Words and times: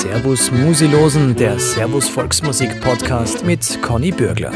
Servus 0.00 0.50
Musilosen, 0.50 1.36
der 1.36 1.60
Servus 1.60 2.08
Volksmusik 2.08 2.80
Podcast 2.80 3.44
mit 3.44 3.82
Conny 3.82 4.10
Bürgler. 4.10 4.50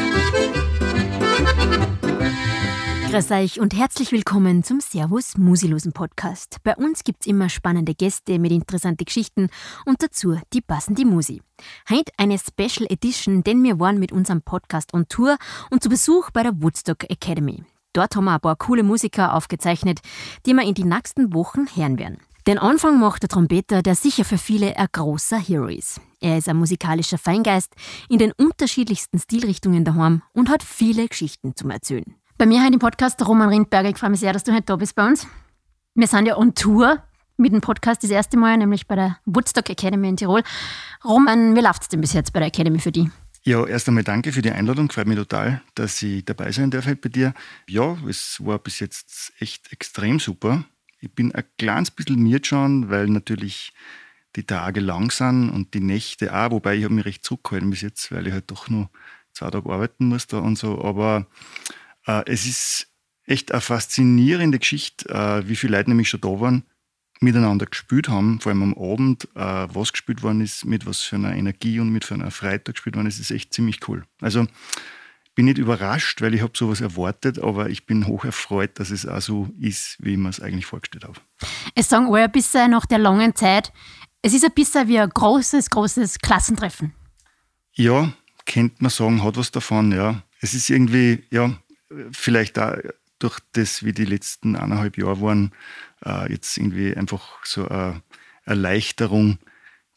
Grüß 3.11 3.30
euch 3.30 3.61
und 3.61 3.77
herzlich 3.77 4.11
willkommen 4.11 4.65
zum 4.65 4.80
Servus 4.80 5.37
Musilosen 5.37 5.93
Podcast. 5.93 6.57
Bei 6.62 6.75
uns 6.75 7.05
gibt's 7.05 7.27
immer 7.27 7.51
spannende 7.51 7.95
Gäste 7.95 8.38
mit 8.38 8.52
interessanten 8.52 9.05
Geschichten 9.05 9.51
und 9.84 10.02
dazu 10.02 10.41
die 10.55 10.62
passende 10.62 11.05
Musi. 11.05 11.43
Heute 11.91 12.11
eine 12.16 12.38
Special 12.38 12.91
Edition, 12.91 13.45
denn 13.45 13.62
wir 13.62 13.79
waren 13.79 13.98
mit 13.98 14.12
unserem 14.12 14.41
Podcast 14.41 14.95
on 14.95 15.09
Tour 15.09 15.37
und 15.69 15.83
zu 15.83 15.91
Besuch 15.91 16.30
bei 16.30 16.42
der 16.42 16.62
Woodstock 16.62 17.05
Academy. 17.11 17.65
Dort 17.92 18.16
haben 18.16 18.24
wir 18.24 18.33
ein 18.33 18.41
paar 18.41 18.56
coole 18.56 18.83
Musiker 18.83 19.34
aufgezeichnet, 19.34 20.01
die 20.47 20.55
wir 20.55 20.66
in 20.66 20.73
die 20.73 20.84
nächsten 20.84 21.34
Wochen 21.34 21.66
hören 21.77 21.98
werden. 21.98 22.16
Den 22.47 22.59
Anfang 22.59 23.01
macht 23.01 23.23
der 23.23 23.30
Trompeter, 23.30 23.80
der 23.80 23.95
sicher 23.95 24.23
für 24.23 24.37
viele 24.37 24.77
ein 24.77 24.89
großer 24.93 25.39
Hero 25.39 25.66
ist. 25.66 25.98
Er 26.21 26.37
ist 26.37 26.47
ein 26.47 26.59
musikalischer 26.59 27.16
Feingeist 27.16 27.73
in 28.11 28.19
den 28.19 28.33
unterschiedlichsten 28.33 29.19
Stilrichtungen 29.19 29.87
daheim 29.87 30.21
und 30.35 30.51
hat 30.51 30.62
viele 30.62 31.09
Geschichten 31.09 31.57
zum 31.57 31.71
Erzählen. 31.71 32.15
Bei 32.37 32.45
mir 32.45 32.62
heute 32.62 32.75
im 32.75 32.80
Podcast 32.80 33.27
Roman 33.27 33.49
Rindberger. 33.49 33.88
Ich 33.88 33.97
freue 33.97 34.11
mich 34.11 34.21
sehr, 34.21 34.35
dass 34.35 34.45
du 34.45 34.52
heute 34.52 34.65
da 34.65 34.77
bist 34.77 34.95
bei 34.95 35.07
uns. 35.07 35.27
Wir 35.95 36.07
sind 36.07 36.27
ja 36.27 36.37
on 36.37 36.55
Tour 36.55 37.02
mit 37.38 37.55
dem 37.55 37.62
Podcast 37.62 38.02
das 38.02 38.11
erste 38.11 38.37
Mal, 38.37 38.59
nämlich 38.59 38.87
bei 38.87 38.97
der 38.97 39.19
Woodstock 39.24 39.71
Academy 39.71 40.11
in 40.11 40.19
Tirol. 40.19 40.43
Roman, 41.02 41.57
wie 41.57 41.61
läuft 41.61 41.83
es 41.83 41.88
denn 41.88 42.02
bis 42.02 42.13
jetzt 42.13 42.35
bei 42.35 42.41
der 42.41 42.49
Academy 42.49 42.79
für 42.79 42.93
dich? 42.93 43.09
Ja, 43.45 43.66
erst 43.66 43.88
einmal 43.88 44.05
danke 44.05 44.33
für 44.33 44.43
die 44.43 44.51
Einladung. 44.51 44.91
Freut 44.91 45.07
mich 45.07 45.16
total, 45.16 45.63
dass 45.74 46.02
ich 46.02 46.27
dabei 46.27 46.52
sein 46.52 46.71
darf 46.71 46.85
bei 46.85 47.09
dir. 47.09 47.33
Ja, 47.69 47.97
es 48.07 48.37
war 48.45 48.59
bis 48.59 48.80
jetzt 48.80 49.33
echt 49.38 49.73
extrem 49.73 50.19
super. 50.19 50.65
Ich 51.05 51.13
bin 51.13 51.35
ein 51.35 51.45
kleines 51.59 51.91
bisschen 51.91 52.23
miert 52.23 52.47
schon, 52.47 52.89
weil 52.89 53.09
natürlich 53.09 53.73
die 54.37 54.45
Tage 54.45 54.80
lang 54.80 55.11
sind 55.11 55.51
und 55.51 55.74
die 55.74 55.80
Nächte 55.80 56.35
auch, 56.35 56.51
wobei 56.51 56.77
ich 56.77 56.85
habe 56.85 56.95
mich 56.95 57.05
recht 57.05 57.24
zurückgehalten 57.24 57.71
bis 57.71 57.83
jetzt, 57.83 58.11
weil 58.11 58.27
ich 58.27 58.33
halt 58.33 58.51
doch 58.51 58.69
nur 58.69 58.88
zwei 59.33 59.51
Tage 59.51 59.71
arbeiten 59.71 60.07
musste 60.07 60.41
und 60.41 60.57
so. 60.57 60.83
Aber 60.83 61.27
äh, 62.07 62.23
es 62.27 62.46
ist 62.46 62.88
echt 63.27 63.52
eine 63.52 63.61
faszinierende 63.61 64.59
Geschichte, 64.59 65.09
äh, 65.11 65.47
wie 65.47 65.56
viele 65.56 65.77
Leute 65.77 65.91
nämlich 65.91 66.09
schon 66.09 66.22
da 66.22 66.41
waren, 66.41 66.65
miteinander 67.21 67.66
gespielt 67.66 68.09
haben, 68.09 68.41
vor 68.41 68.50
allem 68.50 68.62
am 68.62 68.75
Abend, 68.75 69.28
äh, 69.34 69.69
was 69.75 69.93
gespielt 69.93 70.22
worden 70.22 70.41
ist, 70.41 70.65
mit 70.65 70.87
was 70.87 71.03
für 71.03 71.16
einer 71.16 71.34
Energie 71.34 71.81
und 71.81 71.91
mit 71.91 72.05
für 72.05 72.15
einer 72.15 72.31
Freitag 72.31 72.77
gespielt 72.77 72.97
worden 72.97 73.09
ist, 73.09 73.21
ist 73.21 73.31
echt 73.31 73.53
ziemlich 73.53 73.87
cool. 73.89 74.05
Also 74.21 74.47
bin 75.34 75.47
nicht 75.47 75.59
überrascht, 75.59 76.22
weil 76.22 76.34
ich 76.34 76.43
habe 76.43 76.53
sowas 76.56 76.81
erwartet, 76.81 77.38
aber 77.38 77.69
ich 77.69 77.87
bin 77.87 78.06
hoch 78.06 78.25
erfreut, 78.25 78.78
dass 78.78 78.91
es 78.91 79.06
auch 79.06 79.21
so 79.21 79.49
ist, 79.59 79.97
wie 80.00 80.12
ich 80.12 80.19
mir 80.19 80.28
es 80.28 80.41
eigentlich 80.41 80.66
vorgestellt 80.66 81.04
habe. 81.04 81.21
Es 81.75 81.88
sagen 81.88 82.06
alle 82.06 82.25
ein 82.25 82.32
bisschen 82.32 82.71
nach 82.71 82.87
der 82.87 82.99
langen 82.99 83.34
Zeit, 83.34 83.72
es 84.22 84.32
ist 84.32 84.44
ein 84.44 84.53
bisschen 84.53 84.88
wie 84.88 84.99
ein 84.99 85.10
großes, 85.10 85.71
großes 85.71 86.19
Klassentreffen. 86.21 86.94
Ja, 87.72 88.12
könnte 88.47 88.77
man 88.78 88.91
sagen, 88.91 89.22
hat 89.22 89.37
was 89.37 89.50
davon, 89.50 89.93
ja. 89.93 90.22
Es 90.41 90.55
ist 90.55 90.71
irgendwie, 90.71 91.25
ja, 91.31 91.50
vielleicht 92.12 92.59
auch 92.59 92.77
durch 93.19 93.38
das, 93.53 93.84
wie 93.84 93.93
die 93.93 94.05
letzten 94.05 94.56
eineinhalb 94.56 94.99
Jahre 94.99 95.21
waren, 95.21 95.53
äh, 96.05 96.31
jetzt 96.32 96.56
irgendwie 96.56 96.97
einfach 96.97 97.44
so 97.44 97.69
eine 97.69 98.03
Erleichterung, 98.44 99.38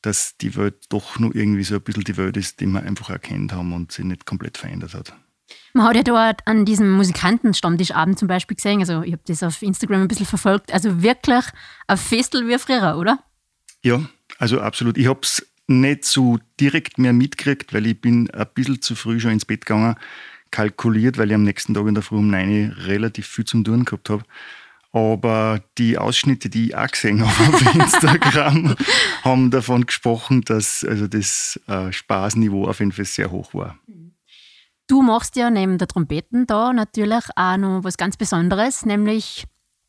dass 0.02 0.38
die 0.38 0.56
Welt 0.56 0.86
doch 0.90 1.20
nur 1.20 1.36
irgendwie 1.36 1.64
so 1.64 1.76
ein 1.76 1.82
bisschen 1.82 2.04
die 2.04 2.18
Welt 2.18 2.38
ist, 2.38 2.60
die 2.60 2.66
wir 2.68 2.84
einfach 2.84 3.10
erkannt 3.10 3.54
haben 3.54 3.74
und 3.74 3.92
sie 3.92 4.04
nicht 4.04 4.26
komplett 4.26 4.58
verändert 4.58 4.94
hat. 4.94 5.14
Man 5.74 5.86
hat 5.86 5.96
ja 5.96 6.04
dort 6.04 6.42
an 6.46 6.66
diesem 6.66 6.92
Musikantenstammtischabend 6.92 8.20
zum 8.20 8.28
Beispiel 8.28 8.56
gesehen, 8.56 8.80
also 8.80 9.02
ich 9.02 9.14
habe 9.14 9.22
das 9.26 9.44
auf 9.44 9.62
Instagram 9.62 10.02
ein 10.02 10.08
bisschen 10.08 10.26
verfolgt, 10.26 10.74
also 10.74 11.02
wirklich 11.02 11.46
ein 11.88 11.98
Festel 11.98 12.48
wie 12.48 12.58
früher, 12.58 12.98
oder? 12.98 13.20
Ja, 13.84 14.02
also 14.40 14.60
absolut. 14.60 14.98
Ich 14.98 15.08
habe 15.08 15.20
es 15.22 15.46
nicht 15.68 16.06
so 16.06 16.40
direkt 16.60 16.98
mehr 16.98 17.14
mitgekriegt, 17.14 17.74
weil 17.74 17.86
ich 17.86 18.00
bin 18.00 18.30
ein 18.32 18.48
bisschen 18.54 18.82
zu 18.82 18.96
früh 18.96 19.20
schon 19.20 19.32
ins 19.32 19.46
Bett 19.46 19.66
gegangen, 19.66 19.96
kalkuliert, 20.52 21.18
weil 21.18 21.30
ich 21.30 21.36
am 21.36 21.44
nächsten 21.44 21.74
Tag 21.74 21.88
in 21.88 21.94
der 21.94 22.04
Früh 22.04 22.18
um 22.18 22.30
9 22.30 22.50
Uhr 22.50 22.88
relativ 22.88 23.28
viel 23.28 23.46
zum 23.46 23.64
Tun 23.64 23.86
gehabt 23.86 24.10
habe. 24.10 24.24
Aber 24.94 25.62
die 25.78 25.98
Ausschnitte, 25.98 26.50
die 26.50 26.68
ich 26.68 26.76
auch 26.76 26.88
gesehen 26.88 27.22
habe 27.26 27.54
auf 27.54 27.76
Instagram, 27.76 28.76
haben 29.24 29.52
davon 29.52 29.86
gesprochen, 29.86 30.42
dass 30.42 30.84
also 30.84 31.08
das 31.08 31.60
äh, 31.68 31.92
Spaßniveau 31.92 32.68
auf 32.68 32.80
jeden 32.80 32.94
Fall 32.94 33.06
sehr 33.06 33.30
hoch 33.30 33.54
war. 33.54 33.78
Du 34.88 35.02
machst 35.02 35.36
ja 35.36 35.50
neben 35.50 35.78
der 35.78 35.88
Trompeten 35.88 36.48
da 36.48 36.72
natürlich 36.72 37.26
auch 37.36 37.58
noch 37.58 37.84
was 37.84 37.98
ganz 37.98 38.16
Besonderes, 38.16 38.86
nämlich 38.86 39.46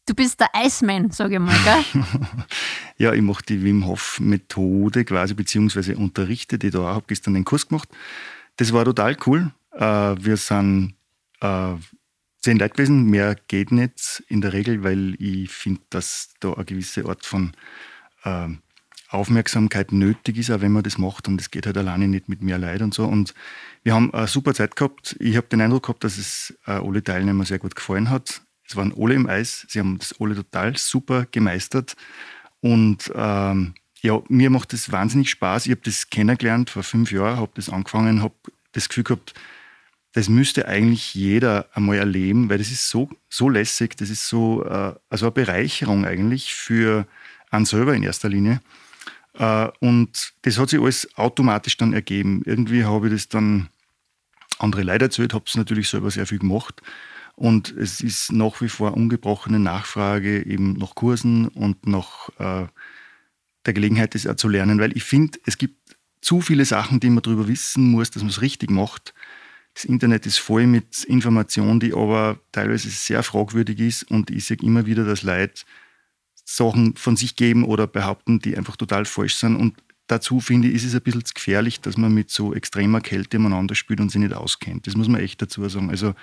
du 0.06 0.14
bist 0.14 0.40
der 0.40 0.48
Iceman, 0.56 1.10
sage 1.10 1.34
ich 1.34 1.40
mal, 1.40 1.56
gell? 1.64 2.04
ja, 2.98 3.12
ich 3.12 3.22
mache 3.22 3.44
die 3.48 3.62
Wim 3.62 3.86
Hof 3.86 4.18
Methode 4.18 5.04
quasi, 5.04 5.34
beziehungsweise 5.34 5.96
unterrichte 5.96 6.58
die 6.58 6.70
da 6.70 6.80
auch, 6.80 6.94
habe 6.94 7.04
gestern 7.06 7.34
den 7.34 7.44
Kurs 7.44 7.68
gemacht. 7.68 7.88
Das 8.56 8.72
war 8.72 8.84
total 8.84 9.16
cool. 9.26 9.52
Äh, 9.72 9.84
wir 10.18 10.36
sind 10.36 10.94
äh, 11.40 11.74
zehn 12.40 12.58
Leute 12.58 12.74
gewesen, 12.74 13.04
mehr 13.04 13.36
geht 13.46 13.70
nicht 13.70 14.24
in 14.28 14.40
der 14.40 14.52
Regel, 14.52 14.82
weil 14.82 15.14
ich 15.20 15.50
finde, 15.50 15.82
dass 15.90 16.30
da 16.40 16.54
eine 16.54 16.64
gewisse 16.64 17.04
Art 17.04 17.24
von 17.24 17.52
äh, 18.24 18.48
Aufmerksamkeit 19.08 19.92
nötig 19.92 20.36
ist, 20.38 20.50
auch 20.50 20.60
wenn 20.60 20.72
man 20.72 20.82
das 20.82 20.98
macht. 20.98 21.28
Und 21.28 21.40
es 21.40 21.50
geht 21.50 21.66
halt 21.66 21.78
alleine 21.78 22.08
nicht 22.08 22.28
mit 22.28 22.42
mehr 22.42 22.58
Leid 22.58 22.82
und 22.82 22.94
so. 22.94 23.04
Und 23.04 23.34
wir 23.82 23.94
haben 23.94 24.12
eine 24.12 24.26
super 24.26 24.54
Zeit 24.54 24.76
gehabt. 24.76 25.16
Ich 25.18 25.36
habe 25.36 25.46
den 25.46 25.60
Eindruck 25.60 25.84
gehabt, 25.84 26.04
dass 26.04 26.18
es 26.18 26.56
äh, 26.66 26.72
alle 26.72 27.02
Teilnehmer 27.02 27.44
sehr 27.44 27.58
gut 27.58 27.74
gefallen 27.74 28.10
hat. 28.10 28.42
Es 28.68 28.76
waren 28.76 28.92
alle 28.98 29.14
im 29.14 29.28
Eis. 29.28 29.66
Sie 29.68 29.78
haben 29.78 29.98
das 29.98 30.14
alle 30.20 30.34
total 30.34 30.76
super 30.76 31.26
gemeistert. 31.30 31.96
Und 32.60 33.10
ähm, 33.14 33.74
ja, 34.02 34.20
mir 34.28 34.50
macht 34.50 34.72
das 34.72 34.92
wahnsinnig 34.92 35.30
Spaß. 35.30 35.66
Ich 35.66 35.72
habe 35.72 35.80
das 35.84 36.10
kennengelernt 36.10 36.70
vor 36.70 36.82
fünf 36.82 37.10
Jahren, 37.10 37.38
habe 37.38 37.52
das 37.54 37.70
angefangen, 37.70 38.22
habe 38.22 38.34
das 38.72 38.88
Gefühl 38.88 39.04
gehabt, 39.04 39.34
das 40.12 40.28
müsste 40.28 40.66
eigentlich 40.66 41.14
jeder 41.14 41.68
einmal 41.74 41.98
erleben, 41.98 42.48
weil 42.48 42.58
das 42.58 42.70
ist 42.70 42.88
so, 42.88 43.10
so 43.28 43.48
lässig, 43.48 43.96
das 43.96 44.10
ist 44.10 44.26
so 44.26 44.64
äh, 44.64 44.94
also 45.08 45.26
eine 45.26 45.32
Bereicherung 45.32 46.04
eigentlich 46.04 46.54
für 46.54 47.06
einen 47.50 47.66
selber 47.66 47.94
in 47.94 48.02
erster 48.02 48.28
Linie. 48.28 48.60
Äh, 49.38 49.68
und 49.80 50.34
das 50.42 50.58
hat 50.58 50.68
sich 50.68 50.80
alles 50.80 51.16
automatisch 51.16 51.76
dann 51.76 51.92
ergeben. 51.92 52.42
Irgendwie 52.44 52.84
habe 52.84 53.06
ich 53.06 53.14
das 53.14 53.28
dann 53.28 53.68
andere 54.58 54.82
Leute 54.82 55.06
erzählt, 55.06 55.32
habe 55.32 55.44
es 55.46 55.56
natürlich 55.56 55.88
selber 55.88 56.10
sehr 56.10 56.26
viel 56.26 56.40
gemacht. 56.40 56.82
Und 57.36 57.70
es 57.70 58.00
ist 58.00 58.32
nach 58.32 58.60
wie 58.60 58.68
vor 58.68 58.94
ungebrochene 58.94 59.60
Nachfrage 59.60 60.44
eben 60.44 60.72
nach 60.72 60.96
Kursen 60.96 61.46
und 61.48 61.86
nach 61.86 62.28
äh, 62.40 62.66
der 63.64 63.74
Gelegenheit, 63.74 64.16
das 64.16 64.26
auch 64.26 64.34
zu 64.34 64.48
lernen, 64.48 64.80
weil 64.80 64.96
ich 64.96 65.04
finde, 65.04 65.38
es 65.46 65.56
gibt 65.56 65.96
zu 66.20 66.40
viele 66.40 66.64
Sachen, 66.64 66.98
die 66.98 67.10
man 67.10 67.22
darüber 67.22 67.46
wissen 67.46 67.90
muss, 67.92 68.10
dass 68.10 68.24
man 68.24 68.30
es 68.30 68.42
richtig 68.42 68.72
macht. 68.72 69.14
Das 69.74 69.84
Internet 69.84 70.26
ist 70.26 70.38
voll 70.38 70.66
mit 70.66 71.04
Informationen, 71.04 71.78
die 71.78 71.94
aber 71.94 72.40
teilweise 72.50 72.88
sehr 72.90 73.22
fragwürdig 73.22 73.78
ist 73.78 74.02
und 74.10 74.30
ich 74.30 74.46
sehe 74.46 74.56
immer 74.60 74.86
wieder, 74.86 75.04
dass 75.04 75.22
Leute 75.22 75.62
Sachen 76.50 76.96
von 76.96 77.14
sich 77.14 77.36
geben 77.36 77.62
oder 77.62 77.86
behaupten, 77.86 78.38
die 78.38 78.56
einfach 78.56 78.76
total 78.76 79.04
falsch 79.04 79.34
sind. 79.34 79.56
Und 79.56 79.74
dazu 80.06 80.40
finde 80.40 80.68
ich, 80.68 80.76
ist 80.76 80.84
es 80.84 80.94
ein 80.94 81.02
bisschen 81.02 81.24
zu 81.26 81.34
gefährlich, 81.34 81.82
dass 81.82 81.98
man 81.98 82.14
mit 82.14 82.30
so 82.30 82.54
extremer 82.54 83.02
Kälte 83.02 83.38
miteinander 83.38 83.74
spielt 83.74 84.00
und 84.00 84.10
sich 84.10 84.22
nicht 84.22 84.32
auskennt. 84.32 84.86
Das 84.86 84.96
muss 84.96 85.08
man 85.08 85.20
echt 85.20 85.42
dazu 85.42 85.68
sagen. 85.68 85.90
Also 85.90 86.14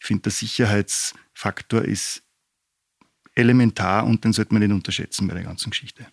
ich 0.00 0.06
finde, 0.06 0.22
der 0.22 0.32
Sicherheitsfaktor 0.32 1.82
ist 1.82 2.24
elementar 3.36 4.06
und 4.06 4.24
den 4.24 4.32
sollte 4.32 4.52
man 4.52 4.60
nicht 4.60 4.72
unterschätzen 4.72 5.28
bei 5.28 5.34
der 5.34 5.44
ganzen 5.44 5.70
Geschichte. 5.70 6.04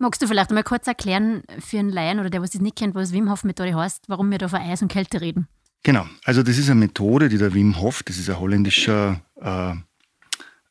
Magst 0.00 0.20
du 0.20 0.26
vielleicht 0.26 0.50
mal 0.50 0.64
kurz 0.64 0.88
erklären 0.88 1.44
für 1.60 1.78
einen 1.78 1.90
Laien 1.90 2.18
oder 2.18 2.30
der, 2.30 2.42
was 2.42 2.52
es 2.52 2.60
nicht 2.60 2.74
kennt, 2.74 2.96
was 2.96 3.12
Wim 3.12 3.30
Hof 3.30 3.44
Methode 3.44 3.76
heißt, 3.76 4.08
warum 4.08 4.28
wir 4.32 4.38
da 4.38 4.48
von 4.48 4.60
Eis 4.60 4.82
und 4.82 4.88
Kälte 4.90 5.20
reden? 5.20 5.46
Genau, 5.84 6.08
also 6.24 6.42
das 6.42 6.58
ist 6.58 6.68
eine 6.68 6.80
Methode, 6.80 7.28
die 7.28 7.38
der 7.38 7.54
Wim 7.54 7.78
Hof, 7.78 8.02
das 8.02 8.18
ist 8.18 8.28
ein 8.28 8.40
holländischer 8.40 9.20
äh, 9.40 9.74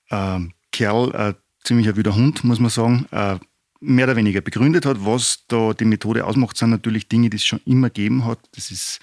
äh, 0.10 0.50
Kerl, 0.74 1.12
äh, 1.16 1.34
ziemlich 1.64 1.88
ein 1.88 1.96
wilder 1.96 2.16
Hund, 2.16 2.44
muss 2.44 2.60
man 2.60 2.70
sagen, 2.70 3.06
äh, 3.12 3.38
mehr 3.80 4.06
oder 4.06 4.16
weniger 4.16 4.42
begründet 4.42 4.86
hat. 4.86 5.06
Was 5.06 5.46
da 5.48 5.74
die 5.74 5.86
Methode 5.86 6.26
ausmacht, 6.26 6.58
sind 6.58 6.70
natürlich 6.70 7.08
Dinge, 7.08 7.30
die 7.30 7.38
es 7.38 7.46
schon 7.46 7.62
immer 7.66 7.90
gegeben 7.90 8.26
hat. 8.26 8.40
Das 8.56 8.72
ist 8.72 9.00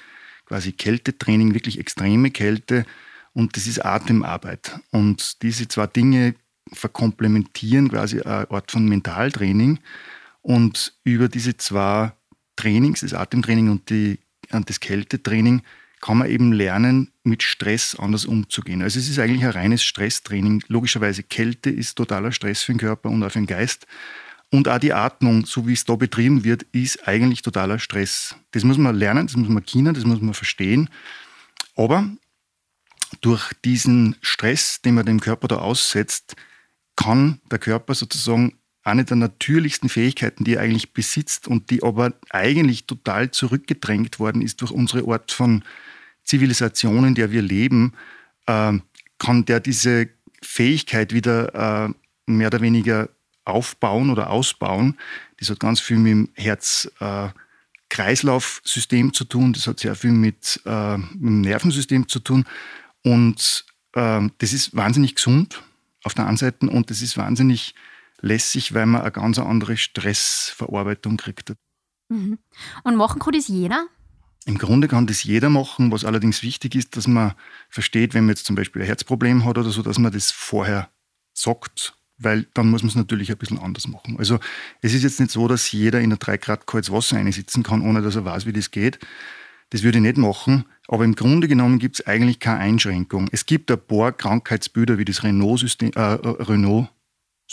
quasi 0.46 0.72
Kältetraining, 0.72 1.54
wirklich 1.54 1.78
extreme 1.78 2.30
Kälte 2.30 2.84
und 3.32 3.56
das 3.56 3.66
ist 3.66 3.84
Atemarbeit. 3.84 4.80
Und 4.90 5.42
diese 5.42 5.68
zwei 5.68 5.86
Dinge 5.86 6.34
verkomplementieren 6.72 7.88
quasi 7.90 8.20
eine 8.20 8.50
Art 8.50 8.70
von 8.70 8.86
Mentaltraining. 8.86 9.78
Und 10.42 10.94
über 11.04 11.28
diese 11.28 11.56
zwei 11.56 12.12
Trainings, 12.56 13.00
das 13.00 13.14
Atemtraining 13.14 13.70
und, 13.70 13.90
die, 13.90 14.18
und 14.50 14.68
das 14.68 14.80
Kältetraining, 14.80 15.62
kann 16.00 16.18
man 16.18 16.30
eben 16.30 16.52
lernen, 16.52 17.12
mit 17.22 17.42
Stress 17.42 17.94
anders 17.94 18.24
umzugehen. 18.24 18.82
Also 18.82 18.98
es 18.98 19.08
ist 19.08 19.18
eigentlich 19.18 19.44
ein 19.44 19.50
reines 19.50 19.82
Stresstraining. 19.82 20.62
Logischerweise 20.68 21.22
Kälte 21.22 21.70
ist 21.70 21.96
totaler 21.96 22.32
Stress 22.32 22.62
für 22.62 22.72
den 22.72 22.78
Körper 22.78 23.10
und 23.10 23.22
auch 23.22 23.30
für 23.30 23.38
den 23.38 23.46
Geist. 23.46 23.86
Und 24.50 24.66
auch 24.66 24.78
die 24.78 24.92
Atmung, 24.92 25.46
so 25.46 25.66
wie 25.68 25.74
es 25.74 25.84
da 25.84 25.94
betrieben 25.94 26.42
wird, 26.42 26.64
ist 26.72 27.06
eigentlich 27.06 27.42
totaler 27.42 27.78
Stress. 27.78 28.34
Das 28.50 28.64
muss 28.64 28.78
man 28.78 28.96
lernen, 28.96 29.26
das 29.26 29.36
muss 29.36 29.48
man 29.48 29.64
kennen, 29.64 29.94
das 29.94 30.04
muss 30.04 30.20
man 30.20 30.34
verstehen. 30.34 30.88
Aber 31.76 32.08
durch 33.20 33.52
diesen 33.64 34.16
Stress, 34.22 34.80
den 34.82 34.94
man 34.94 35.06
dem 35.06 35.20
Körper 35.20 35.48
da 35.48 35.56
aussetzt, 35.56 36.34
kann 36.96 37.40
der 37.50 37.58
Körper 37.58 37.94
sozusagen 37.94 38.59
eine 38.82 39.04
der 39.04 39.16
natürlichsten 39.16 39.88
Fähigkeiten, 39.88 40.44
die 40.44 40.54
er 40.54 40.62
eigentlich 40.62 40.92
besitzt 40.92 41.48
und 41.48 41.70
die 41.70 41.82
aber 41.82 42.12
eigentlich 42.30 42.86
total 42.86 43.30
zurückgedrängt 43.30 44.18
worden 44.18 44.42
ist 44.42 44.60
durch 44.60 44.70
unsere 44.70 45.10
Art 45.10 45.32
von 45.32 45.64
Zivilisation, 46.24 47.04
in 47.04 47.14
der 47.14 47.30
wir 47.30 47.42
leben, 47.42 47.92
äh, 48.46 48.72
kann 49.18 49.44
der 49.44 49.60
diese 49.60 50.08
Fähigkeit 50.42 51.12
wieder 51.12 51.86
äh, 51.86 51.90
mehr 52.26 52.48
oder 52.48 52.62
weniger 52.62 53.10
aufbauen 53.44 54.10
oder 54.10 54.30
ausbauen. 54.30 54.96
Das 55.38 55.50
hat 55.50 55.60
ganz 55.60 55.80
viel 55.80 55.98
mit 55.98 56.12
dem 56.12 56.30
Herz-Kreislauf-System 56.34 59.08
äh, 59.08 59.12
zu 59.12 59.24
tun, 59.24 59.52
das 59.52 59.66
hat 59.66 59.80
sehr 59.80 59.94
viel 59.94 60.12
mit, 60.12 60.62
äh, 60.64 60.96
mit 60.96 61.20
dem 61.20 61.42
Nervensystem 61.42 62.08
zu 62.08 62.20
tun 62.20 62.46
und 63.02 63.66
äh, 63.94 64.20
das 64.38 64.52
ist 64.52 64.76
wahnsinnig 64.76 65.16
gesund 65.16 65.62
auf 66.02 66.14
der 66.14 66.26
einen 66.26 66.38
Seite 66.38 66.68
und 66.68 66.90
das 66.90 67.02
ist 67.02 67.16
wahnsinnig 67.16 67.74
lässig, 68.20 68.74
weil 68.74 68.86
man 68.86 69.02
eine 69.02 69.10
ganz 69.10 69.38
andere 69.38 69.76
Stressverarbeitung 69.76 71.16
kriegt. 71.16 71.54
Mhm. 72.08 72.38
Und 72.84 72.96
machen 72.96 73.20
kann 73.20 73.32
das 73.32 73.48
jeder? 73.48 73.86
Im 74.46 74.58
Grunde 74.58 74.88
kann 74.88 75.06
das 75.06 75.22
jeder 75.22 75.50
machen, 75.50 75.92
was 75.92 76.04
allerdings 76.04 76.42
wichtig 76.42 76.74
ist, 76.74 76.96
dass 76.96 77.06
man 77.06 77.34
versteht, 77.68 78.14
wenn 78.14 78.24
man 78.24 78.30
jetzt 78.30 78.46
zum 78.46 78.56
Beispiel 78.56 78.82
ein 78.82 78.86
Herzproblem 78.86 79.44
hat 79.44 79.58
oder 79.58 79.70
so, 79.70 79.82
dass 79.82 79.98
man 79.98 80.12
das 80.12 80.30
vorher 80.30 80.90
sagt, 81.34 81.94
weil 82.16 82.46
dann 82.54 82.70
muss 82.70 82.82
man 82.82 82.88
es 82.88 82.94
natürlich 82.94 83.30
ein 83.30 83.38
bisschen 83.38 83.58
anders 83.58 83.86
machen. 83.86 84.16
Also 84.18 84.38
es 84.80 84.94
ist 84.94 85.02
jetzt 85.02 85.20
nicht 85.20 85.30
so, 85.30 85.46
dass 85.46 85.70
jeder 85.72 86.00
in 86.00 86.12
ein 86.12 86.18
3 86.18 86.38
Grad 86.38 86.66
kaltes 86.66 86.90
Wasser 86.90 87.16
einsitzen 87.16 87.62
kann, 87.62 87.82
ohne 87.82 88.02
dass 88.02 88.16
er 88.16 88.24
weiß, 88.24 88.46
wie 88.46 88.52
das 88.52 88.70
geht. 88.70 88.98
Das 89.70 89.82
würde 89.82 89.98
ich 89.98 90.02
nicht 90.02 90.16
machen, 90.16 90.64
aber 90.88 91.04
im 91.04 91.14
Grunde 91.14 91.46
genommen 91.46 91.78
gibt 91.78 92.00
es 92.00 92.06
eigentlich 92.06 92.40
keine 92.40 92.58
Einschränkung. 92.58 93.28
Es 93.30 93.46
gibt 93.46 93.70
ein 93.70 93.78
paar 93.78 94.12
Krankheitsbilder 94.12 94.98
wie 94.98 95.04
das 95.04 95.22
Renault-Syndrom, 95.22 95.92
äh, 95.94 96.42
Renault 96.42 96.88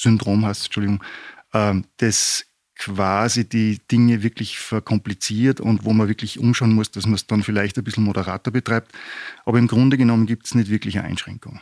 heißt 0.05 0.65
Entschuldigung, 0.65 1.03
äh, 1.53 1.81
das 1.97 2.45
quasi 2.77 3.47
die 3.49 3.79
Dinge 3.91 4.21
wirklich 4.23 4.59
verkompliziert 4.59 5.59
und 5.59 5.83
wo 5.83 5.93
man 5.93 6.07
wirklich 6.07 6.39
umschauen 6.39 6.73
muss, 6.73 6.91
dass 6.91 7.05
man 7.05 7.15
es 7.15 7.25
dann 7.25 7.43
vielleicht 7.43 7.77
ein 7.77 7.83
bisschen 7.83 8.03
moderater 8.03 8.51
betreibt. 8.51 8.91
Aber 9.45 9.57
im 9.57 9.67
Grunde 9.67 9.97
genommen 9.97 10.27
gibt 10.27 10.45
es 10.45 10.55
nicht 10.55 10.69
wirklich 10.69 10.97
eine 10.97 11.07
Einschränkung. 11.07 11.59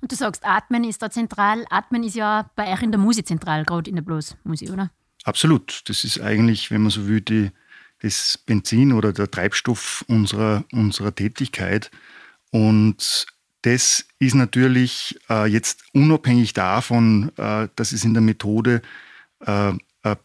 Und 0.00 0.12
du 0.12 0.16
sagst, 0.16 0.44
Atmen 0.44 0.84
ist 0.84 1.02
da 1.02 1.10
zentral. 1.10 1.64
Atmen 1.70 2.04
ist 2.04 2.14
ja 2.14 2.50
bei 2.54 2.72
euch 2.72 2.82
in 2.82 2.92
der 2.92 3.00
Musik 3.00 3.26
zentral, 3.26 3.64
gerade 3.64 3.90
in 3.90 3.96
der 3.96 4.02
Blues-Musik, 4.02 4.70
oder? 4.70 4.90
Absolut. 5.24 5.82
Das 5.86 6.04
ist 6.04 6.20
eigentlich, 6.20 6.70
wenn 6.70 6.82
man 6.82 6.90
so 6.90 7.08
will, 7.08 7.20
die, 7.20 7.50
das 8.00 8.38
Benzin 8.38 8.92
oder 8.92 9.12
der 9.12 9.30
Treibstoff 9.30 10.04
unserer, 10.06 10.64
unserer 10.72 11.14
Tätigkeit. 11.14 11.90
Und 12.50 13.26
das 13.64 14.04
ist 14.18 14.34
natürlich 14.34 15.18
äh, 15.30 15.46
jetzt 15.46 15.84
unabhängig 15.94 16.52
davon, 16.52 17.32
äh, 17.38 17.68
dass 17.76 17.92
es 17.92 18.04
in 18.04 18.12
der 18.12 18.22
Methode 18.22 18.82
äh, 19.40 19.72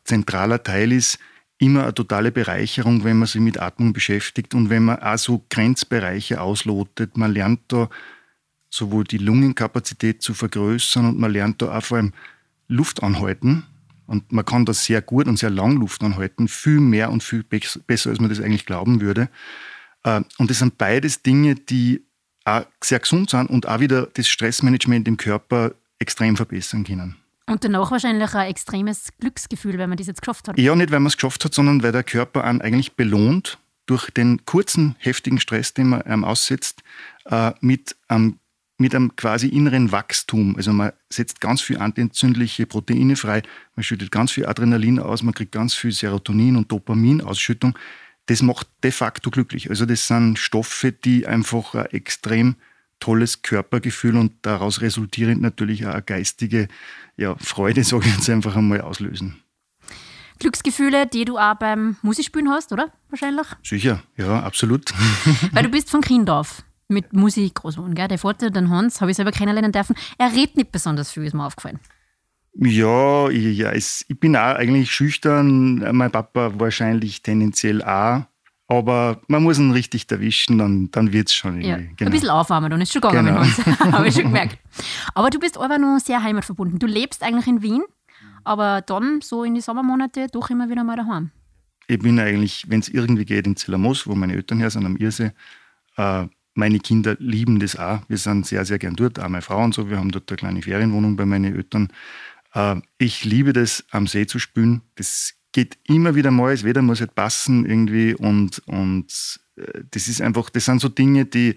zentraler 0.03 0.62
Teil 0.62 0.91
ist, 0.91 1.19
immer 1.57 1.83
eine 1.83 1.94
totale 1.94 2.33
Bereicherung, 2.33 3.06
wenn 3.06 3.18
man 3.18 3.27
sich 3.27 3.39
mit 3.39 3.57
Atmung 3.62 3.94
beschäftigt 3.94 4.53
und 4.56 4.69
wenn 4.69 4.83
man 4.83 5.00
auch 5.00 5.18
so 5.18 5.45
Grenzbereiche 5.50 6.41
auslotet. 6.41 7.18
Man 7.18 7.33
lernt 7.33 7.62
da 7.69 7.89
sowohl 8.69 9.06
die 9.06 9.18
Lungenkapazität 9.18 10.21
zu 10.21 10.33
vergrößern 10.33 11.06
und 11.06 11.19
man 11.19 11.31
lernt 11.31 11.62
da 11.62 11.77
auch 11.77 11.83
vor 11.83 11.97
allem 11.97 12.13
Luft 12.68 13.03
anhalten. 13.03 13.63
Und 14.06 14.33
man 14.33 14.44
kann 14.44 14.65
das 14.65 14.83
sehr 14.83 15.01
gut 15.01 15.27
und 15.27 15.39
sehr 15.39 15.50
lang 15.50 15.77
Luft 15.77 16.03
anhalten, 16.03 16.50
viel 16.50 16.81
mehr 16.81 17.09
und 17.09 17.24
viel 17.24 17.44
besser, 17.44 18.09
als 18.09 18.19
man 18.19 18.30
das 18.30 18.41
eigentlich 18.41 18.65
glauben 18.65 19.00
würde. 19.00 19.30
Äh, 20.03 20.21
und 20.39 20.50
das 20.50 20.59
sind 20.59 20.77
beides 20.77 21.21
Dinge, 21.21 21.56
die 21.56 22.03
auch 22.45 22.65
sehr 22.83 23.00
gesund 23.00 23.30
sind 23.30 23.50
und 23.50 23.68
auch 23.68 23.80
wieder 23.80 24.07
das 24.13 24.27
Stressmanagement 24.27 25.07
im 25.07 25.18
Körper 25.18 25.71
extrem 26.00 26.36
verbessern 26.36 26.83
können. 26.83 27.15
Und 27.50 27.63
danach 27.63 27.89
wahrscheinlich 27.89 28.33
ein 28.36 28.47
extremes 28.47 29.09
Glücksgefühl, 29.19 29.80
wenn 29.80 29.89
man 29.89 29.97
das 29.97 30.07
jetzt 30.07 30.21
geschafft 30.21 30.47
hat. 30.47 30.57
Ja, 30.59 30.75
nicht 30.75 30.91
weil 30.91 31.00
man 31.00 31.07
es 31.07 31.18
geschafft 31.18 31.44
hat, 31.45 31.53
sondern 31.53 31.81
weil 31.81 31.91
der 31.91 32.03
Körper 32.03 32.44
einen 32.44 32.62
eigentlich 32.62 32.94
belohnt 32.94 33.57
durch 33.88 34.12
den 34.12 34.45
kurzen, 34.45 34.95
heftigen 35.00 35.39
Stress, 35.39 35.74
den 35.74 35.89
man 35.89 36.03
einem 36.03 36.24
aussetzt, 36.24 36.83
äh, 37.25 37.51
mit, 37.59 37.95
einem, 38.07 38.38
mit 38.77 38.94
einem 38.94 39.15
quasi 39.15 39.47
inneren 39.47 39.91
Wachstum. 39.91 40.56
Also 40.57 40.74
man 40.74 40.91
setzt 41.09 41.41
ganz 41.41 41.62
viel 41.62 41.80
antientzündliche 41.80 42.68
Proteine 42.68 43.15
frei, 43.15 43.41
man 43.75 43.83
schüttet 43.83 44.12
ganz 44.12 44.31
viel 44.31 44.45
Adrenalin 44.45 45.00
aus, 45.00 45.24
man 45.24 45.33
kriegt 45.33 45.51
ganz 45.51 45.74
viel 45.74 45.91
Serotonin 45.91 46.56
und 46.56 46.71
Dopaminausschüttung. 46.71 47.75
Das 48.29 48.43
macht 48.43 48.67
de 48.83 48.91
facto 48.91 49.31
glücklich. 49.31 49.71
Also 49.71 49.87
das 49.87 50.05
sind 50.05 50.37
Stoffe, 50.37 50.91
die 50.91 51.25
einfach 51.25 51.73
extrem 51.73 52.57
tolles 52.99 53.41
Körpergefühl 53.41 54.15
und 54.17 54.33
daraus 54.43 54.81
resultierend 54.81 55.41
natürlich 55.41 55.87
auch 55.87 55.93
eine 55.93 56.03
geistige 56.03 56.67
ja, 57.17 57.35
Freude, 57.39 57.83
sage 57.83 58.07
ich 58.07 58.15
jetzt 58.15 58.29
einfach 58.29 58.55
einmal, 58.55 58.81
auslösen. 58.81 59.41
Glücksgefühle, 60.37 61.07
die 61.07 61.25
du 61.25 61.39
auch 61.39 61.55
beim 61.55 61.97
Musikspielen 62.03 62.51
hast, 62.51 62.71
oder? 62.71 62.93
Wahrscheinlich? 63.09 63.47
Sicher, 63.63 64.03
ja, 64.15 64.43
absolut. 64.43 64.93
Weil 65.51 65.63
du 65.63 65.69
bist 65.69 65.89
von 65.89 66.01
Kind 66.01 66.29
auf 66.29 66.63
mit 66.87 67.11
Musik 67.11 67.55
groß 67.55 67.77
geworden, 67.77 67.95
gell? 67.95 68.09
Der 68.09 68.19
Vater, 68.19 68.51
den 68.51 68.69
Hans, 68.69 69.01
habe 69.01 69.09
ich 69.09 69.17
selber 69.17 69.31
kennenlernen 69.31 69.71
dürfen. 69.71 69.95
Er 70.19 70.31
redet 70.31 70.55
nicht 70.55 70.71
besonders 70.71 71.11
viel, 71.11 71.23
ist 71.23 71.33
mir 71.33 71.45
aufgefallen. 71.45 71.79
Ja, 72.61 73.29
ja 73.29 73.73
ich 73.73 74.06
bin 74.19 74.35
auch 74.35 74.56
eigentlich 74.56 74.91
schüchtern. 74.91 75.95
Mein 75.95 76.11
Papa 76.11 76.51
wahrscheinlich 76.57 77.21
tendenziell 77.21 77.81
auch. 77.83 78.23
Aber 78.67 79.19
man 79.27 79.41
muss 79.41 79.57
ihn 79.57 79.71
richtig 79.71 80.11
erwischen, 80.11 80.59
dann, 80.59 80.91
dann 80.91 81.11
wird 81.11 81.29
es 81.29 81.33
schon 81.33 81.59
irgendwie. 81.59 81.69
Ja, 81.69 81.77
genau. 81.77 82.09
Ein 82.09 82.11
bisschen 82.11 82.29
aufwärmen, 82.29 82.69
dann 82.69 82.79
ist 82.81 82.94
schon 82.94 83.01
gegangen 83.01 83.25
genau. 83.25 83.39
mit 83.39 83.57
uns. 83.57 83.79
Habe 83.91 84.07
ich 84.07 84.13
schon 84.13 84.23
gemerkt. 84.25 84.59
Aber 85.15 85.31
du 85.31 85.39
bist 85.39 85.57
aber 85.57 85.79
noch 85.79 86.00
sehr 86.00 86.21
heimatverbunden. 86.21 86.77
Du 86.77 86.85
lebst 86.85 87.23
eigentlich 87.23 87.47
in 87.47 87.63
Wien, 87.63 87.81
aber 88.44 88.81
dann 88.81 89.21
so 89.21 89.44
in 89.44 89.55
die 89.55 89.62
Sommermonate 89.62 90.27
doch 90.31 90.51
immer 90.51 90.69
wieder 90.69 90.83
mal 90.83 90.97
daheim. 90.97 91.31
Ich 91.88 91.97
bin 91.97 92.19
eigentlich, 92.19 92.65
wenn 92.67 92.81
es 92.81 92.89
irgendwie 92.89 93.25
geht, 93.25 93.47
in 93.47 93.55
Zellermoos, 93.55 94.05
wo 94.05 94.13
meine 94.13 94.33
Eltern 94.33 94.59
her 94.59 94.69
sind, 94.69 94.85
am 94.85 94.97
Irsee. 94.97 95.31
Äh, 95.97 96.27
meine 96.53 96.79
Kinder 96.79 97.15
lieben 97.19 97.59
das 97.59 97.75
auch. 97.75 98.01
Wir 98.07 98.17
sind 98.17 98.45
sehr, 98.45 98.65
sehr 98.65 98.77
gern 98.77 98.95
dort, 98.95 99.19
auch 99.19 99.29
meine 99.29 99.41
Frau 99.41 99.63
und 99.63 99.73
so. 99.73 99.89
Wir 99.89 99.97
haben 99.97 100.12
dort 100.12 100.29
eine 100.29 100.38
kleine 100.38 100.62
Ferienwohnung 100.62 101.15
bei 101.15 101.25
meinen 101.25 101.55
Eltern. 101.55 101.88
Äh, 102.54 102.78
ich 102.98 103.25
liebe 103.25 103.54
das, 103.54 103.86
am 103.92 104.07
See 104.07 104.28
zu 104.28 104.40
spülen. 104.40 104.81
Das 104.96 105.36
geht 105.51 105.78
immer 105.88 106.16
wieder 106.16 106.31
mal, 106.31 106.51
das 106.51 106.63
Wetter 106.63 106.81
muss 106.81 107.00
halt 107.00 107.16
passen 107.16 107.66
irgendwie 107.66 108.13
und, 108.13 108.60
und 108.68 109.40
äh, 109.56 109.81
das 109.92 110.07
ist 110.07 110.22
einfach, 110.22 110.50
das 110.50 110.66
sind 110.66 110.80
so 110.80 110.90
Dinge, 110.90 111.25
die, 111.25 111.56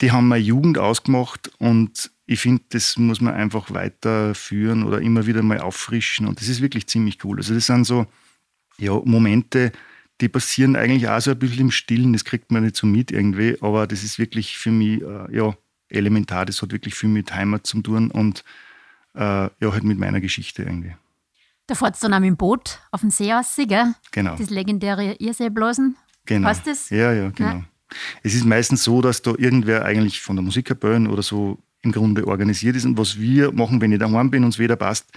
die 0.00 0.10
haben 0.10 0.28
meine 0.28 0.42
Jugend 0.42 0.78
ausgemacht 0.78 1.50
und 1.58 2.10
ich 2.26 2.40
finde, 2.40 2.62
das 2.70 2.96
muss 2.96 3.20
man 3.20 3.34
einfach 3.34 3.72
weiterführen 3.72 4.84
oder 4.84 5.00
immer 5.00 5.26
wieder 5.26 5.42
mal 5.42 5.60
auffrischen 5.60 6.26
und 6.26 6.40
das 6.40 6.48
ist 6.48 6.62
wirklich 6.62 6.86
ziemlich 6.86 7.22
cool. 7.24 7.38
Also 7.38 7.54
das 7.54 7.66
sind 7.66 7.84
so 7.84 8.06
ja, 8.78 8.98
Momente, 9.04 9.72
die 10.20 10.28
passieren 10.28 10.76
eigentlich 10.76 11.08
auch 11.08 11.20
so 11.20 11.32
ein 11.32 11.38
bisschen 11.38 11.60
im 11.60 11.70
Stillen, 11.70 12.12
das 12.12 12.24
kriegt 12.24 12.50
man 12.52 12.64
nicht 12.64 12.76
so 12.76 12.86
mit 12.86 13.10
irgendwie, 13.10 13.58
aber 13.60 13.86
das 13.86 14.02
ist 14.02 14.18
wirklich 14.18 14.56
für 14.56 14.70
mich 14.70 15.02
äh, 15.02 15.36
ja, 15.36 15.54
elementar, 15.88 16.46
das 16.46 16.62
hat 16.62 16.72
wirklich 16.72 16.94
viel 16.94 17.10
mit 17.10 17.34
Heimat 17.34 17.66
zu 17.66 17.82
tun 17.82 18.10
und 18.10 18.44
ja, 19.14 19.50
halt 19.60 19.84
mit 19.84 19.98
meiner 19.98 20.20
Geschichte 20.20 20.62
irgendwie. 20.62 20.94
Da 21.66 21.74
fährt 21.74 21.94
es 21.94 22.00
dann 22.00 22.12
auch 22.12 22.20
mit 22.20 22.28
dem 22.28 22.36
Boot 22.36 22.80
auf 22.90 23.02
den 23.02 23.10
See 23.10 23.32
aus, 23.32 23.54
gell? 23.56 23.94
Genau. 24.10 24.36
Das 24.36 24.50
legendäre 24.50 25.14
Irseeblasen. 25.14 25.96
Genau. 26.26 26.48
Heißt 26.48 26.66
das? 26.66 26.90
Ja, 26.90 27.12
ja, 27.12 27.30
genau. 27.30 27.50
Ja. 27.50 27.64
Es 28.22 28.34
ist 28.34 28.44
meistens 28.44 28.84
so, 28.84 29.00
dass 29.00 29.22
da 29.22 29.34
irgendwer 29.36 29.84
eigentlich 29.84 30.20
von 30.20 30.36
der 30.36 30.42
Musikkapelle 30.42 31.08
oder 31.08 31.22
so 31.22 31.58
im 31.82 31.92
Grunde 31.92 32.26
organisiert 32.26 32.76
ist. 32.76 32.84
Und 32.84 32.96
was 32.96 33.18
wir 33.18 33.52
machen, 33.52 33.80
wenn 33.80 33.92
ich 33.92 33.98
daheim 33.98 34.30
bin 34.30 34.44
und 34.44 34.50
es 34.50 34.58
wieder 34.58 34.76
passt, 34.76 35.10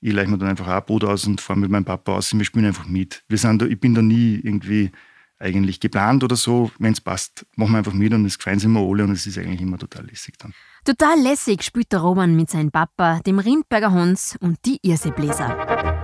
ich 0.00 0.12
leiche 0.12 0.30
mir 0.30 0.38
dann 0.38 0.48
einfach 0.48 0.66
auch 0.66 0.80
ein 0.80 0.84
Boot 0.84 1.04
aus 1.04 1.26
und 1.26 1.40
fahre 1.40 1.58
mit 1.58 1.70
meinem 1.70 1.84
Papa 1.84 2.16
aus 2.16 2.32
und 2.32 2.38
wir 2.38 2.46
spielen 2.46 2.66
einfach 2.66 2.86
mit. 2.86 3.22
Wir 3.28 3.38
sind 3.38 3.62
da, 3.62 3.66
ich 3.66 3.78
bin 3.78 3.94
da 3.94 4.02
nie 4.02 4.40
irgendwie 4.42 4.90
eigentlich 5.38 5.80
geplant 5.80 6.24
oder 6.24 6.36
so. 6.36 6.70
Wenn 6.78 6.92
es 6.92 7.00
passt, 7.00 7.46
machen 7.56 7.72
wir 7.72 7.78
einfach 7.78 7.92
mit 7.92 8.12
und 8.12 8.24
es 8.24 8.38
gefallen 8.38 8.58
sich 8.58 8.66
immer 8.66 8.80
alle 8.80 9.04
und 9.04 9.12
es 9.12 9.26
ist 9.26 9.38
eigentlich 9.38 9.60
immer 9.60 9.78
total 9.78 10.06
lässig 10.06 10.38
dann. 10.38 10.54
Total 10.84 11.16
lässig 11.16 11.62
spielt 11.62 11.92
der 11.92 12.00
Roman 12.00 12.34
mit 12.34 12.50
seinem 12.50 12.72
Papa, 12.72 13.20
dem 13.20 13.38
Rindberger 13.38 13.92
Hans 13.92 14.36
und 14.40 14.58
die 14.64 14.80
Irrsebläser. 14.82 16.01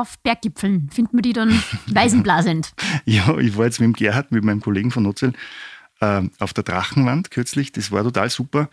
Auf 0.00 0.18
Berggipfeln. 0.20 0.90
Findet 0.92 1.12
man 1.12 1.22
die 1.22 1.32
dann 1.32 1.62
weisenblasend? 1.86 2.72
ja, 3.04 3.36
ich 3.38 3.56
war 3.56 3.66
jetzt 3.66 3.80
mit 3.80 3.86
dem 3.86 3.92
Gerhard, 3.92 4.32
mit 4.32 4.44
meinem 4.44 4.60
Kollegen 4.60 4.90
von 4.90 5.02
Notzel, 5.02 5.32
äh, 6.00 6.22
auf 6.38 6.52
der 6.52 6.64
Drachenwand 6.64 7.30
kürzlich. 7.30 7.72
Das 7.72 7.92
war 7.92 8.02
total 8.02 8.30
super. 8.30 8.68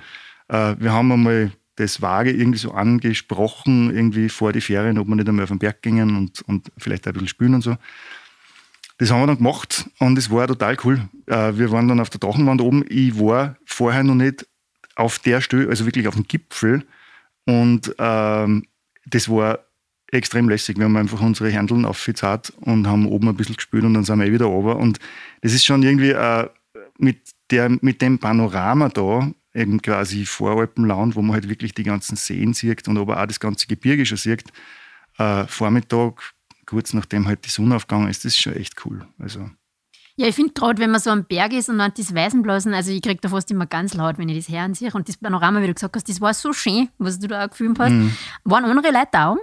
Äh, 0.47 0.75
wir 0.79 0.93
haben 0.93 1.11
einmal 1.11 1.51
das 1.75 2.01
vage 2.01 2.31
irgendwie 2.31 2.59
so 2.59 2.71
angesprochen, 2.71 3.95
irgendwie 3.95 4.29
vor 4.29 4.51
die 4.51 4.61
Ferien, 4.61 4.97
ob 4.97 5.07
wir 5.07 5.15
nicht 5.15 5.29
einmal 5.29 5.43
auf 5.43 5.49
den 5.49 5.59
Berg 5.59 5.81
gingen 5.81 6.15
und, 6.17 6.41
und 6.41 6.71
vielleicht 6.77 7.07
ein 7.07 7.13
bisschen 7.13 7.27
spülen 7.27 7.53
und 7.53 7.61
so. 7.61 7.77
Das 8.97 9.11
haben 9.11 9.21
wir 9.21 9.27
dann 9.27 9.37
gemacht 9.37 9.87
und 9.99 10.17
es 10.17 10.31
war 10.31 10.47
total 10.47 10.75
cool. 10.83 11.07
Äh, 11.27 11.55
wir 11.55 11.71
waren 11.71 11.87
dann 11.87 11.99
auf 11.99 12.09
der 12.09 12.19
Drachenwand 12.19 12.61
oben. 12.61 12.83
Ich 12.89 13.19
war 13.19 13.55
vorher 13.65 14.03
noch 14.03 14.15
nicht 14.15 14.47
auf 14.95 15.19
der 15.19 15.41
Stelle, 15.41 15.69
also 15.69 15.85
wirklich 15.85 16.07
auf 16.07 16.15
dem 16.15 16.27
Gipfel. 16.27 16.83
Und 17.45 17.93
ähm, 17.99 18.65
das 19.05 19.29
war 19.29 19.59
extrem 20.11 20.49
lässig. 20.49 20.77
Wir 20.77 20.85
haben 20.85 20.97
einfach 20.97 21.21
unsere 21.21 21.49
Händeln 21.49 21.85
aufgezahlt 21.85 22.53
und 22.61 22.87
haben 22.87 23.07
oben 23.07 23.27
ein 23.27 23.35
bisschen 23.35 23.55
gespielt 23.55 23.83
und 23.83 23.93
dann 23.93 24.03
sind 24.03 24.19
wir 24.19 24.27
eh 24.27 24.31
wieder 24.31 24.45
runter. 24.45 24.77
Und 24.77 24.99
das 25.41 25.53
ist 25.53 25.65
schon 25.65 25.83
irgendwie 25.83 26.11
äh, 26.11 26.47
mit, 26.97 27.19
der, 27.51 27.69
mit 27.81 28.01
dem 28.01 28.19
Panorama 28.19 28.89
da, 28.89 29.31
eben 29.53 29.81
quasi 29.81 30.25
Voralpenland, 30.25 31.15
wo 31.15 31.21
man 31.21 31.33
halt 31.33 31.49
wirklich 31.49 31.73
die 31.73 31.83
ganzen 31.83 32.15
Seen 32.15 32.53
sieht 32.53 32.87
und 32.87 32.97
aber 32.97 33.21
auch 33.21 33.25
das 33.25 33.39
ganze 33.39 33.67
Gebirge 33.67 34.05
schon 34.05 34.17
sieht, 34.17 34.43
äh, 35.17 35.45
Vormittag, 35.47 36.33
kurz 36.65 36.93
nachdem 36.93 37.27
halt 37.27 37.45
die 37.45 37.49
Sonne 37.49 37.75
aufgegangen 37.75 38.09
ist, 38.09 38.23
das 38.23 38.33
ist 38.33 38.39
schon 38.39 38.53
echt 38.53 38.85
cool. 38.85 39.05
Also. 39.19 39.49
Ja, 40.15 40.27
ich 40.27 40.35
finde 40.35 40.53
gerade, 40.53 40.81
wenn 40.81 40.89
man 40.89 40.99
so 40.99 41.11
am 41.11 41.25
Berg 41.25 41.53
ist 41.53 41.69
und 41.69 41.77
dann 41.77 41.93
das 41.95 42.13
Weißenblasen, 42.13 42.73
also 42.73 42.91
ich 42.91 43.01
kriege 43.01 43.19
da 43.21 43.29
fast 43.29 43.51
immer 43.51 43.67
ganz 43.67 43.93
laut, 43.93 44.17
wenn 44.17 44.29
ich 44.29 44.37
das 44.37 44.49
heransehe. 44.49 44.91
Und 44.91 45.07
das 45.07 45.17
Panorama, 45.17 45.61
wie 45.61 45.67
du 45.67 45.73
gesagt 45.73 45.95
hast, 45.95 46.09
das 46.09 46.21
war 46.21 46.33
so 46.33 46.53
schön, 46.53 46.89
was 46.97 47.19
du 47.19 47.27
da 47.27 47.45
auch 47.45 47.49
gefilmt 47.49 47.77
hast. 47.77 47.91
Mhm. 47.91 48.13
Waren 48.43 48.65
andere 48.65 48.91
Leute 48.91 49.09
da? 49.11 49.35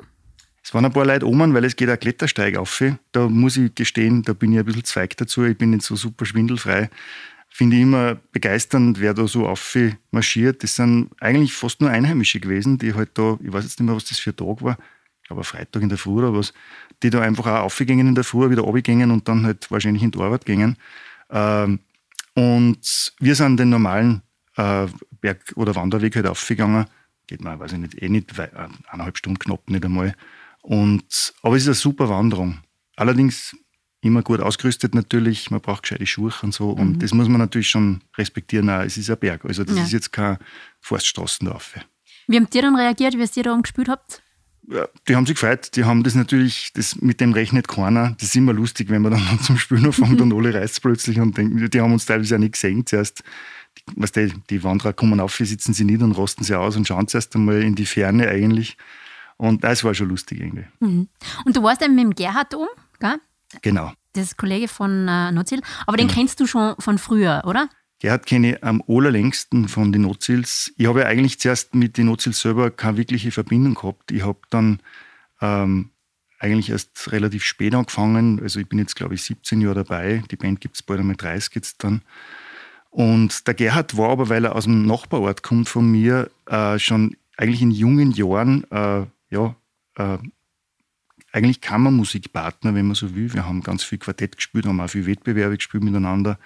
Es 0.64 0.73
waren 0.73 0.87
ein 0.87 0.92
paar 0.92 1.04
Leute 1.04 1.28
oben, 1.28 1.52
weil 1.52 1.64
es 1.64 1.76
geht 1.76 1.90
ein 1.90 2.00
Klettersteig 2.00 2.56
auf. 2.56 2.83
Da 3.12 3.28
muss 3.28 3.59
ich 3.59 3.75
gestehen, 3.75 4.23
da 4.23 4.33
bin 4.33 4.54
ich 4.54 4.59
ein 4.59 4.64
bisschen 4.64 4.85
zweig 4.85 5.14
dazu. 5.18 5.44
Ich 5.44 5.59
bin 5.59 5.71
nicht 5.71 5.83
so 5.83 5.94
super 5.94 6.25
schwindelfrei. 6.25 6.88
Finde 7.50 7.76
ich 7.76 7.83
immer 7.83 8.16
begeisternd, 8.33 8.99
wer 8.99 9.12
da 9.12 9.28
so 9.28 9.52
marschiert. 10.11 10.62
Das 10.62 10.75
sind 10.75 11.11
eigentlich 11.21 11.52
fast 11.52 11.83
nur 11.83 11.90
Einheimische 11.90 12.40
gewesen, 12.40 12.78
die 12.78 12.94
halt 12.94 13.11
da, 13.14 13.38
ich 13.42 13.52
weiß 13.52 13.64
jetzt 13.64 13.78
nicht 13.78 13.87
mehr, 13.87 13.94
was 13.94 14.06
das 14.06 14.18
für 14.18 14.30
ein 14.30 14.37
Tag 14.37 14.62
war, 14.62 14.78
ich 15.23 15.28
glaube 15.28 15.44
Freitag 15.44 15.83
in 15.83 15.90
der 15.90 15.99
Früh 15.99 16.18
oder 16.18 16.35
was, 16.35 16.54
die 17.02 17.11
da 17.11 17.21
einfach 17.21 17.47
auch 17.47 17.64
aufgegangen 17.64 18.09
in 18.09 18.14
der 18.14 18.25
Früh, 18.25 18.49
wieder 18.50 18.62
runtergegangen 18.62 19.11
und 19.11 19.28
dann 19.28 19.44
halt 19.44 19.71
wahrscheinlich 19.71 20.02
in 20.02 20.11
die 20.12 20.18
Arbeit 20.18 20.47
gingen. 20.47 20.76
Ähm, 21.30 21.80
und 22.35 23.12
wir 23.21 23.35
sind 23.35 23.59
den 23.59 23.68
normalen 23.68 24.23
äh, 24.56 24.87
Berg- 25.21 25.52
oder 25.56 25.76
Wanderweg 25.76 26.16
halt 26.16 26.26
aufgegangen. 26.26 26.87
Geht 27.26 27.42
mal, 27.42 27.61
weiß 27.61 27.73
ich 27.73 27.78
nicht, 27.78 28.02
eh 28.02 28.09
nicht, 28.09 28.33
eineinhalb 28.38 29.18
Stunden 29.18 29.38
knapp 29.38 29.68
nicht 29.68 29.85
einmal. 29.85 30.14
Und, 30.64 31.35
aber 31.42 31.56
es 31.56 31.64
ist 31.64 31.68
eine 31.68 31.75
super 31.75 32.09
Wanderung. 32.09 32.59
Allerdings 32.97 33.54
immer 34.00 34.23
gut 34.23 34.40
ausgerüstet 34.40 34.94
natürlich, 34.94 35.50
man 35.50 35.61
braucht 35.61 35.83
gescheite 35.83 36.06
Schuhe 36.06 36.33
und 36.40 36.54
so. 36.54 36.71
Und 36.71 36.92
mhm. 36.92 36.99
das 37.00 37.12
muss 37.12 37.28
man 37.28 37.38
natürlich 37.38 37.68
schon 37.68 38.00
respektieren. 38.16 38.71
Auch. 38.71 38.80
Es 38.80 38.97
ist 38.97 39.11
ein 39.11 39.18
Berg, 39.18 39.44
also 39.44 39.62
das 39.62 39.76
ja. 39.76 39.85
ist 39.85 39.92
jetzt 39.92 40.11
keine 40.11 40.38
Forststraßen 40.80 41.47
drauf. 41.47 41.75
Wie 42.28 42.40
habt 42.40 42.54
ihr 42.54 42.62
dann 42.62 42.76
reagiert, 42.76 43.14
wie 43.14 43.28
ihr 43.38 43.42
da 43.42 43.52
umgespielt 43.52 43.90
habt? 43.90 44.23
Ja, 44.66 44.88
die 45.06 45.16
haben 45.16 45.26
sich 45.26 45.35
gefreut. 45.35 45.76
Die 45.76 45.85
haben 45.85 46.02
das 46.02 46.14
natürlich, 46.14 46.73
das, 46.73 46.97
mit 46.97 47.21
dem 47.21 47.35
rechnet 47.35 47.68
keiner. 47.68 48.12
Das 48.12 48.28
ist 48.28 48.37
immer 48.37 48.54
lustig, 48.54 48.88
wenn 48.88 49.02
man 49.02 49.12
dann 49.12 49.40
zum 49.42 49.59
Spielen 49.59 49.85
anfängt 49.85 50.18
und 50.23 50.33
alle 50.33 50.54
reißt 50.54 50.80
plötzlich 50.80 51.21
und 51.21 51.37
denken, 51.37 51.68
die 51.68 51.80
haben 51.83 51.92
uns 51.92 52.06
teilweise 52.06 52.37
auch 52.37 52.40
nicht 52.40 52.54
gesehen 52.54 52.87
zuerst. 52.87 53.23
Die, 53.76 53.83
was 53.97 54.12
die, 54.12 54.33
die 54.49 54.64
Wanderer 54.64 54.94
kommen 54.94 55.21
auf, 55.21 55.35
sitzen 55.35 55.75
sie 55.75 55.85
nieder 55.85 56.06
und 56.06 56.12
rosten 56.12 56.42
sie 56.42 56.59
aus 56.59 56.75
und 56.76 56.88
schauen 56.88 57.06
zuerst 57.06 57.37
einmal 57.37 57.62
in 57.62 57.75
die 57.75 57.85
Ferne 57.85 58.28
eigentlich. 58.28 58.78
Und 59.36 59.64
das 59.64 59.84
war 59.84 59.94
schon 59.94 60.08
lustig 60.08 60.40
irgendwie. 60.40 60.66
Mhm. 60.80 61.08
Und 61.44 61.56
du 61.56 61.62
warst 61.62 61.82
dann 61.82 61.94
mit 61.94 62.04
dem 62.04 62.14
Gerhard 62.14 62.54
um, 62.54 62.68
gell? 63.00 63.16
Genau. 63.62 63.92
Das 64.12 64.24
ist 64.24 64.36
Kollege 64.36 64.68
von 64.68 65.08
äh, 65.08 65.32
Nozil. 65.32 65.60
Aber 65.86 65.96
genau. 65.96 66.08
den 66.08 66.14
kennst 66.14 66.40
du 66.40 66.46
schon 66.46 66.74
von 66.78 66.98
früher, 66.98 67.42
oder? 67.46 67.68
Gerhard 68.00 68.26
kenne 68.26 68.54
ich 68.54 68.64
am 68.64 68.82
allerlängsten 68.86 69.68
von 69.68 69.92
den 69.92 70.02
Nozils. 70.02 70.72
Ich 70.76 70.86
habe 70.86 71.00
ja 71.00 71.06
eigentlich 71.06 71.40
zuerst 71.40 71.74
mit 71.74 71.96
den 71.96 72.06
Nozils 72.06 72.40
selber 72.40 72.70
keine 72.70 72.96
wirkliche 72.96 73.30
Verbindung 73.30 73.74
gehabt. 73.74 74.10
Ich 74.10 74.22
habe 74.22 74.40
dann 74.50 74.80
ähm, 75.40 75.90
eigentlich 76.38 76.70
erst 76.70 77.12
relativ 77.12 77.44
spät 77.44 77.74
angefangen. 77.74 78.40
Also 78.40 78.60
ich 78.60 78.68
bin 78.68 78.78
jetzt, 78.78 78.96
glaube 78.96 79.14
ich, 79.14 79.22
17 79.22 79.60
Jahre 79.60 79.76
dabei. 79.76 80.22
Die 80.30 80.36
Band 80.36 80.60
gibt 80.60 80.76
es 80.76 80.82
bald 80.82 81.00
einmal 81.00 81.16
30 81.16 81.54
jetzt 81.54 81.82
dann. 81.82 82.02
Und 82.90 83.46
der 83.46 83.54
Gerhard 83.54 83.96
war 83.96 84.10
aber, 84.10 84.28
weil 84.28 84.44
er 84.44 84.54
aus 84.54 84.64
dem 84.64 84.86
Nachbarort 84.86 85.42
kommt 85.42 85.68
von 85.68 85.90
mir, 85.90 86.30
äh, 86.46 86.78
schon 86.78 87.16
eigentlich 87.36 87.62
in 87.62 87.70
jungen 87.70 88.12
Jahren 88.12 88.70
äh, 88.70 89.06
ja, 89.34 89.56
äh, 89.96 90.18
eigentlich 91.32 91.60
Kammermusikpartner, 91.60 92.74
wenn 92.74 92.86
man 92.86 92.94
so 92.94 93.14
will. 93.14 93.34
Wir 93.34 93.46
haben 93.46 93.62
ganz 93.62 93.82
viel 93.82 93.98
Quartett 93.98 94.36
gespielt, 94.36 94.66
haben 94.66 94.80
auch 94.80 94.88
viel 94.88 95.06
Wettbewerbe 95.06 95.56
gespielt 95.56 95.82
miteinander. 95.82 96.38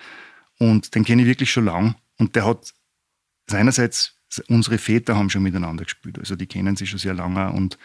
Und 0.58 0.94
den 0.94 1.04
kenne 1.04 1.22
ich 1.22 1.28
wirklich 1.28 1.52
schon 1.52 1.66
lang. 1.66 1.94
Und 2.18 2.34
der 2.34 2.46
hat 2.46 2.72
seinerseits, 3.46 4.16
unsere 4.48 4.78
Väter 4.78 5.16
haben 5.16 5.30
schon 5.30 5.42
miteinander 5.42 5.84
gespielt. 5.84 6.18
Also 6.18 6.36
die 6.36 6.46
kennen 6.46 6.74
sich 6.76 6.88
schon 6.88 6.98
sehr 6.98 7.14
lange. 7.14 7.52
Und 7.52 7.78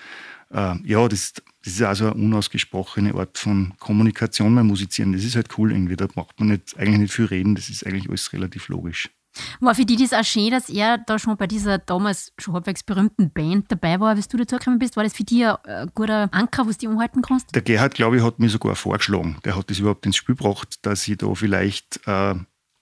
äh, 0.51 0.75
ja, 0.86 1.07
das, 1.10 1.33
das 1.63 1.74
ist 1.74 1.81
also 1.81 2.05
eine 2.05 2.15
unausgesprochene 2.15 3.13
Art 3.15 3.38
von 3.38 3.74
Kommunikation 3.79 4.55
beim 4.55 4.67
Musizieren. 4.67 5.12
Das 5.12 5.25
ist 5.25 5.36
halt 5.36 5.57
cool 5.57 5.74
irgendwie. 5.74 5.98
Da 5.98 6.07
macht 6.15 6.39
man 6.39 6.50
nicht, 6.50 6.77
eigentlich 6.77 7.00
nicht 7.00 7.13
viel 7.13 7.25
reden. 7.25 7.55
Das 7.55 7.69
ist 7.69 7.86
eigentlich 7.86 8.07
alles 8.07 8.31
relativ 8.31 8.69
logisch. 8.69 9.10
War 9.60 9.75
für 9.75 9.86
dich 9.86 10.00
das 10.00 10.13
auch 10.13 10.24
schön, 10.24 10.52
dass 10.52 10.70
er 10.70 10.98
da 10.98 11.18
schon 11.18 11.38
bei 11.38 11.48
dieser 11.48 11.78
damals 11.78 12.34
schon 12.38 12.54
halbwegs 12.54 12.84
berühmten 12.84 13.32
Band 13.32 13.72
dabei 13.72 14.00
war, 14.00 14.16
bis 14.16 14.28
du 14.28 14.38
dazugekommen 14.38 14.80
bist? 14.80 14.96
War 14.96 15.04
das 15.04 15.13
für 15.13 15.24
dich 15.24 15.46
ein 15.46 15.92
guter 15.94 16.30
Anker, 16.32 16.68
was 16.68 16.78
du 16.78 16.90
umhalten 16.90 17.22
kannst? 17.22 17.54
Der 17.56 17.62
Gerhard, 17.62 17.96
glaube 17.96 18.18
ich, 18.18 18.24
hat 18.24 18.40
mir 18.40 18.50
sogar 18.50 18.75
vorgeschlagen. 18.75 19.38
Der 19.46 19.56
hat 19.56 19.70
das 19.70 19.80
überhaupt 19.80 20.06
ins 20.06 20.16
Spiel 20.16 20.36
gebracht, 20.36 20.80
dass 20.84 21.08
ich 21.08 21.18
da 21.18 21.34
vielleicht 21.34 22.00
äh, 22.06 22.36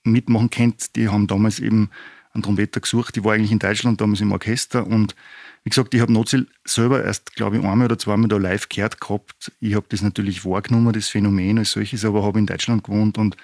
mitmachen 0.04 0.50
könnte. 0.50 0.88
Die 0.96 1.10
haben 1.10 1.28
damals 1.28 1.60
eben 1.60 1.90
einen 2.34 2.44
Trompeter 2.44 2.80
gesucht. 2.80 3.16
Die 3.16 3.24
war 3.24 3.34
eigentlich 3.34 3.52
in 3.52 3.60
Deutschland 3.60 4.00
damals 4.02 4.22
im 4.22 4.32
Orchester 4.32 4.86
und 4.86 5.16
wie 5.64 5.70
gesagt, 5.70 5.94
ich 5.94 6.02
habe 6.02 6.12
Nozil 6.12 6.48
selber 6.66 7.04
erst, 7.04 7.36
glaube 7.36 7.58
ich, 7.58 7.64
einmal 7.64 7.86
oder 7.86 7.98
zweimal 7.98 8.28
da 8.28 8.38
live 8.38 8.68
gehört 8.68 9.00
gehabt. 9.00 9.52
Ich 9.60 9.76
habe 9.76 9.86
das 9.90 10.02
natürlich 10.02 10.44
wahrgenommen, 10.44 10.92
das 10.92 11.10
Phänomen 11.10 11.60
als 11.60 11.72
solches, 11.72 12.04
aber 12.04 12.24
habe 12.24 12.40
in 12.40 12.48
Deutschland 12.48 12.84
gewohnt 12.84 13.20
und 13.20 13.38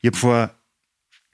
ich 0.00 0.06
habe 0.08 0.16
vor 0.16 0.54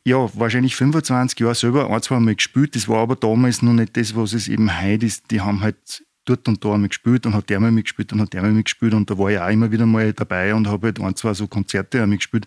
ja, 0.05 0.29
wahrscheinlich 0.35 0.77
25 0.77 1.39
Jahre 1.41 1.55
selber 1.55 1.91
ein, 1.91 2.03
zwei 2.03 2.19
Mal 2.21 2.35
gespielt. 2.35 2.75
Das 2.75 2.89
war 2.89 2.99
aber 2.99 3.17
damals 3.17 3.63
noch 3.63 3.73
nicht 3.73 3.97
das, 3.97 4.17
was 4.17 4.33
es 4.33 4.49
eben 4.49 4.81
heute 4.81 5.07
ist. 5.07 5.31
Die 5.31 5.41
haben 5.41 5.61
halt 5.61 6.05
dort 6.25 6.49
und 6.49 6.65
da 6.65 6.75
einmal 6.75 6.89
gespielt 6.89 7.27
und 7.27 7.35
hat 7.35 7.51
der 7.51 7.61
mal 7.61 7.71
mitgespielt 7.71 8.13
und 8.13 8.21
hat 8.21 8.33
der 8.33 8.43
mal 8.43 8.53
mitgespielt 8.53 8.95
und 8.95 9.11
da 9.11 9.19
war 9.19 9.31
ich 9.31 9.39
auch 9.39 9.49
immer 9.49 9.71
wieder 9.73 9.87
mal 9.87 10.13
dabei 10.13 10.55
und 10.55 10.69
habe 10.69 10.89
halt 10.89 11.01
ein, 11.01 11.17
zwei 11.17 11.35
so 11.35 11.47
Konzerte 11.47 12.03
auch 12.03 12.07
mitgespielt. 12.07 12.47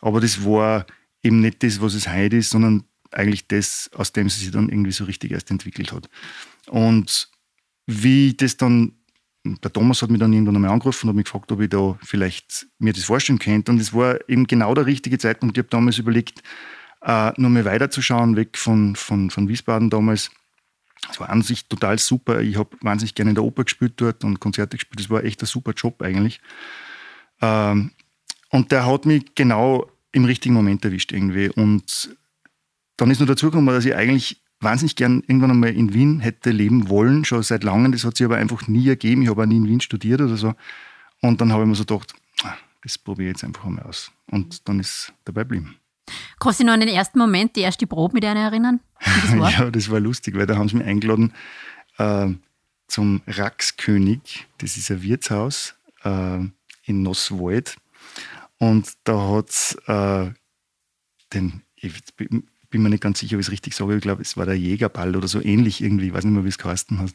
Aber 0.00 0.20
das 0.20 0.44
war 0.44 0.86
eben 1.22 1.40
nicht 1.40 1.62
das, 1.62 1.80
was 1.80 1.94
es 1.94 2.08
heute 2.08 2.36
ist, 2.36 2.50
sondern 2.50 2.84
eigentlich 3.10 3.46
das, 3.48 3.90
aus 3.94 4.12
dem 4.12 4.28
sie 4.28 4.40
sich 4.40 4.50
dann 4.50 4.68
irgendwie 4.68 4.92
so 4.92 5.04
richtig 5.04 5.32
erst 5.32 5.50
entwickelt 5.50 5.92
hat. 5.92 6.08
Und 6.68 7.30
wie 7.86 8.34
das 8.34 8.56
dann, 8.56 8.92
der 9.44 9.72
Thomas 9.72 10.02
hat 10.02 10.10
mich 10.10 10.20
dann 10.20 10.32
irgendwann 10.32 10.56
einmal 10.56 10.70
angerufen 10.70 11.06
und 11.06 11.10
hat 11.10 11.16
mich 11.16 11.24
gefragt, 11.24 11.50
ob 11.52 11.60
ich 11.60 11.70
da 11.70 11.98
vielleicht 12.02 12.66
mir 12.78 12.92
das 12.92 13.04
vorstellen 13.04 13.38
könnte. 13.38 13.72
Und 13.72 13.80
es 13.80 13.94
war 13.94 14.18
eben 14.28 14.46
genau 14.46 14.74
der 14.74 14.86
richtige 14.86 15.18
Zeitpunkt. 15.18 15.56
Ich 15.56 15.62
habe 15.62 15.70
damals 15.70 15.98
überlegt, 15.98 16.42
äh, 17.02 17.32
noch 17.40 17.48
mal 17.48 17.64
weiterzuschauen, 17.64 18.36
weg 18.36 18.58
von, 18.58 18.96
von, 18.96 19.30
von 19.30 19.48
Wiesbaden 19.48 19.88
damals. 19.88 20.30
Es 21.10 21.18
war 21.18 21.30
an 21.30 21.40
sich 21.40 21.66
total 21.68 21.98
super. 21.98 22.40
Ich 22.40 22.58
habe 22.58 22.76
wahnsinnig 22.82 23.14
gerne 23.14 23.30
in 23.30 23.34
der 23.34 23.44
Oper 23.44 23.64
gespielt 23.64 23.94
dort 23.96 24.22
und 24.24 24.40
Konzerte 24.40 24.76
gespielt. 24.76 25.00
Das 25.00 25.08
war 25.08 25.24
echt 25.24 25.42
ein 25.42 25.46
super 25.46 25.72
Job 25.72 26.02
eigentlich. 26.02 26.40
Ähm, 27.40 27.92
und 28.50 28.72
der 28.72 28.84
hat 28.84 29.06
mich 29.06 29.34
genau 29.34 29.90
im 30.12 30.26
richtigen 30.26 30.54
Moment 30.54 30.84
erwischt 30.84 31.12
irgendwie. 31.12 31.48
Und 31.48 32.14
dann 32.96 33.10
ist 33.10 33.20
nur 33.20 33.26
dazu 33.26 33.46
gekommen, 33.46 33.68
dass 33.68 33.86
ich 33.86 33.94
eigentlich 33.94 34.42
wahnsinnig 34.60 34.96
gern 34.96 35.22
irgendwann 35.26 35.50
einmal 35.50 35.70
in 35.70 35.94
Wien 35.94 36.20
hätte 36.20 36.50
leben 36.50 36.88
wollen, 36.88 37.24
schon 37.24 37.42
seit 37.42 37.64
langem. 37.64 37.92
Das 37.92 38.04
hat 38.04 38.16
sich 38.16 38.24
aber 38.24 38.36
einfach 38.36 38.68
nie 38.68 38.88
ergeben. 38.88 39.22
Ich 39.22 39.28
habe 39.28 39.42
auch 39.42 39.46
nie 39.46 39.56
in 39.56 39.66
Wien 39.66 39.80
studiert 39.80 40.20
oder 40.20 40.36
so. 40.36 40.54
Und 41.20 41.40
dann 41.40 41.52
habe 41.52 41.62
ich 41.62 41.68
mir 41.68 41.74
so 41.74 41.84
gedacht, 41.84 42.14
ah, 42.42 42.54
das 42.82 42.98
probiere 42.98 43.30
ich 43.30 43.36
jetzt 43.36 43.44
einfach 43.44 43.64
mal 43.64 43.82
aus. 43.82 44.12
Und 44.30 44.68
dann 44.68 44.80
ist 44.80 45.12
dabei 45.24 45.42
geblieben. 45.42 45.76
Kannst 46.38 46.58
du 46.58 46.64
dich 46.64 46.66
noch 46.66 46.74
an 46.74 46.80
den 46.80 46.88
ersten 46.88 47.18
Moment, 47.18 47.56
die 47.56 47.60
erste 47.60 47.86
Probe 47.86 48.14
mit 48.14 48.24
einer 48.24 48.40
erinnern? 48.40 48.80
Das 48.98 49.32
ja, 49.58 49.70
das 49.70 49.90
war 49.90 50.00
lustig, 50.00 50.36
weil 50.36 50.46
da 50.46 50.56
haben 50.56 50.68
sie 50.68 50.76
mich 50.76 50.86
eingeladen 50.86 51.32
äh, 51.98 52.28
zum 52.88 53.22
Raxkönig. 53.26 54.46
Das 54.58 54.76
ist 54.76 54.90
ein 54.90 55.02
Wirtshaus 55.02 55.74
äh, 56.04 56.38
in 56.84 57.02
Nosswald. 57.02 57.76
Und 58.58 58.92
da 59.04 59.28
hat 59.30 59.50
es 59.50 59.74
äh, 59.86 60.32
den, 61.32 61.62
ich 61.76 61.92
bin 62.70 62.82
mir 62.82 62.88
nicht 62.88 63.02
ganz 63.02 63.18
sicher, 63.18 63.36
ob 63.36 63.40
ich 63.40 63.46
es 63.46 63.52
richtig 63.52 63.74
sage, 63.74 63.96
ich 63.96 64.02
glaube, 64.02 64.22
es 64.22 64.36
war 64.36 64.46
der 64.46 64.58
Jägerball 64.58 65.14
oder 65.16 65.28
so 65.28 65.40
ähnlich 65.40 65.82
irgendwie, 65.82 66.08
ich 66.08 66.14
weiß 66.14 66.24
nicht 66.24 66.34
mehr, 66.34 66.44
wie 66.44 66.48
es 66.48 66.58
geheißen 66.58 66.98
hat. 66.98 67.12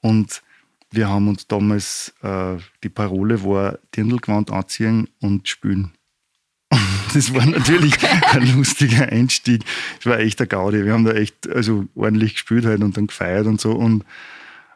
Und 0.00 0.42
wir 0.90 1.08
haben 1.08 1.28
uns 1.28 1.46
damals, 1.46 2.14
äh, 2.22 2.56
die 2.82 2.88
Parole 2.88 3.44
war 3.44 3.78
Dirndlgewand 3.94 4.50
anziehen 4.50 5.08
und 5.20 5.48
spülen. 5.48 5.92
Das 7.14 7.32
war 7.32 7.46
natürlich 7.46 7.94
ein 8.32 8.54
lustiger 8.54 9.08
Einstieg. 9.08 9.64
Es 9.98 10.04
war 10.04 10.18
echt 10.18 10.40
der 10.40 10.46
Gaudi. 10.46 10.84
Wir 10.84 10.92
haben 10.92 11.06
da 11.06 11.12
echt 11.12 11.48
also 11.48 11.86
ordentlich 11.94 12.34
gespielt 12.34 12.66
halt 12.66 12.82
und 12.82 12.98
dann 12.98 13.06
gefeiert 13.06 13.46
und 13.46 13.58
so. 13.58 13.72
Und, 13.72 14.04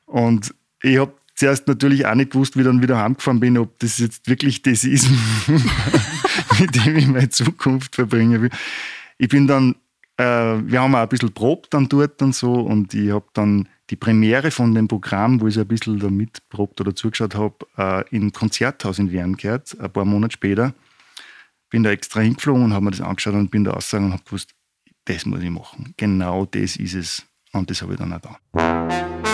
und 0.06 0.54
ich 0.82 0.96
habe 0.96 1.12
zuerst 1.34 1.68
natürlich 1.68 2.06
auch 2.06 2.14
nicht 2.14 2.30
gewusst, 2.30 2.56
wie 2.56 2.60
ich 2.60 2.66
dann 2.66 2.80
wieder 2.80 2.96
heimgefahren 2.98 3.38
bin, 3.38 3.58
ob 3.58 3.78
das 3.80 3.98
jetzt 3.98 4.28
wirklich 4.28 4.62
das 4.62 4.84
ist, 4.84 5.10
mit 6.58 6.74
dem 6.74 6.96
ich 6.96 7.06
meine 7.06 7.28
Zukunft 7.28 7.96
verbringen 7.96 8.40
will. 8.40 8.50
Ich 9.18 9.28
bin 9.28 9.46
dann, 9.46 9.76
äh, 10.16 10.24
wir 10.24 10.80
haben 10.80 10.94
auch 10.94 11.00
ein 11.00 11.08
bisschen 11.08 11.32
probt 11.32 11.72
dann 11.74 11.88
dort 11.88 12.20
und 12.22 12.34
so 12.34 12.52
und 12.54 12.94
ich 12.94 13.10
habe 13.10 13.26
dann 13.32 13.68
die 13.90 13.96
Premiere 13.96 14.50
von 14.50 14.74
dem 14.74 14.88
Programm, 14.88 15.40
wo 15.40 15.48
ich 15.48 15.58
ein 15.58 15.66
bisschen 15.66 15.98
da 15.98 16.08
mitprobt 16.08 16.80
oder 16.80 16.94
zugeschaut 16.94 17.34
habe, 17.34 17.54
äh, 17.76 18.08
im 18.16 18.32
Konzerthaus 18.32 18.98
in 18.98 19.10
Wien 19.10 19.36
gehört, 19.36 19.78
ein 19.78 19.92
paar 19.92 20.04
Monate 20.04 20.32
später. 20.32 20.74
Bin 21.70 21.82
da 21.82 21.90
extra 21.90 22.20
hingeflogen 22.20 22.64
und 22.64 22.72
habe 22.72 22.84
mir 22.84 22.90
das 22.90 23.00
angeschaut 23.00 23.34
und 23.34 23.50
bin 23.50 23.64
da 23.64 23.72
ausgegangen 23.72 24.06
und 24.06 24.12
habe 24.12 24.24
gewusst, 24.24 24.54
das 25.04 25.26
muss 25.26 25.42
ich 25.42 25.50
machen. 25.50 25.94
Genau 25.96 26.46
das 26.46 26.76
ist 26.76 26.94
es. 26.94 27.26
Und 27.52 27.70
das 27.70 27.82
habe 27.82 27.94
ich 27.94 27.98
dann 27.98 28.12
auch 28.12 28.20
da. 28.20 29.31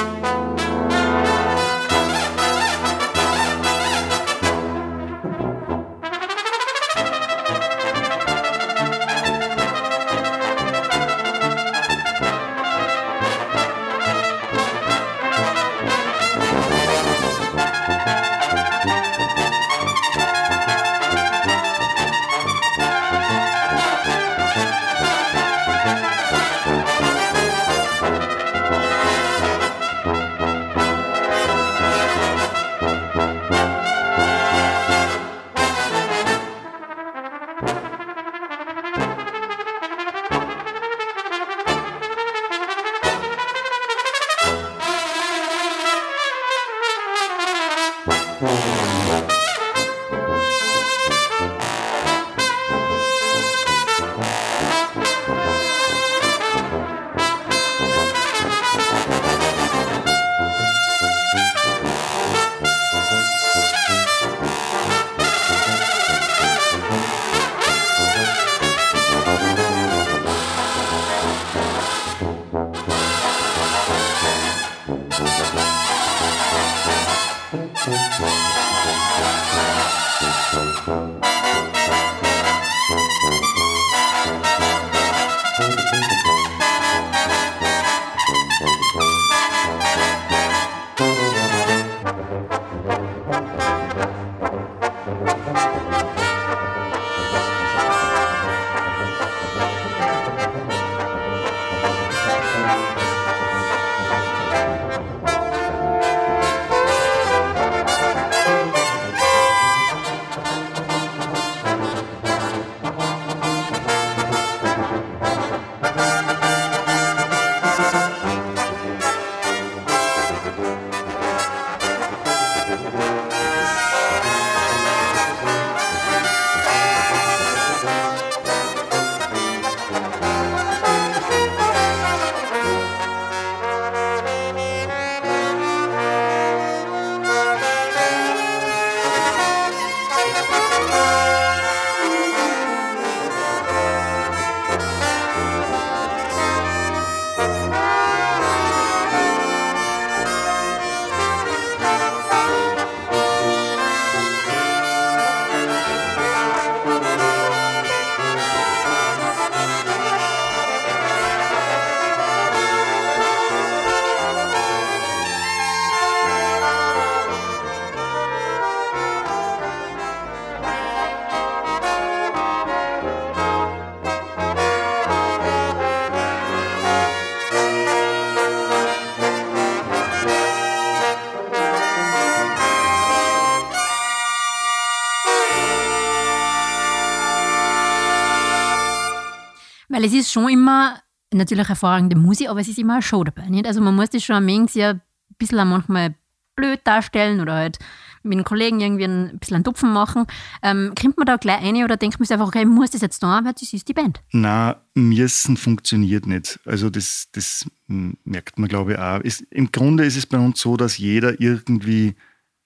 Weil 189.99 190.05
es 190.05 190.13
ist 190.13 190.31
schon 190.31 190.49
immer 190.49 191.03
natürlich 191.35 191.67
hervorragende 191.67 192.15
Musik, 192.15 192.49
aber 192.49 192.61
es 192.61 192.69
ist 192.69 192.79
immer 192.79 192.93
eine 192.93 193.03
Show 193.03 193.25
dabei. 193.25 193.49
Nicht? 193.49 193.67
Also 193.67 193.81
man 193.81 193.97
muss 193.97 194.11
das 194.11 194.23
schon 194.23 194.37
am 194.37 194.47
ein 194.47 195.01
bisschen 195.39 195.69
manchmal 195.69 196.15
blöd 196.55 196.79
darstellen 196.85 197.41
oder 197.41 197.55
halt 197.55 197.81
mit 198.23 198.39
den 198.39 198.45
Kollegen 198.45 198.79
irgendwie 198.79 199.07
ein 199.07 199.39
bisschen 199.41 199.57
einen 199.57 199.65
Tupfen 199.65 199.93
machen. 199.93 200.27
Ähm, 200.63 200.93
kommt 200.95 201.17
man 201.17 201.27
da 201.27 201.35
gleich 201.35 201.63
eine 201.63 201.83
oder 201.83 201.97
denkt 201.97 202.21
man 202.21 202.27
sich 202.27 202.33
einfach, 202.33 202.47
okay, 202.47 202.61
ich 202.61 202.69
muss 202.69 202.93
das 202.93 203.01
jetzt 203.01 203.21
da, 203.25 203.45
weil 203.45 203.55
das 203.55 203.73
ist 203.73 203.89
die 203.89 203.93
Band? 203.93 204.21
Na, 204.31 204.77
müssen 204.95 205.57
funktioniert 205.57 206.29
nicht. 206.29 206.61
Also 206.65 206.91
das, 206.91 207.27
das 207.33 207.67
merkt 207.89 208.57
man, 208.57 208.69
glaube 208.69 208.93
ich, 208.93 208.99
auch. 209.01 209.19
Es, 209.25 209.41
Im 209.51 209.73
Grunde 209.73 210.05
ist 210.05 210.17
es 210.17 210.27
bei 210.27 210.39
uns 210.39 210.61
so, 210.61 210.77
dass 210.77 210.99
jeder 210.99 211.41
irgendwie 211.41 212.15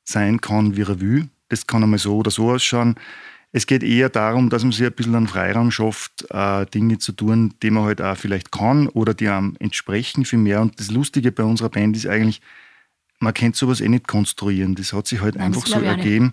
sein 0.05 0.39
kann, 0.43 0.77
wie 0.77 0.83
er 0.83 1.01
will. 1.01 1.31
Das 1.49 1.67
kann 1.67 1.83
einmal 1.83 1.99
so 1.99 2.17
oder 2.17 2.31
so 2.31 2.51
ausschauen. 2.51 2.97
Es 3.55 3.67
geht 3.67 3.83
eher 3.83 4.09
darum, 4.09 4.49
dass 4.49 4.63
man 4.63 4.73
sich 4.73 4.87
ein 4.87 4.93
bisschen 4.93 5.15
einen 5.15 5.29
Freiraum 5.29 5.71
schafft, 5.71 6.25
äh, 6.31 6.65
Dinge 6.67 6.99
zu 6.99 7.13
tun, 7.13 7.55
die 7.63 7.71
man 7.71 7.85
halt 7.85 8.01
auch 8.01 8.17
vielleicht 8.17 8.51
kann 8.51 8.89
oder 8.89 9.13
die 9.13 9.29
einem 9.29 9.57
entsprechen 9.61 10.25
viel 10.25 10.39
mehr. 10.39 10.63
Und 10.63 10.81
das 10.81 10.91
Lustige 10.91 11.33
bei 11.33 11.43
unserer 11.43 11.69
Band 11.69 11.95
ist 11.95 12.07
eigentlich, 12.07 12.41
man 13.21 13.35
kennt 13.35 13.55
sowas 13.55 13.83
eh 13.83 13.89
nicht 13.89 14.09
konstruieren. 14.09 14.75
Das 14.75 14.95
hat 14.95 15.07
sich 15.07 15.21
halt 15.21 15.37
Nein, 15.37 15.49
einfach 15.49 15.67
so 15.67 15.81
ergeben. 15.81 16.33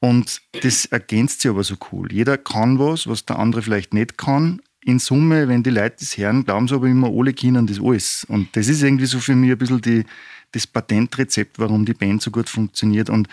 Und 0.00 0.40
das 0.62 0.86
ergänzt 0.86 1.42
sich 1.42 1.50
aber 1.50 1.64
so 1.64 1.76
cool. 1.92 2.10
Jeder 2.10 2.38
kann 2.38 2.78
was, 2.78 3.06
was 3.06 3.26
der 3.26 3.38
andere 3.38 3.62
vielleicht 3.62 3.92
nicht 3.92 4.16
kann. 4.16 4.60
In 4.82 4.98
Summe, 4.98 5.48
wenn 5.48 5.62
die 5.62 5.70
Leute 5.70 5.96
das 6.00 6.16
hören, 6.16 6.44
glauben 6.44 6.68
sie 6.68 6.74
aber 6.74 6.86
immer, 6.86 7.08
alle 7.08 7.34
können 7.34 7.66
das 7.66 7.80
alles. 7.80 8.24
Und 8.28 8.54
das 8.56 8.68
ist 8.68 8.82
irgendwie 8.82 9.06
so 9.06 9.20
für 9.20 9.34
mich 9.34 9.50
ein 9.50 9.58
bisschen 9.58 9.80
die, 9.80 10.04
das 10.52 10.66
Patentrezept, 10.66 11.58
warum 11.58 11.84
die 11.84 11.94
Band 11.94 12.22
so 12.22 12.30
gut 12.30 12.48
funktioniert. 12.48 13.10
Und 13.10 13.28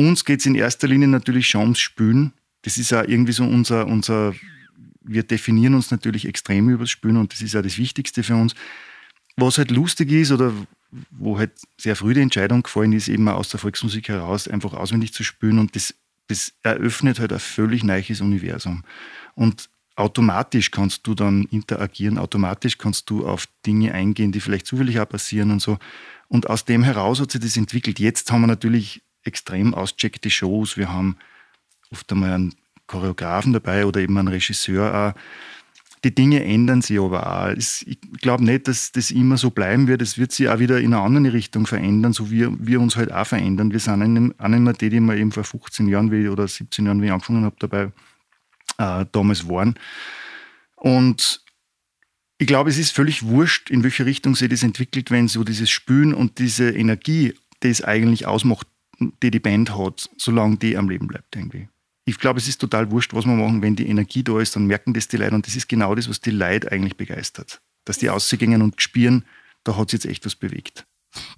uns 0.00 0.24
geht 0.24 0.40
es 0.40 0.46
in 0.46 0.54
erster 0.54 0.88
Linie 0.88 1.08
natürlich 1.08 1.48
schon 1.48 1.62
ums 1.62 1.80
Spülen. 1.80 2.32
Das 2.62 2.78
ist 2.78 2.90
ja 2.90 3.06
irgendwie 3.06 3.32
so 3.32 3.44
unser, 3.44 3.86
unser, 3.86 4.34
wir 5.02 5.22
definieren 5.22 5.74
uns 5.74 5.90
natürlich 5.90 6.26
extrem 6.26 6.68
über 6.68 6.84
das 6.84 6.90
Spülen 6.90 7.16
und 7.16 7.32
das 7.32 7.40
ist 7.40 7.54
ja 7.54 7.62
das 7.62 7.78
Wichtigste 7.78 8.22
für 8.22 8.36
uns. 8.36 8.54
Was 9.36 9.58
halt 9.58 9.70
lustig 9.70 10.10
ist 10.12 10.32
oder 10.32 10.52
wo 11.10 11.38
halt 11.38 11.52
sehr 11.78 11.96
früh 11.96 12.14
die 12.14 12.20
Entscheidung 12.20 12.62
gefallen 12.62 12.92
ist, 12.92 13.08
eben 13.08 13.28
aus 13.28 13.48
der 13.48 13.60
Volksmusik 13.60 14.08
heraus 14.08 14.48
einfach 14.48 14.74
auswendig 14.74 15.14
zu 15.14 15.22
spülen 15.22 15.58
und 15.58 15.76
das, 15.76 15.94
das 16.26 16.52
eröffnet 16.62 17.20
halt 17.20 17.32
ein 17.32 17.38
völlig 17.38 17.84
neues 17.84 18.20
Universum. 18.20 18.84
Und 19.34 19.68
automatisch 19.96 20.70
kannst 20.70 21.06
du 21.06 21.14
dann 21.14 21.44
interagieren, 21.44 22.18
automatisch 22.18 22.78
kannst 22.78 23.08
du 23.10 23.26
auf 23.26 23.46
Dinge 23.66 23.92
eingehen, 23.92 24.32
die 24.32 24.40
vielleicht 24.40 24.66
zufällig 24.66 24.98
auch 24.98 25.08
passieren 25.08 25.50
und 25.50 25.60
so. 25.60 25.78
Und 26.28 26.48
aus 26.48 26.64
dem 26.64 26.82
heraus 26.82 27.20
hat 27.20 27.32
sich 27.32 27.40
das 27.40 27.56
entwickelt. 27.56 27.98
Jetzt 27.98 28.30
haben 28.30 28.42
wir 28.42 28.46
natürlich 28.46 29.02
extrem 29.24 29.74
ausgecheckte 29.74 30.30
Shows. 30.30 30.76
Wir 30.76 30.92
haben 30.92 31.16
oft 31.90 32.10
einmal 32.12 32.32
einen 32.32 32.54
Choreografen 32.86 33.52
dabei 33.52 33.86
oder 33.86 34.00
eben 34.00 34.16
einen 34.18 34.28
Regisseur 34.28 35.14
auch. 35.14 35.20
Die 36.02 36.14
Dinge 36.14 36.42
ändern 36.42 36.80
sich 36.80 36.98
aber 36.98 37.26
auch. 37.26 37.52
Ich 37.56 38.00
glaube 38.22 38.42
nicht, 38.42 38.68
dass 38.68 38.90
das 38.90 39.10
immer 39.10 39.36
so 39.36 39.50
bleiben 39.50 39.86
wird. 39.86 40.00
Es 40.00 40.16
wird 40.16 40.32
sich 40.32 40.48
auch 40.48 40.58
wieder 40.58 40.80
in 40.80 40.94
eine 40.94 41.02
andere 41.02 41.34
Richtung 41.34 41.66
verändern, 41.66 42.14
so 42.14 42.30
wie 42.30 42.48
wir 42.58 42.80
uns 42.80 42.96
halt 42.96 43.12
auch 43.12 43.26
verändern. 43.26 43.70
Wir 43.70 43.80
sind 43.80 43.98
nicht 43.98 44.32
mehr 44.38 44.72
die, 44.72 44.88
die 44.88 45.00
wir 45.00 45.16
eben 45.16 45.30
vor 45.30 45.44
15 45.44 45.88
Jahren 45.88 46.10
wie, 46.10 46.28
oder 46.28 46.48
17 46.48 46.86
Jahren, 46.86 47.02
wie 47.02 47.06
ich 47.06 47.12
angefangen 47.12 47.44
habe, 47.44 47.56
dabei 47.58 47.92
äh, 48.78 49.04
damals 49.12 49.46
waren. 49.46 49.78
Und 50.76 51.44
ich 52.38 52.46
glaube, 52.46 52.70
es 52.70 52.78
ist 52.78 52.92
völlig 52.92 53.22
wurscht, 53.24 53.68
in 53.68 53.82
welche 53.82 54.06
Richtung 54.06 54.34
sich 54.34 54.48
das 54.48 54.62
entwickelt, 54.62 55.10
wenn 55.10 55.28
so 55.28 55.44
dieses 55.44 55.68
Spülen 55.68 56.14
und 56.14 56.38
diese 56.38 56.70
Energie, 56.70 57.34
die 57.62 57.68
es 57.68 57.84
eigentlich 57.84 58.26
ausmacht, 58.26 58.66
die 59.00 59.30
die 59.30 59.40
Band 59.40 59.76
hat, 59.76 60.10
solange 60.16 60.56
die 60.56 60.76
am 60.76 60.88
Leben 60.88 61.06
bleibt 61.06 61.34
irgendwie. 61.34 61.68
Ich 62.04 62.18
glaube, 62.18 62.38
es 62.38 62.48
ist 62.48 62.60
total 62.60 62.90
wurscht, 62.90 63.14
was 63.14 63.24
wir 63.24 63.34
machen. 63.34 63.62
Wenn 63.62 63.76
die 63.76 63.88
Energie 63.88 64.22
da 64.22 64.40
ist, 64.40 64.56
dann 64.56 64.66
merken 64.66 64.94
das 64.94 65.08
die 65.08 65.16
Leute. 65.16 65.34
Und 65.34 65.46
das 65.46 65.56
ist 65.56 65.68
genau 65.68 65.94
das, 65.94 66.08
was 66.08 66.20
die 66.20 66.30
Leute 66.30 66.70
eigentlich 66.72 66.96
begeistert. 66.96 67.60
Dass 67.84 67.98
die 67.98 68.10
ausgehen 68.10 68.62
und 68.62 68.80
spüren, 68.80 69.24
da 69.64 69.76
hat 69.76 69.90
sich 69.90 70.02
jetzt 70.02 70.10
echt 70.10 70.26
was 70.26 70.34
bewegt. 70.34 70.86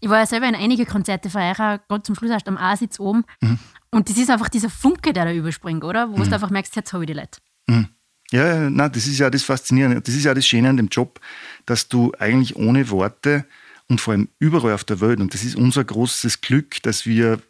Ich 0.01 0.09
war 0.09 0.18
ja 0.18 0.27
selber 0.27 0.48
in 0.48 0.55
einige 0.55 0.87
Konzerte 0.87 1.31
von 1.31 1.42
euch, 1.42 1.57
gerade 1.57 2.03
zum 2.03 2.14
Schluss 2.14 2.31
erst 2.31 2.48
am 2.48 2.57
A-Sitz 2.57 3.01
oben. 3.01 3.25
Mhm. 3.40 3.59
Und 3.90 4.09
das 4.09 4.16
ist 4.16 4.31
einfach 4.31 4.48
dieser 4.48 4.70
Funke, 4.70 5.12
der 5.12 5.27
da 5.27 5.33
überspringt, 5.33 5.85
oder? 5.85 6.11
Wo 6.11 6.16
mhm. 6.16 6.29
du 6.29 6.35
einfach 6.35 6.51
merkst, 6.51 6.77
jetzt 6.77 6.92
habe 6.92 7.05
ich 7.05 7.09
die 7.09 7.14
Leute. 7.14 7.40
Mhm. 7.66 7.88
Ja, 8.31 8.70
nein, 8.70 8.92
das 8.92 9.07
ist 9.07 9.18
ja 9.18 9.29
das 9.29 9.42
Faszinierende. 9.42 10.01
Das 10.01 10.14
ist 10.14 10.25
ja 10.25 10.33
das 10.33 10.46
Schöne 10.46 10.70
an 10.70 10.79
dem 10.79 10.88
Job, 10.88 11.20
dass 11.66 11.88
du 11.88 12.12
eigentlich 12.18 12.57
ohne 12.57 12.88
Worte 12.88 13.46
und 13.88 14.01
vor 14.01 14.12
allem 14.12 14.29
überall 14.38 14.72
auf 14.72 14.85
der 14.85 15.01
Welt, 15.01 15.20
und 15.20 15.35
das 15.35 15.44
ist 15.44 15.55
unser 15.55 15.85
großes 15.85 16.40
Glück, 16.40 16.83
dass 16.83 17.05
wir 17.05 17.40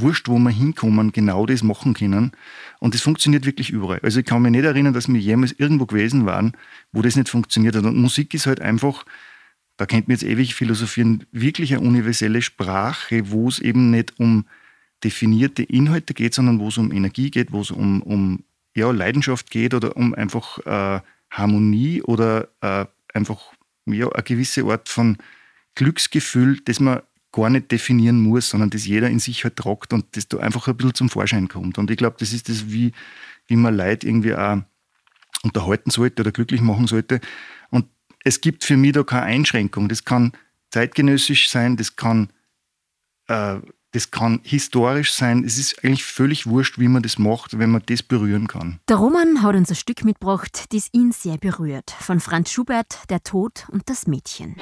wurscht, 0.00 0.28
wo 0.28 0.38
wir 0.38 0.50
hinkommen, 0.50 1.12
genau 1.12 1.46
das 1.46 1.62
machen 1.62 1.94
können. 1.94 2.32
Und 2.78 2.94
das 2.94 3.02
funktioniert 3.02 3.46
wirklich 3.46 3.70
überall. 3.70 4.00
Also 4.02 4.20
ich 4.20 4.26
kann 4.26 4.42
mich 4.42 4.52
nicht 4.52 4.64
erinnern, 4.64 4.92
dass 4.92 5.08
wir 5.08 5.20
jemals 5.20 5.52
irgendwo 5.52 5.86
gewesen 5.86 6.26
waren, 6.26 6.52
wo 6.92 7.02
das 7.02 7.16
nicht 7.16 7.28
funktioniert 7.28 7.76
hat. 7.76 7.84
Und 7.84 7.96
Musik 7.96 8.34
ist 8.34 8.46
halt 8.46 8.60
einfach, 8.60 9.04
da 9.76 9.86
kennt 9.86 10.08
man 10.08 10.16
jetzt 10.16 10.24
ewig 10.24 10.54
philosophieren, 10.54 11.24
wirklich 11.32 11.74
eine 11.74 11.86
universelle 11.86 12.42
Sprache, 12.42 13.30
wo 13.30 13.48
es 13.48 13.58
eben 13.58 13.90
nicht 13.90 14.18
um 14.18 14.46
definierte 15.04 15.62
Inhalte 15.62 16.14
geht, 16.14 16.34
sondern 16.34 16.60
wo 16.60 16.68
es 16.68 16.78
um 16.78 16.92
Energie 16.92 17.30
geht, 17.30 17.52
wo 17.52 17.60
es 17.60 17.70
um, 17.70 18.02
um 18.02 18.44
ja, 18.74 18.90
Leidenschaft 18.90 19.50
geht 19.50 19.74
oder 19.74 19.96
um 19.96 20.14
einfach 20.14 20.58
äh, 20.66 21.00
Harmonie 21.30 22.02
oder 22.02 22.48
äh, 22.60 22.86
einfach 23.12 23.40
ja, 23.86 24.08
eine 24.08 24.22
gewisse 24.22 24.64
Art 24.64 24.88
von 24.88 25.18
Glücksgefühl, 25.74 26.60
das 26.64 26.80
man 26.80 27.00
gar 27.32 27.50
nicht 27.50 27.70
definieren 27.72 28.20
muss, 28.20 28.50
sondern 28.50 28.70
das 28.70 28.86
jeder 28.86 29.08
in 29.08 29.18
sich 29.18 29.44
halt 29.44 29.56
tragt 29.56 29.92
und 29.92 30.04
das 30.12 30.28
da 30.28 30.38
einfach 30.38 30.68
ein 30.68 30.76
bisschen 30.76 30.94
zum 30.94 31.08
Vorschein 31.08 31.48
kommt. 31.48 31.78
Und 31.78 31.90
ich 31.90 31.96
glaube, 31.96 32.16
das 32.18 32.32
ist 32.32 32.48
das, 32.48 32.70
wie, 32.70 32.92
wie 33.46 33.56
man 33.56 33.76
Leute 33.76 34.06
irgendwie 34.06 34.34
auch 34.34 34.58
unterhalten 35.42 35.90
sollte 35.90 36.22
oder 36.22 36.32
glücklich 36.32 36.60
machen 36.60 36.86
sollte. 36.86 37.20
Und 37.70 37.86
es 38.22 38.40
gibt 38.40 38.64
für 38.64 38.76
mich 38.76 38.92
da 38.92 39.02
keine 39.02 39.22
Einschränkung. 39.22 39.88
Das 39.88 40.04
kann 40.04 40.32
zeitgenössisch 40.70 41.48
sein, 41.48 41.76
das 41.76 41.96
kann 41.96 42.30
äh, 43.28 43.56
das 43.92 44.10
kann 44.10 44.40
historisch 44.42 45.12
sein. 45.12 45.44
Es 45.44 45.58
ist 45.58 45.84
eigentlich 45.84 46.04
völlig 46.04 46.46
wurscht, 46.46 46.78
wie 46.78 46.88
man 46.88 47.02
das 47.02 47.18
macht, 47.18 47.58
wenn 47.58 47.70
man 47.70 47.82
das 47.86 48.02
berühren 48.02 48.48
kann. 48.48 48.80
Der 48.88 48.96
Roman 48.96 49.42
hat 49.42 49.54
uns 49.54 49.68
ein 49.68 49.76
Stück 49.76 50.04
mitgebracht, 50.04 50.72
das 50.72 50.88
ihn 50.92 51.12
sehr 51.12 51.36
berührt. 51.36 51.90
Von 52.00 52.18
Franz 52.18 52.50
Schubert, 52.50 53.00
Der 53.10 53.22
Tod 53.22 53.66
und 53.70 53.88
das 53.88 54.06
Mädchen. 54.06 54.56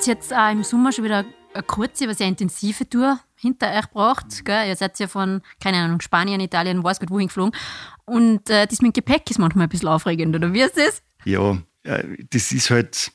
Habt 0.00 0.06
jetzt 0.06 0.32
auch 0.32 0.50
im 0.50 0.64
Sommer 0.64 0.92
schon 0.92 1.04
wieder 1.04 1.26
eine 1.52 1.62
kurze, 1.62 2.04
aber 2.04 2.14
sehr 2.14 2.28
intensive 2.28 2.88
Tour 2.88 3.20
hinter 3.36 3.70
euch 3.76 3.82
gebracht. 3.82 4.44
Gell? 4.46 4.68
Ihr 4.68 4.76
seid 4.76 4.98
ja 4.98 5.08
von, 5.08 5.42
keine 5.62 5.76
Ahnung, 5.76 6.00
Spanien, 6.00 6.40
Italien, 6.40 6.82
weiß 6.82 7.00
Gott 7.00 7.10
wohin 7.10 7.26
geflogen. 7.26 7.52
Und 8.06 8.48
äh, 8.48 8.66
das 8.66 8.80
mit 8.80 8.94
Gepäck 8.94 9.30
ist 9.30 9.38
manchmal 9.38 9.66
ein 9.66 9.68
bisschen 9.68 9.88
aufregend, 9.88 10.34
oder 10.34 10.54
wie 10.54 10.62
ist 10.62 10.78
das? 10.78 11.02
Ja, 11.26 11.58
das 12.30 12.50
ist 12.50 12.70
halt, 12.70 13.12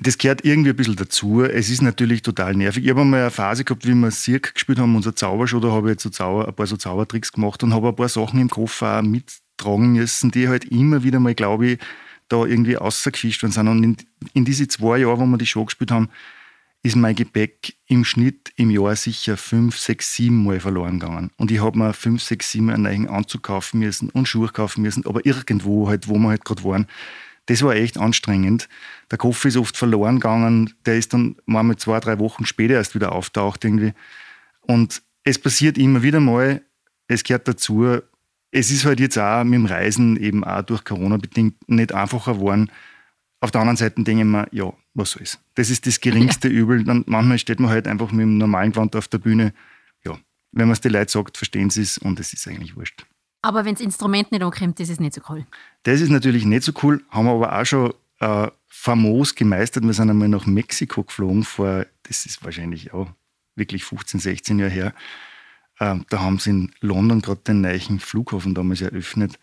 das 0.00 0.18
gehört 0.18 0.44
irgendwie 0.44 0.70
ein 0.70 0.76
bisschen 0.76 0.96
dazu. 0.96 1.44
Es 1.44 1.70
ist 1.70 1.82
natürlich 1.82 2.22
total 2.22 2.54
nervig. 2.56 2.84
Ich 2.84 2.90
habe 2.90 3.02
einmal 3.02 3.20
eine 3.20 3.30
Phase 3.30 3.62
gehabt, 3.62 3.86
wie 3.86 3.94
wir 3.94 4.10
Cirque 4.10 4.54
gespielt 4.54 4.80
haben, 4.80 4.96
unser 4.96 5.14
Zaubershow, 5.14 5.60
da 5.60 5.70
habe 5.70 5.88
ich 5.88 5.92
jetzt 5.92 6.02
so 6.02 6.10
Zauber, 6.10 6.48
ein 6.48 6.54
paar 6.54 6.66
so 6.66 6.76
Zaubertricks 6.76 7.30
gemacht 7.30 7.62
und 7.62 7.72
habe 7.74 7.90
ein 7.90 7.96
paar 7.96 8.08
Sachen 8.08 8.40
im 8.40 8.50
Koffer 8.50 8.98
auch 8.98 9.02
mittragen 9.02 9.92
müssen, 9.92 10.32
die 10.32 10.48
halt 10.48 10.64
immer 10.64 11.04
wieder 11.04 11.20
mal, 11.20 11.36
glaube 11.36 11.66
ich, 11.68 11.78
da 12.30 12.46
irgendwie 12.46 12.74
rausgefischt 12.74 13.42
worden 13.42 13.52
sind. 13.52 13.68
Und 13.68 13.84
in, 13.84 13.96
in 14.32 14.44
diese 14.46 14.66
zwei 14.68 14.98
Jahre, 14.98 15.20
wo 15.20 15.26
wir 15.26 15.38
die 15.38 15.46
Show 15.46 15.64
gespielt 15.64 15.90
haben, 15.90 16.08
ist 16.82 16.96
mein 16.96 17.14
Gepäck 17.14 17.74
im 17.86 18.04
Schnitt 18.04 18.52
im 18.56 18.70
Jahr 18.70 18.96
sicher 18.96 19.36
fünf, 19.36 19.76
sechs, 19.76 20.14
sieben 20.14 20.44
Mal 20.44 20.60
verloren 20.60 20.98
gegangen. 20.98 21.30
Und 21.36 21.50
ich 21.50 21.60
habe 21.60 21.78
mir 21.78 21.92
fünf, 21.92 22.22
sechs, 22.22 22.50
sieben 22.50 22.66
Mal 22.66 22.74
einen 22.74 22.84
neuen 22.84 23.08
Anzug 23.08 23.42
kaufen 23.42 23.80
müssen 23.80 24.08
und 24.10 24.26
Schuhe 24.26 24.48
kaufen 24.48 24.82
müssen, 24.82 25.04
aber 25.04 25.26
irgendwo 25.26 25.88
halt, 25.88 26.08
wo 26.08 26.16
wir 26.16 26.30
halt 26.30 26.44
gerade 26.44 26.64
waren. 26.64 26.86
Das 27.46 27.62
war 27.62 27.74
echt 27.74 27.98
anstrengend. 27.98 28.68
Der 29.10 29.18
Koffer 29.18 29.48
ist 29.48 29.56
oft 29.56 29.76
verloren 29.76 30.16
gegangen. 30.16 30.72
Der 30.86 30.96
ist 30.96 31.12
dann 31.12 31.36
manchmal 31.46 31.76
zwei, 31.76 32.00
drei 32.00 32.18
Wochen 32.18 32.46
später 32.46 32.74
erst 32.74 32.94
wieder 32.94 33.12
auftaucht 33.12 33.64
irgendwie. 33.64 33.92
Und 34.62 35.02
es 35.24 35.38
passiert 35.38 35.76
immer 35.76 36.02
wieder 36.02 36.20
mal, 36.20 36.62
es 37.08 37.24
gehört 37.24 37.48
dazu, 37.48 37.98
es 38.52 38.70
ist 38.70 38.84
halt 38.84 39.00
jetzt 39.00 39.18
auch 39.18 39.44
mit 39.44 39.54
dem 39.54 39.66
Reisen 39.66 40.16
eben 40.16 40.44
auch 40.44 40.62
durch 40.62 40.84
Corona 40.84 41.16
bedingt 41.16 41.56
nicht 41.68 41.92
einfacher 41.92 42.34
geworden. 42.34 42.70
Auf 43.40 43.50
der 43.50 43.60
anderen 43.60 43.76
Seite 43.76 44.02
denke 44.02 44.22
ich 44.22 44.28
mir, 44.28 44.48
ja, 44.52 44.72
was 44.94 45.12
soll's. 45.12 45.38
Das 45.54 45.70
ist 45.70 45.86
das 45.86 46.00
geringste 46.00 46.48
ja. 46.48 46.54
Übel. 46.60 46.84
Dann 46.84 47.04
manchmal 47.06 47.38
steht 47.38 47.60
man 47.60 47.70
halt 47.70 47.86
einfach 47.86 48.10
mit 48.10 48.22
dem 48.22 48.38
normalen 48.38 48.72
Gewand 48.72 48.96
auf 48.96 49.08
der 49.08 49.18
Bühne. 49.18 49.54
Ja, 50.04 50.18
wenn 50.52 50.66
man 50.66 50.72
es 50.72 50.80
den 50.80 50.92
Leuten 50.92 51.08
sagt, 51.08 51.36
verstehen 51.36 51.70
sie 51.70 51.82
es 51.82 51.98
und 51.98 52.18
es 52.20 52.32
ist 52.32 52.46
eigentlich 52.48 52.76
wurscht. 52.76 53.06
Aber 53.42 53.64
wenn 53.64 53.74
das 53.74 53.82
Instrument 53.82 54.30
nicht 54.32 54.42
ankommt, 54.42 54.80
das 54.80 54.90
ist 54.90 55.00
nicht 55.00 55.14
so 55.14 55.22
cool. 55.30 55.46
Das 55.84 56.00
ist 56.00 56.10
natürlich 56.10 56.44
nicht 56.44 56.62
so 56.62 56.72
cool, 56.82 57.02
haben 57.08 57.24
wir 57.24 57.32
aber 57.32 57.58
auch 57.58 57.64
schon 57.64 57.94
äh, 58.18 58.48
famos 58.66 59.34
gemeistert. 59.34 59.84
Wir 59.84 59.94
sind 59.94 60.10
einmal 60.10 60.28
nach 60.28 60.44
Mexiko 60.44 61.04
geflogen 61.04 61.44
vor, 61.44 61.86
das 62.02 62.26
ist 62.26 62.44
wahrscheinlich 62.44 62.92
auch 62.92 63.08
wirklich 63.54 63.84
15, 63.84 64.20
16 64.20 64.58
Jahre 64.58 64.70
her 64.70 64.94
äh, 65.80 65.96
da 66.08 66.20
haben 66.20 66.38
sie 66.38 66.50
in 66.50 66.72
London 66.80 67.20
gerade 67.20 67.40
den 67.40 67.62
neuen 67.62 67.98
Flughafen 67.98 68.54
damals 68.54 68.80
eröffnet 68.80 69.38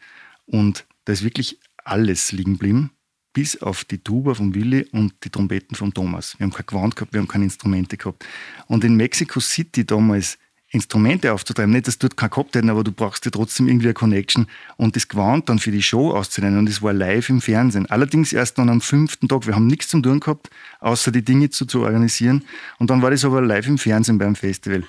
und 0.45 0.85
da 1.05 1.13
ist 1.13 1.23
wirklich 1.23 1.59
alles 1.83 2.31
liegen 2.31 2.53
geblieben, 2.53 2.91
bis 3.33 3.61
auf 3.61 3.83
die 3.83 3.97
Tuba 3.99 4.33
von 4.33 4.55
Willi 4.55 4.87
und 4.91 5.13
die 5.23 5.29
Trompeten 5.29 5.75
von 5.75 5.93
Thomas. 5.93 6.39
Wir 6.39 6.45
haben 6.45 6.53
kein 6.53 6.65
Gewand 6.65 6.95
gehabt, 6.95 7.13
wir 7.13 7.19
haben 7.19 7.27
keine 7.27 7.45
Instrumente 7.45 7.97
gehabt. 7.97 8.25
Und 8.67 8.83
in 8.83 8.95
Mexico 8.95 9.39
City 9.39 9.85
damals 9.85 10.37
Instrumente 10.69 11.31
aufzutreiben. 11.31 11.71
Nicht, 11.71 11.87
dass 11.87 11.97
du 11.97 12.07
dort 12.09 12.17
keinen 12.17 12.29
gehabt 12.29 12.55
hätten, 12.55 12.69
aber 12.69 12.83
du 12.83 12.91
brauchst 12.91 13.23
ja 13.23 13.31
trotzdem 13.31 13.69
irgendwie 13.69 13.87
eine 13.87 13.93
Connection 13.93 14.47
und 14.75 14.97
das 14.97 15.07
Gewand 15.07 15.47
dann 15.47 15.59
für 15.59 15.71
die 15.71 15.81
Show 15.81 16.11
auszunehmen. 16.11 16.59
Und 16.59 16.67
es 16.67 16.81
war 16.81 16.91
live 16.91 17.29
im 17.29 17.39
Fernsehen. 17.39 17.85
Allerdings 17.85 18.33
erst 18.33 18.57
dann 18.57 18.69
am 18.69 18.81
fünften 18.81 19.29
Tag. 19.29 19.47
Wir 19.47 19.55
haben 19.55 19.67
nichts 19.67 19.87
zum 19.87 20.03
tun 20.03 20.19
gehabt, 20.19 20.49
außer 20.81 21.11
die 21.11 21.23
Dinge 21.23 21.49
zu, 21.49 21.65
zu 21.65 21.83
organisieren. 21.83 22.43
Und 22.79 22.89
dann 22.89 23.01
war 23.01 23.11
das 23.11 23.23
aber 23.23 23.41
live 23.41 23.67
im 23.67 23.77
Fernsehen 23.77 24.17
beim 24.17 24.35
Festival. 24.35 24.83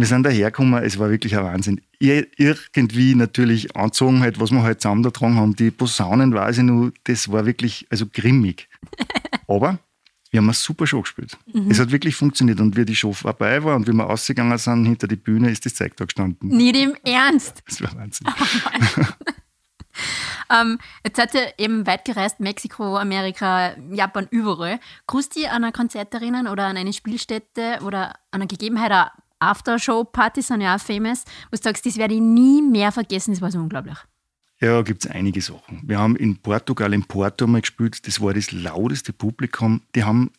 Wir 0.00 0.06
sind 0.06 0.22
dahergekommen, 0.22 0.82
es 0.82 0.98
war 0.98 1.10
wirklich 1.10 1.36
ein 1.36 1.44
Wahnsinn. 1.44 1.82
Irgendwie 1.98 3.14
natürlich 3.14 3.76
anzogen, 3.76 4.20
halt, 4.20 4.40
was 4.40 4.50
wir 4.50 4.62
halt 4.62 4.80
zusammen 4.80 5.02
da 5.02 5.10
haben. 5.20 5.54
Die 5.56 5.70
Posaunen, 5.70 6.32
weiß 6.32 6.56
ich 6.56 6.64
nur, 6.64 6.90
das 7.04 7.30
war 7.30 7.44
wirklich 7.44 7.86
also 7.90 8.06
grimmig. 8.10 8.70
Aber 9.46 9.78
wir 10.30 10.38
haben 10.38 10.46
eine 10.46 10.54
super 10.54 10.86
Show 10.86 11.02
gespielt. 11.02 11.36
Mhm. 11.52 11.70
Es 11.70 11.78
hat 11.78 11.90
wirklich 11.90 12.16
funktioniert. 12.16 12.60
Und 12.60 12.78
wie 12.78 12.86
die 12.86 12.96
Show 12.96 13.12
vorbei 13.12 13.62
war 13.62 13.76
und 13.76 13.86
wie 13.88 13.92
wir 13.92 14.08
ausgegangen 14.08 14.56
sind 14.56 14.86
hinter 14.86 15.06
die 15.06 15.16
Bühne, 15.16 15.50
ist 15.50 15.66
das 15.66 15.74
Zeug 15.74 15.94
da 15.96 16.06
gestanden. 16.06 16.48
Nicht 16.48 16.76
im 16.76 16.96
Ernst. 17.04 17.62
Das 17.66 17.82
war 17.82 17.94
Wahnsinn. 17.94 18.26
Oh 18.26 19.04
ähm, 20.54 20.78
jetzt 21.04 21.16
seid 21.16 21.34
ihr 21.34 21.52
eben 21.58 21.86
weit 21.86 22.06
gereist, 22.06 22.40
Mexiko, 22.40 22.96
Amerika, 22.96 23.74
Japan, 23.92 24.28
überall. 24.30 24.80
Kannst 25.06 25.36
du 25.36 25.44
an 25.50 25.62
ein 25.62 25.74
Konzert 25.74 26.14
erinnern 26.14 26.48
oder 26.48 26.64
an 26.68 26.78
eine 26.78 26.94
Spielstätte 26.94 27.80
oder 27.84 28.14
an 28.30 28.40
eine 28.40 28.46
Gegebenheit, 28.46 28.92
eine 28.92 29.10
Aftershow-Partys 29.40 30.48
sind 30.48 30.60
ja 30.60 30.76
auch 30.76 30.80
famous, 30.80 31.24
wo 31.50 31.56
du 31.56 31.62
sagst, 31.62 31.84
das 31.84 31.96
werde 31.96 32.14
ich 32.14 32.20
nie 32.20 32.62
mehr 32.62 32.92
vergessen, 32.92 33.32
das 33.32 33.40
war 33.40 33.50
so 33.50 33.58
unglaublich. 33.58 33.98
Ja, 34.60 34.82
gibt 34.82 35.04
es 35.04 35.10
einige 35.10 35.40
Sachen. 35.40 35.80
Wir 35.84 35.98
haben 35.98 36.16
in 36.16 36.36
Portugal, 36.36 36.92
in 36.92 37.04
Porto 37.04 37.46
mal 37.46 37.62
gespielt, 37.62 38.06
das 38.06 38.20
war 38.20 38.34
das 38.34 38.52
lauteste 38.52 39.14
Publikum. 39.14 39.80
Die 39.94 40.04
haben, 40.04 40.30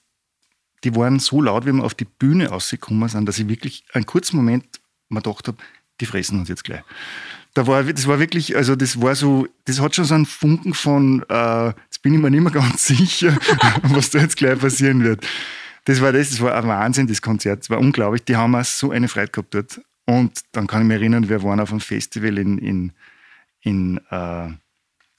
die 0.84 0.96
waren 0.96 1.18
so 1.20 1.42
laut, 1.42 1.66
wie 1.66 1.72
wir 1.72 1.84
auf 1.84 1.96
die 1.96 2.06
Bühne 2.06 2.50
rausgekommen 2.50 3.10
sind, 3.10 3.26
dass 3.26 3.40
ich 3.40 3.48
wirklich 3.48 3.84
einen 3.94 4.06
kurzen 4.06 4.38
Moment 4.38 4.80
mir 5.10 5.22
gedacht 5.22 5.48
habe, 5.48 5.58
die 6.00 6.06
fressen 6.06 6.40
uns 6.40 6.50
jetzt 6.50 6.64
gleich. 6.64 6.84
Da 7.54 7.68
war, 7.68 7.84
das 7.84 8.08
war 8.08 8.20
wirklich, 8.20 8.56
also 8.56 8.76
das 8.76 9.02
war 9.02 9.16
so, 9.16 9.48
das 9.66 9.82
hat 9.82 9.96
schon 9.96 10.06
so 10.06 10.14
einen 10.14 10.26
Funken 10.26 10.74
von, 10.74 11.26
äh, 11.28 11.68
jetzt 11.68 12.02
bin 12.02 12.14
ich 12.14 12.20
mir 12.20 12.32
nicht 12.32 12.42
mehr 12.42 12.52
ganz 12.52 12.86
sicher, 12.88 13.38
was 13.82 14.12
da 14.12 14.20
jetzt 14.20 14.38
gleich 14.38 14.60
passieren 14.60 15.04
wird. 15.04 15.26
Das 15.86 16.02
war 16.02 16.12
das, 16.12 16.30
das 16.30 16.42
war 16.42 16.56
ein 16.56 16.68
Wahnsinn, 16.68 17.08
das 17.08 17.22
Konzert. 17.22 17.62
Das 17.62 17.70
war 17.70 17.80
unglaublich. 17.80 18.24
Die 18.26 18.36
haben 18.36 18.56
auch 18.56 18.66
so 18.66 18.92
eine 18.92 19.08
Freude 19.08 19.32
gehabt 19.32 19.54
dort. 19.54 19.82
Und 20.06 20.42
dann 20.52 20.68
kann 20.68 20.82
ich 20.82 20.88
mich 20.88 20.98
erinnern, 20.98 21.30
wir 21.30 21.44
waren 21.44 21.60
auf 21.60 21.72
einem 21.72 21.80
Festival 21.80 22.38
in, 22.38 22.58
in 22.58 22.94
in, 23.62 24.00
äh, 24.10 24.50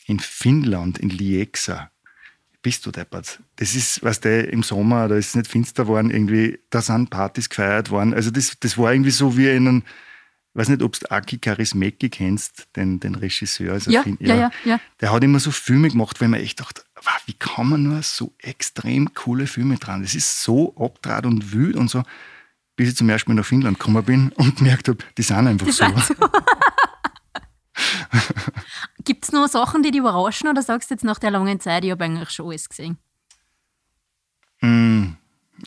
in 0.06 0.18
Finnland, 0.18 0.98
in 0.98 1.08
Lieksa. 1.08 1.90
Bist 2.60 2.86
du 2.86 2.92
deppert? 2.92 3.40
Das 3.56 3.74
ist, 3.74 4.04
was 4.04 4.20
der 4.20 4.52
im 4.52 4.62
Sommer, 4.62 5.08
da 5.08 5.16
ist 5.16 5.28
es 5.28 5.34
nicht 5.34 5.50
finster 5.50 5.84
geworden, 5.84 6.10
irgendwie, 6.10 6.60
da 6.70 6.80
sind 6.80 7.10
Partys 7.10 7.48
gefeiert 7.48 7.90
worden. 7.90 8.14
Also 8.14 8.30
das, 8.30 8.52
das 8.60 8.78
war 8.78 8.92
irgendwie 8.92 9.10
so 9.10 9.36
wie 9.36 9.48
in 9.48 9.66
einem, 9.66 9.82
weiß 10.54 10.68
nicht, 10.68 10.82
ob 10.82 10.98
du 10.98 11.10
Aki 11.10 11.38
Karismäki 11.38 12.08
kennst, 12.08 12.68
den, 12.76 13.00
den 13.00 13.16
Regisseur. 13.16 13.72
Also 13.72 13.90
ja, 13.90 14.02
Finn, 14.02 14.16
ja, 14.20 14.36
ja, 14.36 14.50
ja, 14.64 14.80
Der 15.00 15.12
hat 15.12 15.24
immer 15.24 15.40
so 15.40 15.50
Filme 15.50 15.88
gemacht, 15.88 16.20
weil 16.20 16.28
man 16.28 16.40
echt 16.40 16.60
dachte, 16.60 16.82
wie 17.26 17.34
kann 17.34 17.68
man 17.68 17.82
nur 17.82 18.02
so 18.02 18.32
extrem 18.38 19.12
coole 19.14 19.46
Filme 19.46 19.76
dran? 19.76 20.02
Das 20.02 20.14
ist 20.14 20.42
so 20.42 20.74
abtrat 20.76 21.26
und 21.26 21.52
wütend 21.52 21.76
und 21.76 21.88
so, 21.88 22.02
bis 22.76 22.90
ich 22.90 22.96
zum 22.96 23.08
ersten 23.08 23.30
Mal 23.30 23.36
nach 23.36 23.46
Finnland 23.46 23.78
gekommen 23.78 24.04
bin 24.04 24.30
und 24.32 24.56
gemerkt 24.56 24.88
habe, 24.88 24.98
die 25.16 25.22
sind 25.22 25.46
einfach 25.46 25.66
die 25.66 25.72
so. 25.72 25.84
Sind 25.84 25.98
so. 25.98 26.14
Gibt 29.04 29.24
es 29.24 29.32
noch 29.32 29.48
Sachen, 29.48 29.82
die 29.82 29.90
dich 29.90 30.00
überraschen 30.00 30.48
oder 30.48 30.62
sagst 30.62 30.90
du 30.90 30.94
jetzt 30.94 31.04
nach 31.04 31.18
der 31.18 31.30
langen 31.30 31.58
Zeit, 31.60 31.84
ich 31.84 31.90
habe 31.90 32.04
eigentlich 32.04 32.30
schon 32.30 32.46
alles 32.46 32.68
gesehen? 32.68 32.98
Mm, 34.60 35.14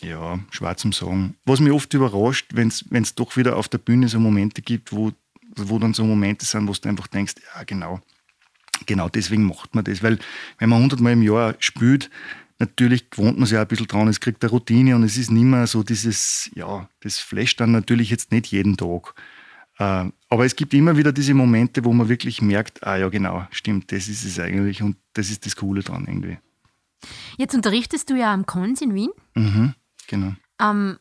ja, 0.02 0.40
schwer 0.52 0.78
zum 0.78 0.94
Sagen. 0.94 1.36
Was 1.46 1.60
mich 1.60 1.74
oft 1.74 1.94
überrascht, 1.94 2.52
wenn 2.54 2.70
es 2.70 3.16
doch 3.16 3.36
wieder 3.36 3.58
auf 3.58 3.68
der 3.68 3.80
Bühne 3.80 4.08
so 4.08 4.20
Momente 4.20 4.62
gibt, 4.62 4.94
wo, 4.94 5.12
wo 5.56 5.80
dann 5.80 5.94
so 5.94 6.06
Momente 6.06 6.46
sind, 6.46 6.68
wo 6.68 6.74
du 6.74 6.90
einfach 6.90 7.08
denkst, 7.08 7.36
ja 7.56 7.64
genau, 7.64 8.00
genau 8.86 9.10
deswegen 9.10 9.44
macht 9.44 9.76
man 9.76 9.84
das. 9.84 10.04
Weil 10.04 10.20
wenn 10.58 10.70
man 10.70 10.82
hundertmal 10.82 11.14
im 11.14 11.22
Jahr 11.22 11.56
spielt, 11.60 12.10
natürlich 12.60 13.10
gewohnt 13.10 13.38
man 13.38 13.48
sich 13.48 13.58
auch 13.58 13.62
ein 13.62 13.68
bisschen 13.68 13.88
dran, 13.88 14.08
es 14.08 14.20
kriegt 14.20 14.44
eine 14.44 14.52
Routine 14.52 14.96
und 14.96 15.04
es 15.04 15.18
ist 15.18 15.32
nicht 15.32 15.44
mehr 15.44 15.68
so 15.68 15.84
dieses, 15.84 16.50
ja, 16.56 16.90
das 17.02 17.20
flasht 17.20 17.60
dann 17.60 17.72
natürlich 17.72 18.10
jetzt 18.10 18.32
nicht 18.32 18.48
jeden 18.48 18.78
Tag. 18.78 19.14
Äh, 19.78 20.10
aber 20.30 20.46
es 20.46 20.56
gibt 20.56 20.74
immer 20.74 20.98
wieder 20.98 21.12
diese 21.12 21.34
Momente, 21.34 21.84
wo 21.84 21.94
man 21.94 22.08
wirklich 22.10 22.42
merkt, 22.42 22.86
ah 22.86 22.96
ja 22.96 23.10
genau, 23.10 23.46
stimmt, 23.52 23.92
das 23.92 24.08
ist 24.08 24.24
es 24.24 24.40
eigentlich 24.40 24.82
und 24.82 24.98
das 25.14 25.30
ist 25.30 25.46
das 25.46 25.56
Coole 25.56 25.82
dran 25.82 26.06
irgendwie. 26.08 26.38
Jetzt 27.38 27.54
unterrichtest 27.54 28.10
du 28.10 28.16
ja 28.16 28.34
am 28.34 28.46
Kons 28.46 28.82
in 28.82 28.96
Wien. 28.96 29.12
Mhm, 29.36 29.74
genau. 30.08 30.34
Ähm, 30.62 30.98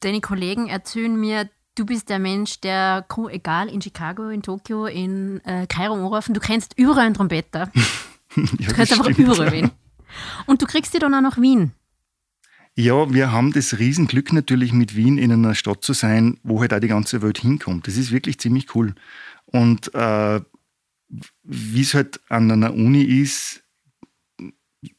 deine 0.00 0.20
Kollegen 0.20 0.68
erzählen 0.68 1.18
mir, 1.18 1.48
du 1.74 1.86
bist 1.86 2.08
der 2.08 2.18
Mensch, 2.18 2.60
der, 2.60 3.06
egal, 3.30 3.68
in 3.68 3.80
Chicago, 3.80 4.28
in 4.28 4.42
Tokio, 4.42 4.86
in 4.86 5.40
äh, 5.44 5.66
Kairo 5.66 5.94
umrufen, 5.94 6.34
du 6.34 6.40
kennst 6.40 6.78
überall 6.78 7.06
einen 7.06 7.14
Trompeter. 7.14 7.70
ja, 8.36 8.68
du 8.68 8.74
kennst 8.74 8.92
einfach 8.92 9.18
überall 9.18 9.52
wen. 9.52 9.70
Und 10.46 10.60
du 10.60 10.66
kriegst 10.66 10.92
die 10.94 10.98
dann 10.98 11.14
auch 11.14 11.20
nach 11.20 11.38
Wien. 11.38 11.72
Ja, 12.74 13.12
wir 13.12 13.32
haben 13.32 13.52
das 13.52 13.78
Riesenglück 13.78 14.32
natürlich 14.32 14.72
mit 14.72 14.96
Wien 14.96 15.18
in 15.18 15.30
einer 15.30 15.54
Stadt 15.54 15.84
zu 15.84 15.92
sein, 15.92 16.38
wo 16.42 16.60
halt 16.60 16.72
auch 16.72 16.80
die 16.80 16.88
ganze 16.88 17.20
Welt 17.20 17.38
hinkommt. 17.38 17.86
Das 17.86 17.96
ist 17.96 18.12
wirklich 18.12 18.38
ziemlich 18.38 18.74
cool. 18.74 18.94
Und 19.46 19.94
äh, 19.94 20.40
wie 21.42 21.80
es 21.80 21.92
halt 21.92 22.20
an 22.30 22.50
einer 22.50 22.72
Uni 22.72 23.02
ist, 23.02 23.62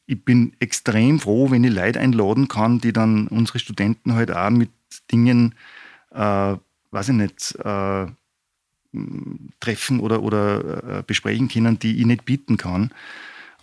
ich 0.06 0.24
bin 0.24 0.56
extrem 0.60 1.20
froh, 1.20 1.50
wenn 1.50 1.64
ich 1.64 1.74
Leute 1.74 2.00
einladen 2.00 2.48
kann, 2.48 2.80
die 2.80 2.94
dann 2.94 3.28
unsere 3.28 3.58
Studenten 3.58 4.14
halt 4.14 4.32
auch 4.32 4.52
mit 4.52 4.70
Dingen, 5.12 5.56
äh, 6.14 6.56
weiß 6.92 7.10
ich 7.10 7.16
nicht, 7.16 7.56
äh, 7.64 8.06
treffen 9.60 10.00
oder, 10.00 10.22
oder 10.22 11.00
äh, 11.00 11.04
besprechen 11.06 11.48
können, 11.48 11.80
die 11.80 12.00
ich 12.00 12.06
nicht 12.06 12.26
bieten 12.26 12.58
kann. 12.58 12.92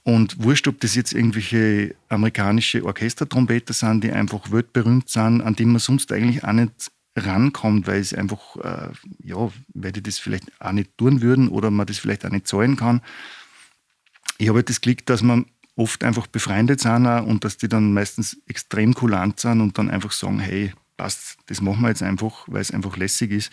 Und 0.02 0.42
wurscht, 0.42 0.66
ob 0.66 0.80
das 0.80 0.94
jetzt 0.94 1.12
irgendwelche 1.12 1.94
amerikanische 2.08 2.84
Orchestertrompeter 2.84 3.74
sind, 3.74 4.02
die 4.02 4.12
einfach 4.12 4.50
weltberühmt 4.50 5.08
sind, 5.08 5.42
an 5.42 5.54
die 5.54 5.66
man 5.66 5.78
sonst 5.78 6.10
eigentlich 6.10 6.42
auch 6.42 6.52
nicht 6.52 6.90
rankommt, 7.16 7.86
weil 7.86 8.00
es 8.00 8.14
einfach, 8.14 8.56
äh, 8.56 8.90
ja, 9.22 9.50
weil 9.74 9.92
die 9.92 10.02
das 10.02 10.18
vielleicht 10.18 10.50
auch 10.60 10.72
nicht 10.72 10.96
tun 10.96 11.20
würden 11.22 11.48
oder 11.48 11.70
man 11.70 11.86
das 11.86 11.98
vielleicht 11.98 12.24
auch 12.24 12.30
nicht 12.30 12.48
zahlen 12.48 12.76
kann. 12.76 13.02
Ich 14.38 14.48
habe 14.48 14.58
halt 14.58 14.70
das 14.70 14.80
Glück, 14.80 15.04
dass 15.06 15.22
man 15.22 15.46
oft 15.76 16.02
einfach 16.02 16.26
befreundet 16.26 16.80
sind 16.80 17.06
und 17.06 17.44
dass 17.44 17.56
die 17.56 17.68
dann 17.68 17.92
meistens 17.92 18.40
extrem 18.46 18.94
kulant 18.94 19.38
sind 19.38 19.60
und 19.60 19.76
dann 19.78 19.90
einfach 19.90 20.12
sagen, 20.12 20.40
hey, 20.40 20.72
passt, 21.00 21.38
das 21.46 21.60
machen 21.60 21.80
wir 21.80 21.88
jetzt 21.88 22.02
einfach, 22.02 22.44
weil 22.46 22.60
es 22.60 22.70
einfach 22.70 22.96
lässig 22.96 23.30
ist. 23.30 23.52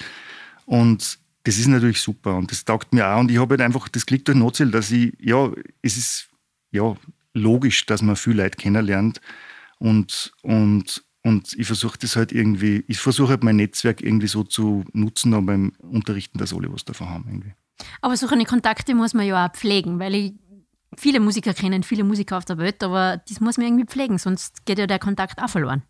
Und 0.66 1.20
das 1.44 1.58
ist 1.58 1.68
natürlich 1.68 2.02
super 2.02 2.36
und 2.36 2.52
das 2.52 2.66
taugt 2.66 2.92
mir 2.94 3.08
auch. 3.08 3.20
Und 3.20 3.32
ich 3.32 3.38
habe 3.38 3.54
halt 3.54 3.62
einfach 3.62 3.88
das 3.88 4.06
Glück 4.06 4.26
durch 4.26 4.38
Notziel, 4.38 4.70
dass 4.70 4.92
ich, 4.92 5.14
ja, 5.20 5.50
es 5.82 5.98
ist 5.98 6.28
ja, 6.72 6.96
logisch, 7.34 7.86
dass 7.86 8.02
man 8.02 8.16
viel 8.16 8.36
Leute 8.36 8.58
kennenlernt 8.58 9.22
und, 9.80 10.34
und, 10.42 11.04
und 11.24 11.54
ich 11.54 11.68
versuche 11.68 11.98
das 12.00 12.16
halt 12.16 12.32
irgendwie, 12.32 12.84
ich 12.88 12.98
versuche 13.00 13.30
halt 13.30 13.44
mein 13.44 13.58
Netzwerk 13.58 14.02
irgendwie 14.02 14.28
so 14.28 14.44
zu 14.44 14.84
nutzen, 14.92 15.34
aber 15.34 15.48
beim 15.48 15.72
Unterrichten, 15.80 16.40
dass 16.40 16.54
alle 16.54 16.74
was 16.74 16.84
davon 16.84 17.10
haben 17.10 17.26
irgendwie. 17.28 17.54
Aber 18.02 18.18
solche 18.18 18.44
Kontakte 18.46 18.96
muss 18.96 19.14
man 19.14 19.26
ja 19.26 19.46
auch 19.46 19.52
pflegen, 19.54 20.00
weil 20.00 20.16
ich 20.16 20.34
viele 20.98 21.20
Musiker 21.20 21.54
kennen, 21.54 21.84
viele 21.84 22.04
Musiker 22.04 22.38
auf 22.38 22.46
der 22.46 22.58
Welt, 22.58 22.84
aber 22.84 23.22
das 23.30 23.40
muss 23.40 23.58
man 23.58 23.68
irgendwie 23.68 23.86
pflegen, 23.86 24.18
sonst 24.18 24.66
geht 24.66 24.80
ja 24.80 24.88
der 24.88 25.00
Kontakt 25.00 25.42
auch 25.42 25.50
verloren. 25.50 25.84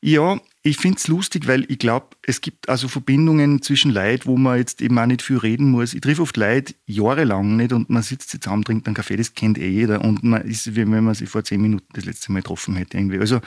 Ja, 0.00 0.38
ich 0.62 0.76
finde 0.76 0.98
es 0.98 1.08
lustig, 1.08 1.48
weil 1.48 1.64
ich 1.68 1.78
glaube, 1.78 2.08
es 2.22 2.40
gibt 2.40 2.68
also 2.68 2.86
Verbindungen 2.86 3.62
zwischen 3.62 3.90
Leuten, 3.90 4.26
wo 4.26 4.36
man 4.36 4.58
jetzt 4.58 4.80
eben 4.80 4.96
auch 4.96 5.06
nicht 5.06 5.22
viel 5.22 5.38
reden 5.38 5.70
muss. 5.72 5.92
Ich 5.92 6.00
treffe 6.02 6.22
oft 6.22 6.36
Leute 6.36 6.74
jahrelang 6.86 7.56
nicht 7.56 7.72
und 7.72 7.90
man 7.90 8.02
sitzt 8.02 8.30
zusammen, 8.30 8.62
trinkt 8.62 8.86
einen 8.86 8.94
Kaffee, 8.94 9.16
das 9.16 9.34
kennt 9.34 9.58
eh 9.58 9.68
jeder 9.68 10.04
und 10.04 10.22
man 10.22 10.42
ist, 10.42 10.76
wie 10.76 10.88
wenn 10.88 11.04
man 11.04 11.14
sich 11.14 11.28
vor 11.28 11.42
zehn 11.42 11.60
Minuten 11.60 11.86
das 11.94 12.04
letzte 12.04 12.30
Mal 12.30 12.42
getroffen 12.42 12.76
hätte. 12.76 12.96
Irgendwie. 12.96 13.18
Also 13.18 13.40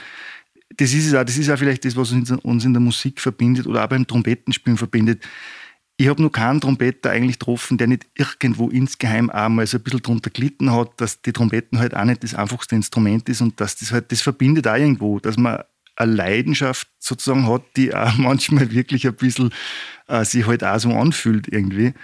das 0.76 0.92
ist 0.92 1.06
es 1.06 1.14
auch, 1.14 1.24
das 1.24 1.38
ist 1.38 1.48
auch 1.48 1.58
vielleicht 1.58 1.86
das, 1.86 1.96
was 1.96 2.12
uns 2.12 2.64
in 2.64 2.74
der 2.74 2.80
Musik 2.80 3.20
verbindet 3.20 3.66
oder 3.66 3.84
auch 3.84 3.88
beim 3.88 4.06
Trompetenspielen 4.06 4.76
verbindet. 4.76 5.22
Ich 5.96 6.08
habe 6.08 6.22
noch 6.22 6.30
keinen 6.30 6.60
Trompeter 6.60 7.10
eigentlich 7.10 7.38
getroffen, 7.38 7.78
der 7.78 7.86
nicht 7.86 8.06
irgendwo 8.14 8.68
insgeheim 8.68 9.30
auch 9.30 9.48
mal 9.48 9.66
so 9.66 9.78
ein 9.78 9.82
bisschen 9.82 10.02
drunter 10.02 10.30
gelitten 10.30 10.72
hat, 10.72 11.00
dass 11.00 11.22
die 11.22 11.32
Trompeten 11.32 11.78
halt 11.78 11.94
auch 11.94 12.04
nicht 12.04 12.24
das 12.24 12.34
einfachste 12.34 12.74
Instrument 12.74 13.28
ist 13.28 13.40
und 13.40 13.60
dass 13.60 13.76
das 13.76 13.92
halt, 13.92 14.10
das 14.12 14.20
verbindet 14.20 14.66
auch 14.66 14.76
irgendwo, 14.76 15.18
dass 15.18 15.36
man 15.38 15.62
eine 15.96 16.12
Leidenschaft 16.12 16.88
sozusagen 16.98 17.48
hat, 17.48 17.62
die 17.76 17.94
auch 17.94 18.14
manchmal 18.16 18.70
wirklich 18.72 19.06
ein 19.06 19.14
bisschen 19.14 19.52
äh, 20.08 20.24
sich 20.24 20.46
halt 20.46 20.64
auch 20.64 20.78
so 20.78 20.90
anfühlt 20.90 21.48
irgendwie. 21.48 21.94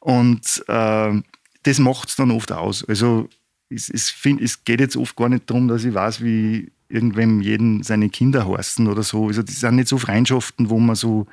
Und 0.00 0.64
äh, 0.68 1.22
das 1.62 1.78
macht 1.78 2.10
es 2.10 2.16
dann 2.16 2.30
oft 2.30 2.52
aus. 2.52 2.84
Also 2.86 3.28
es, 3.70 3.88
es, 3.88 4.10
find, 4.10 4.40
es 4.40 4.64
geht 4.64 4.80
jetzt 4.80 4.96
oft 4.96 5.16
gar 5.16 5.28
nicht 5.28 5.48
darum, 5.48 5.68
dass 5.68 5.84
ich 5.84 5.94
weiß, 5.94 6.22
wie 6.22 6.72
irgendwem 6.88 7.40
jeden 7.40 7.82
seine 7.82 8.10
Kinder 8.10 8.46
heißen 8.46 8.86
oder 8.86 9.02
so. 9.02 9.28
Also 9.28 9.42
das 9.42 9.60
sind 9.60 9.76
nicht 9.76 9.88
so 9.88 9.98
Freundschaften, 9.98 10.68
wo 10.70 10.78
man 10.78 10.94
so 10.94 11.26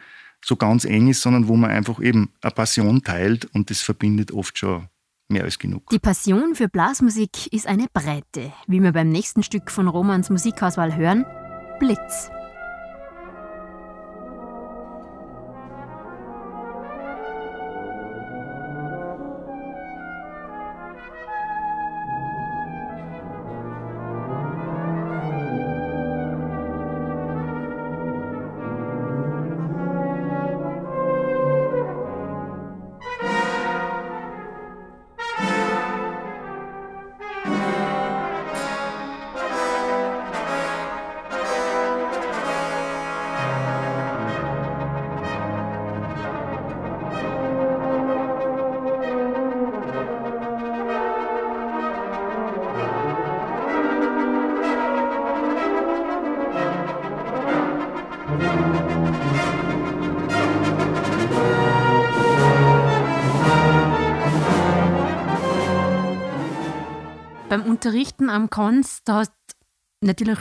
so 0.44 0.56
ganz 0.56 0.86
eng 0.86 1.08
ist, 1.08 1.22
sondern 1.22 1.48
wo 1.48 1.56
man 1.56 1.70
einfach 1.70 2.02
eben 2.02 2.32
eine 2.42 2.52
Passion 2.52 3.04
teilt 3.04 3.46
und 3.54 3.70
das 3.70 3.82
verbindet 3.82 4.32
oft 4.32 4.58
schon 4.58 4.88
mehr 5.30 5.44
als 5.44 5.60
genug. 5.60 5.90
Die 5.92 6.00
Passion 6.00 6.56
für 6.56 6.68
Blasmusik 6.68 7.54
ist 7.54 7.68
eine 7.68 7.88
Breite, 7.94 8.52
wie 8.68 8.82
wir 8.82 8.92
beim 8.92 9.10
nächsten 9.10 9.44
Stück 9.44 9.72
von 9.72 9.88
Romans 9.88 10.30
Musikauswahl 10.30 10.96
hören, 10.96 11.26
Blitz. 11.82 12.30
Unterrichten 67.82 68.30
am 68.30 68.52
Konst, 68.52 69.08
da 69.10 69.16
hast 69.16 69.34
natürlich 70.02 70.38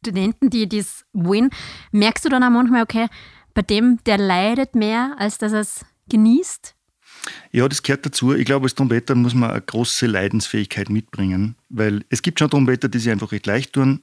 Studenten, 0.00 0.48
die 0.48 0.66
das 0.66 1.04
wollen. 1.12 1.50
Merkst 1.92 2.24
du 2.24 2.30
dann 2.30 2.42
auch 2.42 2.48
manchmal, 2.48 2.82
okay, 2.82 3.08
bei 3.52 3.60
dem, 3.60 3.98
der 4.06 4.16
leidet 4.16 4.74
mehr, 4.74 5.14
als 5.18 5.36
dass 5.36 5.52
er 5.52 5.60
es 5.60 5.84
genießt? 6.08 6.74
Ja, 7.52 7.68
das 7.68 7.82
gehört 7.82 8.06
dazu. 8.06 8.32
Ich 8.32 8.46
glaube, 8.46 8.64
als 8.64 8.74
Trompeter 8.74 9.14
muss 9.14 9.34
man 9.34 9.50
eine 9.50 9.60
große 9.60 10.06
Leidensfähigkeit 10.06 10.88
mitbringen, 10.88 11.56
weil 11.68 12.06
es 12.08 12.22
gibt 12.22 12.38
schon 12.38 12.48
Trompeter, 12.48 12.88
die 12.88 13.00
sich 13.00 13.12
einfach 13.12 13.32
recht 13.32 13.46
leicht 13.46 13.74
tun. 13.74 14.02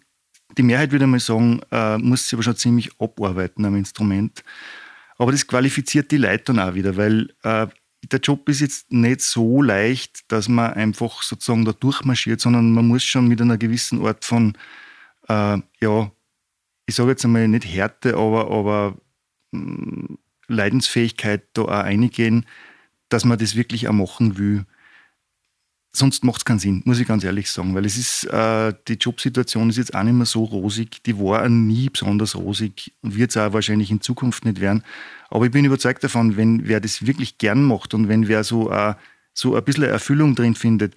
Die 0.55 0.61
Mehrheit, 0.61 0.91
würde 0.91 1.05
ich 1.05 1.11
mal 1.11 1.19
sagen, 1.19 1.61
äh, 1.71 1.97
muss 1.97 2.25
sich 2.25 2.33
aber 2.33 2.43
schon 2.43 2.55
ziemlich 2.55 2.91
abarbeiten 2.99 3.65
am 3.65 3.75
Instrument. 3.75 4.43
Aber 5.17 5.31
das 5.31 5.47
qualifiziert 5.47 6.11
die 6.11 6.17
Leute 6.17 6.53
dann 6.53 6.59
auch 6.59 6.75
wieder, 6.75 6.97
weil 6.97 7.33
äh, 7.41 7.65
der 8.11 8.19
Job 8.19 8.47
ist 8.49 8.61
jetzt 8.61 8.91
nicht 8.91 9.21
so 9.21 9.61
leicht, 9.61 10.31
dass 10.31 10.47
man 10.47 10.73
einfach 10.73 11.21
sozusagen 11.23 11.65
da 11.65 11.73
durchmarschiert, 11.73 12.41
sondern 12.41 12.71
man 12.71 12.87
muss 12.87 13.03
schon 13.03 13.27
mit 13.27 13.41
einer 13.41 13.57
gewissen 13.57 14.05
Art 14.05 14.25
von, 14.25 14.57
äh, 15.27 15.57
ja, 15.81 16.11
ich 16.85 16.95
sage 16.95 17.11
jetzt 17.11 17.25
einmal 17.25 17.47
nicht 17.47 17.65
Härte, 17.65 18.15
aber, 18.15 18.51
aber 18.51 18.97
mh, 19.51 19.61
mm, 19.61 20.17
Leidensfähigkeit 20.47 21.43
da 21.53 21.63
auch 21.63 21.67
eingehen, 21.69 22.45
dass 23.09 23.25
man 23.25 23.39
das 23.39 23.55
wirklich 23.55 23.87
auch 23.87 23.93
machen 23.93 24.37
will 24.37 24.65
sonst 25.95 26.23
macht 26.23 26.37
es 26.37 26.45
keinen 26.45 26.59
Sinn, 26.59 26.81
muss 26.85 26.99
ich 26.99 27.07
ganz 27.07 27.23
ehrlich 27.23 27.49
sagen, 27.49 27.75
weil 27.75 27.85
es 27.85 27.97
ist, 27.97 28.25
äh, 28.25 28.73
die 28.87 28.93
Jobsituation 28.93 29.69
ist 29.69 29.77
jetzt 29.77 29.93
auch 29.93 30.03
nicht 30.03 30.13
mehr 30.13 30.25
so 30.25 30.43
rosig, 30.43 31.03
die 31.03 31.17
war 31.17 31.47
nie 31.49 31.89
besonders 31.89 32.35
rosig 32.35 32.93
und 33.01 33.15
wird 33.15 33.31
es 33.31 33.37
auch 33.37 33.53
wahrscheinlich 33.53 33.91
in 33.91 34.01
Zukunft 34.01 34.45
nicht 34.45 34.59
werden. 34.59 34.83
Aber 35.29 35.45
ich 35.45 35.51
bin 35.51 35.65
überzeugt 35.65 36.03
davon, 36.03 36.37
wenn 36.37 36.67
wer 36.67 36.79
das 36.79 37.05
wirklich 37.05 37.37
gern 37.37 37.63
macht 37.63 37.93
und 37.93 38.07
wenn 38.07 38.27
wer 38.27 38.43
so, 38.43 38.71
äh, 38.71 38.95
so 39.33 39.55
ein 39.55 39.63
bisschen 39.63 39.83
Erfüllung 39.83 40.35
drin 40.35 40.55
findet, 40.55 40.95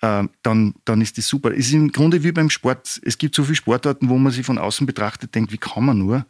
äh, 0.00 0.24
dann, 0.42 0.74
dann 0.84 1.00
ist 1.00 1.18
das 1.18 1.28
super. 1.28 1.50
Es 1.52 1.66
ist 1.66 1.72
im 1.72 1.92
Grunde 1.92 2.22
wie 2.22 2.32
beim 2.32 2.50
Sport. 2.50 3.00
Es 3.02 3.18
gibt 3.18 3.34
so 3.34 3.44
viele 3.44 3.56
Sportarten, 3.56 4.08
wo 4.08 4.18
man 4.18 4.32
sich 4.32 4.46
von 4.46 4.58
außen 4.58 4.86
betrachtet, 4.86 5.34
denkt, 5.34 5.52
wie 5.52 5.58
kann 5.58 5.84
man 5.84 5.98
nur? 5.98 6.26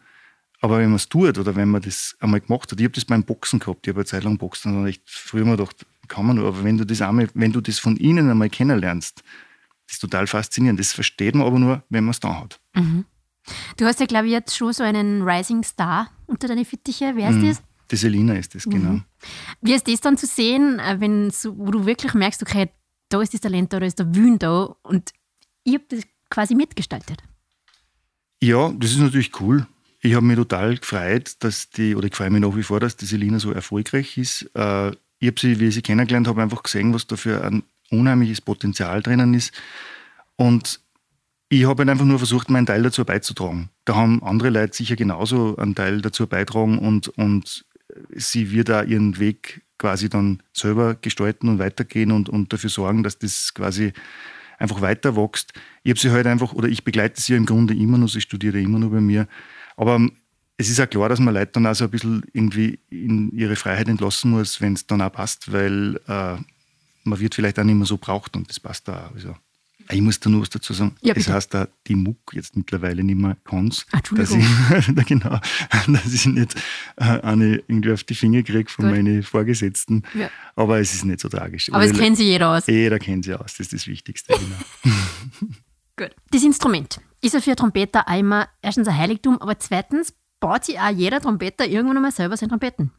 Aber 0.61 0.79
wenn 0.79 0.89
man 0.89 0.97
es 0.97 1.09
tut 1.09 1.39
oder 1.39 1.55
wenn 1.55 1.71
man 1.71 1.83
das 1.83 2.17
einmal 2.21 2.41
gemacht 2.41 2.71
hat, 2.73 2.81
ich 2.81 2.85
habe 2.85 2.95
das 2.95 3.05
beim 3.05 3.23
Boxen 3.23 3.61
gehabt, 3.61 3.87
ich 3.87 3.91
habe 3.91 4.01
eine 4.01 4.07
Zeit 4.07 4.25
lang 4.25 4.39
Boxen 4.39 4.77
und 4.77 4.87
ich 4.89 5.01
früher 5.05 5.45
mal 5.45 5.57
gedacht, 5.57 5.87
kann 6.09 6.27
man 6.27 6.37
nur, 6.37 6.49
aber 6.49 6.65
wenn 6.65 6.79
du 6.79 6.85
das 6.85 7.01
einmal, 7.01 7.29
wenn 7.35 7.53
du 7.53 7.61
das 7.61 7.79
von 7.79 7.97
ihnen 7.97 8.29
einmal 8.31 8.51
kennenlernst, 8.51 9.23
das 9.87 9.97
ist 9.97 10.01
total 10.01 10.27
faszinierend. 10.27 10.81
Das 10.81 10.93
versteht 10.93 11.35
man 11.35 11.47
aber 11.47 11.59
nur, 11.59 11.83
wenn 11.89 12.05
man 12.05 12.11
es 12.11 12.21
da 12.21 12.41
hat. 12.41 12.61
Mhm. 12.75 13.05
Du 13.77 13.87
hast 13.87 14.01
ja, 14.01 14.07
glaube 14.07 14.27
ich, 14.27 14.33
jetzt 14.33 14.57
schon 14.57 14.73
so 14.73 14.83
einen 14.83 15.23
Rising 15.23 15.63
Star 15.63 16.11
unter 16.27 16.49
deine 16.49 16.65
Fittiche. 16.65 17.13
Wer 17.15 17.31
ist 17.31 17.37
mhm. 17.37 17.49
das? 17.49 17.63
Die 17.91 17.97
Selina 17.97 18.35
ist 18.35 18.55
das, 18.55 18.65
genau. 18.65 18.91
Mhm. 18.91 19.05
Wie 19.63 19.73
ist 19.73 19.89
das 19.89 20.01
dann 20.01 20.19
zu 20.19 20.27
sehen, 20.27 20.79
äh, 20.79 21.01
wenn 21.01 21.31
wo 21.31 21.71
du 21.71 21.87
wirklich 21.87 22.13
merkst, 22.13 22.43
okay, 22.43 22.69
da 23.09 23.23
ist 23.23 23.33
das 23.33 23.41
Talent 23.41 23.73
da, 23.73 23.81
da 23.81 23.87
ist 23.87 23.99
der 23.99 24.15
Wün 24.15 24.39
da 24.39 24.77
und 24.83 25.13
ich 25.65 25.75
habe 25.75 25.85
das 25.89 26.03
quasi 26.29 26.55
mitgestaltet? 26.55 27.23
Ja, 28.43 28.71
das 28.73 28.91
ist 28.91 28.99
natürlich 28.99 29.41
cool. 29.41 29.67
Ich 30.01 30.15
habe 30.15 30.25
mich 30.25 30.37
total 30.37 30.77
gefreut, 30.77 31.33
dass 31.41 31.71
die, 31.71 31.97
oder 31.97 32.07
ich 32.07 32.15
freue 32.15 32.31
mich 32.31 32.41
nach 32.41 32.57
wie 32.57 32.63
vor, 32.63 32.79
dass 32.81 32.97
die 32.97 33.07
Selina 33.07 33.39
so 33.39 33.53
erfolgreich 33.53 34.17
ist. 34.17 34.43
Äh, 34.55 34.91
ich 35.19 35.29
habe 35.29 35.41
sie, 35.41 35.59
wie 35.59 35.69
ich 35.69 35.75
sie 35.75 35.83
kennengelernt 35.83 36.29
habe, 36.29 36.43
einfach 36.43 36.63
gesehen, 36.63 36.95
was 36.95 37.07
da 37.07 37.17
für 37.17 37.45
ein 37.45 37.65
unheimliches 37.91 38.41
Potenzial 38.41 39.03
drinnen 39.03 39.35
ist. 39.35 39.53
Und 40.37 40.81
ich 41.49 41.67
habe 41.67 41.81
halt 41.81 41.91
einfach 41.91 42.05
nur 42.05 42.19
versucht, 42.19 42.51
meinen 42.51 42.67
Teil 42.67 42.83
dazu 42.83 43.05
beizutragen. 43.05 43.71
Da 43.85 43.97
haben 43.97 44.23
andere 44.23 44.51
Leute 44.51 44.77
sicher 44.77 44.97
genauso 44.97 45.57
einen 45.57 45.75
Teil 45.75 46.01
dazu 46.01 46.27
beitragen 46.27 46.79
und, 46.79 47.09
und 47.09 47.65
sie 48.15 48.53
wird 48.53 48.69
da 48.69 48.83
ihren 48.83 49.19
Weg 49.19 49.63
quasi 49.79 50.09
dann 50.09 50.43
selber 50.53 50.95
gestalten 50.95 51.49
und 51.49 51.59
weitergehen 51.59 52.13
und, 52.13 52.29
und 52.29 52.53
dafür 52.53 52.71
sorgen, 52.71 53.03
dass 53.03 53.19
das 53.19 53.55
quasi 53.55 53.93
einfach 54.59 54.81
weiter 54.81 55.17
wächst. 55.17 55.53
Ich 55.85 55.91
habe 55.91 56.01
sie 56.01 56.11
halt 56.11 56.27
einfach, 56.27 56.53
oder 56.53 56.69
ich 56.69 56.85
begleite 56.85 57.21
sie 57.21 57.35
im 57.35 57.47
Grunde 57.47 57.75
immer 57.75 57.97
noch, 57.97 58.09
sie 58.09 58.21
studiert 58.21 58.57
immer 58.57 58.79
noch 58.79 58.91
bei 58.91 59.01
mir. 59.01 59.27
Aber 59.79 60.01
es 60.57 60.69
ist 60.69 60.79
ja 60.79 60.87
klar, 60.87 61.09
dass 61.09 61.21
man 61.21 61.33
Leute 61.33 61.53
dann 61.53 61.67
auch 61.67 61.75
so 61.75 61.85
ein 61.85 61.91
bisschen 61.91 62.23
irgendwie 62.33 62.81
in 62.91 63.31
ihre 63.31 63.55
Freiheit 63.55 63.89
entlassen 63.89 64.33
muss, 64.33 64.61
wenn 64.61 64.75
es 64.75 64.87
dann 64.87 65.01
auch 65.01 65.13
passt, 65.13 65.53
weil 65.53 66.01
äh, 66.09 66.37
man 67.05 67.21
wird 67.21 67.37
vielleicht 67.37 67.59
auch 67.61 67.65
nicht 67.65 67.77
mehr 67.77 67.87
so 67.87 67.97
braucht 67.97 68.37
und 68.37 68.51
das 68.51 68.59
passt 68.59 68.89
da 68.89 69.07
auch. 69.07 69.15
Also, 69.15 69.37
ich 69.91 70.01
muss 70.01 70.19
da 70.19 70.29
nur 70.29 70.43
was 70.43 70.51
dazu 70.51 70.73
sagen. 70.75 70.97
Ja, 71.01 71.15
das 71.15 71.29
heißt, 71.29 71.55
da 71.55 71.69
die 71.87 71.95
Muck 71.95 72.19
jetzt 72.33 72.57
mittlerweile 72.57 73.05
nicht 73.05 73.17
mehr 73.17 73.37
kann's, 73.45 73.87
dass 74.11 74.33
ich, 74.33 74.45
genau, 75.07 75.41
dass 75.87 76.13
ich 76.13 76.27
nicht 76.27 76.57
äh, 76.97 77.05
eine 77.05 77.63
irgendwie 77.69 77.93
auf 77.93 78.03
die 78.03 78.17
Finger 78.17 78.43
kriege 78.43 78.69
von 78.69 78.87
Gut. 78.87 78.97
meinen 78.97 79.23
Vorgesetzten. 79.23 80.03
Ja. 80.13 80.29
Aber 80.57 80.81
es 80.81 80.93
ist 80.93 81.05
nicht 81.05 81.21
so 81.21 81.29
tragisch. 81.29 81.73
Aber 81.73 81.85
es 81.85 81.97
kennt 81.97 82.17
sich 82.17 82.27
jeder 82.27 82.51
aus. 82.51 82.67
Jeder 82.67 82.99
kennt 82.99 83.25
sich 83.25 83.35
aus, 83.35 83.53
das 83.53 83.61
ist 83.61 83.73
das 83.73 83.87
Wichtigste. 83.87 84.35
Genau. 84.35 84.97
Gut. 85.97 86.11
Das 86.33 86.43
Instrument 86.43 87.01
ist 87.21 87.35
ja 87.35 87.41
für 87.41 87.57
Trompeter 87.57 88.09
einmal 88.09 88.49
erstens 88.63 88.89
ein 88.89 88.97
Heiligtum, 88.97 89.41
aber 89.41 89.59
zweitens 89.59 90.15
baut 90.41 90.65
sich 90.65 90.79
auch 90.79 90.91
jeder 90.91 91.21
Trompeter 91.21 91.67
irgendwann 91.67 91.97
einmal 91.97 92.13
selber 92.13 92.37
seine 92.37 92.51
Trompeten? 92.51 92.93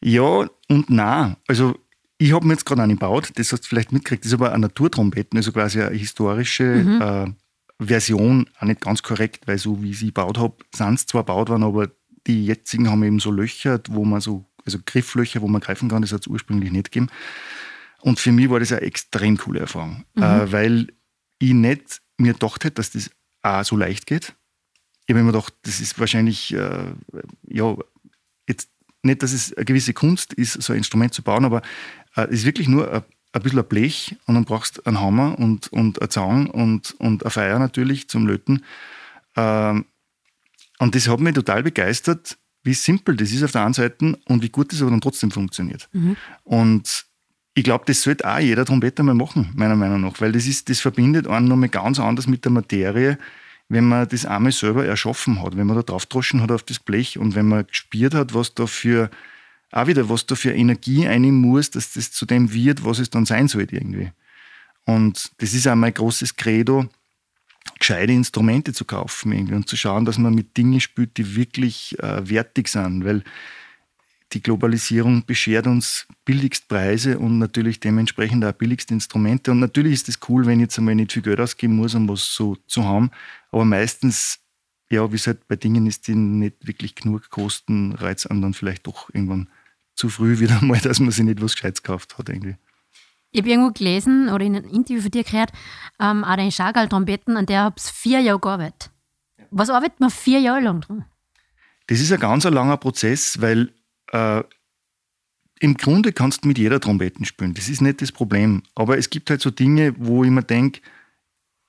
Ja 0.00 0.46
und 0.68 0.90
nein. 0.90 1.36
Also 1.48 1.74
ich 2.18 2.32
habe 2.32 2.46
mir 2.46 2.54
jetzt 2.54 2.64
gerade 2.64 2.82
einen 2.82 2.92
gebaut, 2.92 3.30
das 3.34 3.52
hast 3.52 3.64
du 3.64 3.68
vielleicht 3.68 3.92
mitgekriegt, 3.92 4.24
das 4.24 4.32
ist 4.32 4.38
aber 4.38 4.52
eine 4.52 4.62
Naturtrompeten, 4.62 5.36
also 5.36 5.52
quasi 5.52 5.82
eine 5.82 5.96
historische 5.96 6.64
mhm. 6.64 7.00
äh, 7.00 7.84
Version, 7.84 8.48
auch 8.58 8.66
nicht 8.66 8.80
ganz 8.80 9.02
korrekt, 9.02 9.46
weil 9.46 9.58
so 9.58 9.82
wie 9.82 9.90
ich 9.90 10.00
sie 10.00 10.06
gebaut 10.06 10.38
habe, 10.38 10.56
sind 10.74 10.94
es 10.94 11.06
zwar 11.06 11.22
gebaut 11.22 11.48
worden, 11.48 11.62
aber 11.62 11.90
die 12.26 12.44
jetzigen 12.44 12.90
haben 12.90 13.04
eben 13.04 13.20
so 13.20 13.30
Löcher, 13.30 13.80
wo 13.88 14.04
man 14.04 14.20
so, 14.20 14.44
also 14.64 14.78
Grifflöcher, 14.84 15.40
wo 15.42 15.48
man 15.48 15.60
greifen 15.60 15.88
kann, 15.88 16.02
das 16.02 16.12
hat 16.12 16.22
es 16.22 16.26
ursprünglich 16.26 16.72
nicht 16.72 16.90
gegeben. 16.90 17.08
Und 18.00 18.18
für 18.18 18.32
mich 18.32 18.50
war 18.50 18.60
das 18.60 18.72
eine 18.72 18.82
extrem 18.82 19.38
coole 19.38 19.60
Erfahrung, 19.60 20.04
mhm. 20.14 20.22
äh, 20.22 20.52
weil 20.52 20.88
ich 21.38 21.52
nicht 21.52 22.00
mir 22.18 22.34
gedacht 22.34 22.64
hätte, 22.64 22.74
dass 22.74 22.90
das 22.90 23.10
auch 23.42 23.64
so 23.64 23.76
leicht 23.76 24.06
geht 24.06 24.34
ich 25.08 25.14
habe 25.14 25.24
mir 25.24 25.32
gedacht, 25.32 25.54
das 25.62 25.80
ist 25.80 25.98
wahrscheinlich, 25.98 26.52
äh, 26.52 26.92
ja, 27.48 27.74
jetzt 28.46 28.68
nicht, 29.02 29.22
dass 29.22 29.32
es 29.32 29.54
eine 29.54 29.64
gewisse 29.64 29.94
Kunst 29.94 30.34
ist, 30.34 30.62
so 30.62 30.74
ein 30.74 30.78
Instrument 30.78 31.14
zu 31.14 31.22
bauen, 31.22 31.46
aber 31.46 31.62
äh, 32.14 32.26
es 32.26 32.40
ist 32.40 32.44
wirklich 32.44 32.68
nur 32.68 32.92
ein, 32.92 33.02
ein 33.32 33.42
bisschen 33.42 33.58
ein 33.58 33.68
Blech 33.68 34.16
und 34.26 34.34
dann 34.34 34.44
brauchst 34.44 34.76
du 34.76 34.82
einen 34.84 35.00
Hammer 35.00 35.38
und, 35.38 35.72
und 35.72 36.02
eine 36.02 36.10
Zange 36.10 36.52
und, 36.52 36.92
und 37.00 37.22
eine 37.22 37.30
Feier 37.30 37.58
natürlich 37.58 38.08
zum 38.08 38.26
Löten. 38.26 38.64
Ähm, 39.34 39.86
und 40.78 40.94
das 40.94 41.08
hat 41.08 41.20
mich 41.20 41.34
total 41.34 41.62
begeistert, 41.62 42.36
wie 42.62 42.74
simpel 42.74 43.16
das 43.16 43.32
ist 43.32 43.42
auf 43.42 43.52
der 43.52 43.64
einen 43.64 43.72
Seite 43.72 44.18
und 44.26 44.42
wie 44.42 44.50
gut 44.50 44.74
das 44.74 44.82
aber 44.82 44.90
dann 44.90 45.00
trotzdem 45.00 45.30
funktioniert. 45.30 45.88
Mhm. 45.92 46.18
Und 46.44 47.06
ich 47.58 47.64
glaube, 47.64 47.84
das 47.86 48.02
sollte 48.02 48.24
auch 48.24 48.38
jeder 48.38 48.64
Trompeter 48.64 49.02
mal 49.02 49.14
machen, 49.14 49.50
meiner 49.56 49.74
Meinung 49.74 50.02
nach, 50.02 50.20
weil 50.20 50.30
das, 50.30 50.46
ist, 50.46 50.68
das 50.68 50.78
verbindet 50.78 51.26
einen 51.26 51.48
nochmal 51.48 51.68
ganz 51.68 51.98
anders 51.98 52.28
mit 52.28 52.44
der 52.44 52.52
Materie, 52.52 53.18
wenn 53.68 53.84
man 53.88 54.06
das 54.08 54.24
einmal 54.24 54.52
selber 54.52 54.86
erschaffen 54.86 55.42
hat, 55.42 55.56
wenn 55.56 55.66
man 55.66 55.76
da 55.76 55.82
draufdroschen 55.82 56.40
hat 56.40 56.52
auf 56.52 56.62
das 56.62 56.78
Blech 56.78 57.18
und 57.18 57.34
wenn 57.34 57.48
man 57.48 57.66
gespürt 57.66 58.14
hat, 58.14 58.32
was 58.32 58.54
da 58.54 58.68
für, 58.68 59.10
auch 59.72 59.88
wieder, 59.88 60.08
was 60.08 60.24
da 60.26 60.36
für 60.36 60.52
Energie 60.52 61.08
einnehmen 61.08 61.40
muss, 61.40 61.70
dass 61.70 61.94
das 61.94 62.12
zu 62.12 62.26
dem 62.26 62.52
wird, 62.52 62.84
was 62.84 63.00
es 63.00 63.10
dann 63.10 63.26
sein 63.26 63.48
sollte 63.48 63.74
irgendwie. 63.74 64.12
Und 64.84 65.32
das 65.38 65.52
ist 65.52 65.66
auch 65.66 65.74
mein 65.74 65.92
großes 65.92 66.36
Credo, 66.36 66.88
gescheite 67.80 68.12
Instrumente 68.12 68.72
zu 68.72 68.84
kaufen 68.84 69.32
irgendwie 69.32 69.54
und 69.54 69.68
zu 69.68 69.76
schauen, 69.76 70.04
dass 70.04 70.16
man 70.16 70.32
mit 70.32 70.56
Dingen 70.56 70.80
spielt, 70.80 71.16
die 71.16 71.34
wirklich 71.34 71.98
äh, 71.98 72.30
wertig 72.30 72.68
sind, 72.68 73.04
weil 73.04 73.24
die 74.32 74.42
Globalisierung 74.42 75.24
beschert 75.24 75.66
uns 75.66 76.06
billigst 76.24 76.68
Preise 76.68 77.18
und 77.18 77.38
natürlich 77.38 77.80
dementsprechend 77.80 78.44
auch 78.44 78.52
billigste 78.52 78.92
Instrumente. 78.92 79.50
Und 79.50 79.60
natürlich 79.60 79.94
ist 79.94 80.08
es 80.08 80.18
cool, 80.28 80.44
wenn 80.44 80.58
ich 80.58 80.64
jetzt 80.64 80.78
einmal 80.78 80.94
nicht 80.94 81.12
viel 81.12 81.22
Geld 81.22 81.40
ausgeben 81.40 81.76
muss, 81.76 81.94
um 81.94 82.08
was 82.08 82.34
so 82.34 82.56
zu 82.66 82.84
haben. 82.84 83.10
Aber 83.50 83.64
meistens, 83.64 84.40
ja, 84.90 85.10
wie 85.10 85.16
es 85.16 85.26
halt 85.26 85.48
bei 85.48 85.56
Dingen 85.56 85.86
ist, 85.86 86.08
die 86.08 86.14
nicht 86.14 86.66
wirklich 86.66 86.94
genug 86.94 87.30
kosten, 87.30 87.92
reizt 87.92 88.30
an 88.30 88.42
dann 88.42 88.52
vielleicht 88.52 88.86
doch 88.86 89.08
irgendwann 89.12 89.48
zu 89.94 90.10
früh 90.10 90.38
wieder 90.38 90.60
mal, 90.62 90.78
dass 90.78 91.00
man 91.00 91.10
sich 91.10 91.24
nicht 91.24 91.40
was 91.40 91.54
Gescheites 91.54 91.82
gekauft 91.82 92.18
hat 92.18 92.28
irgendwie. 92.28 92.56
Ich 93.30 93.40
habe 93.40 93.50
irgendwo 93.50 93.72
gelesen 93.72 94.28
oder 94.28 94.44
in 94.44 94.56
einem 94.56 94.70
Interview 94.70 95.02
von 95.02 95.10
dir 95.10 95.24
gehört, 95.24 95.52
ähm, 96.00 96.24
auch 96.24 96.36
deine 96.36 96.52
Schagal-Trompeten, 96.52 97.36
an 97.36 97.46
der 97.46 97.62
habe 97.62 97.76
ich 97.78 97.84
vier 97.84 98.20
Jahre 98.20 98.40
gearbeitet. 98.40 98.90
Was 99.50 99.70
arbeitet 99.70 100.00
man 100.00 100.10
vier 100.10 100.40
Jahre 100.40 100.60
lang 100.60 100.80
dran? 100.80 101.04
Das 101.86 102.00
ist 102.00 102.12
ein 102.12 102.20
ganz 102.20 102.44
langer 102.44 102.76
Prozess, 102.76 103.40
weil 103.40 103.72
äh, 104.12 104.42
im 105.60 105.76
Grunde 105.76 106.12
kannst 106.12 106.44
du 106.44 106.48
mit 106.48 106.58
jeder 106.58 106.80
Trompeten 106.80 107.24
spielen. 107.24 107.54
Das 107.54 107.68
ist 107.68 107.80
nicht 107.80 108.00
das 108.00 108.12
Problem. 108.12 108.62
Aber 108.74 108.96
es 108.98 109.10
gibt 109.10 109.30
halt 109.30 109.40
so 109.40 109.50
Dinge, 109.50 109.94
wo 109.98 110.24
ich 110.24 110.30
mir 110.30 110.42
denke, 110.42 110.80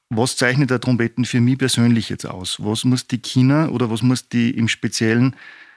was 0.09 0.37
zeichnet 0.37 0.69
der 0.69 0.79
Trompeten 0.79 1.25
für 1.25 1.41
mich 1.41 1.57
persönlich 1.57 2.09
jetzt 2.09 2.25
aus? 2.25 2.57
Was 2.59 2.83
muss 2.83 3.07
die 3.07 3.19
Kinder 3.19 3.71
oder 3.71 3.89
was 3.89 4.01
muss 4.01 4.27
die 4.27 4.51
im 4.51 4.67
Speziellen 4.67 5.35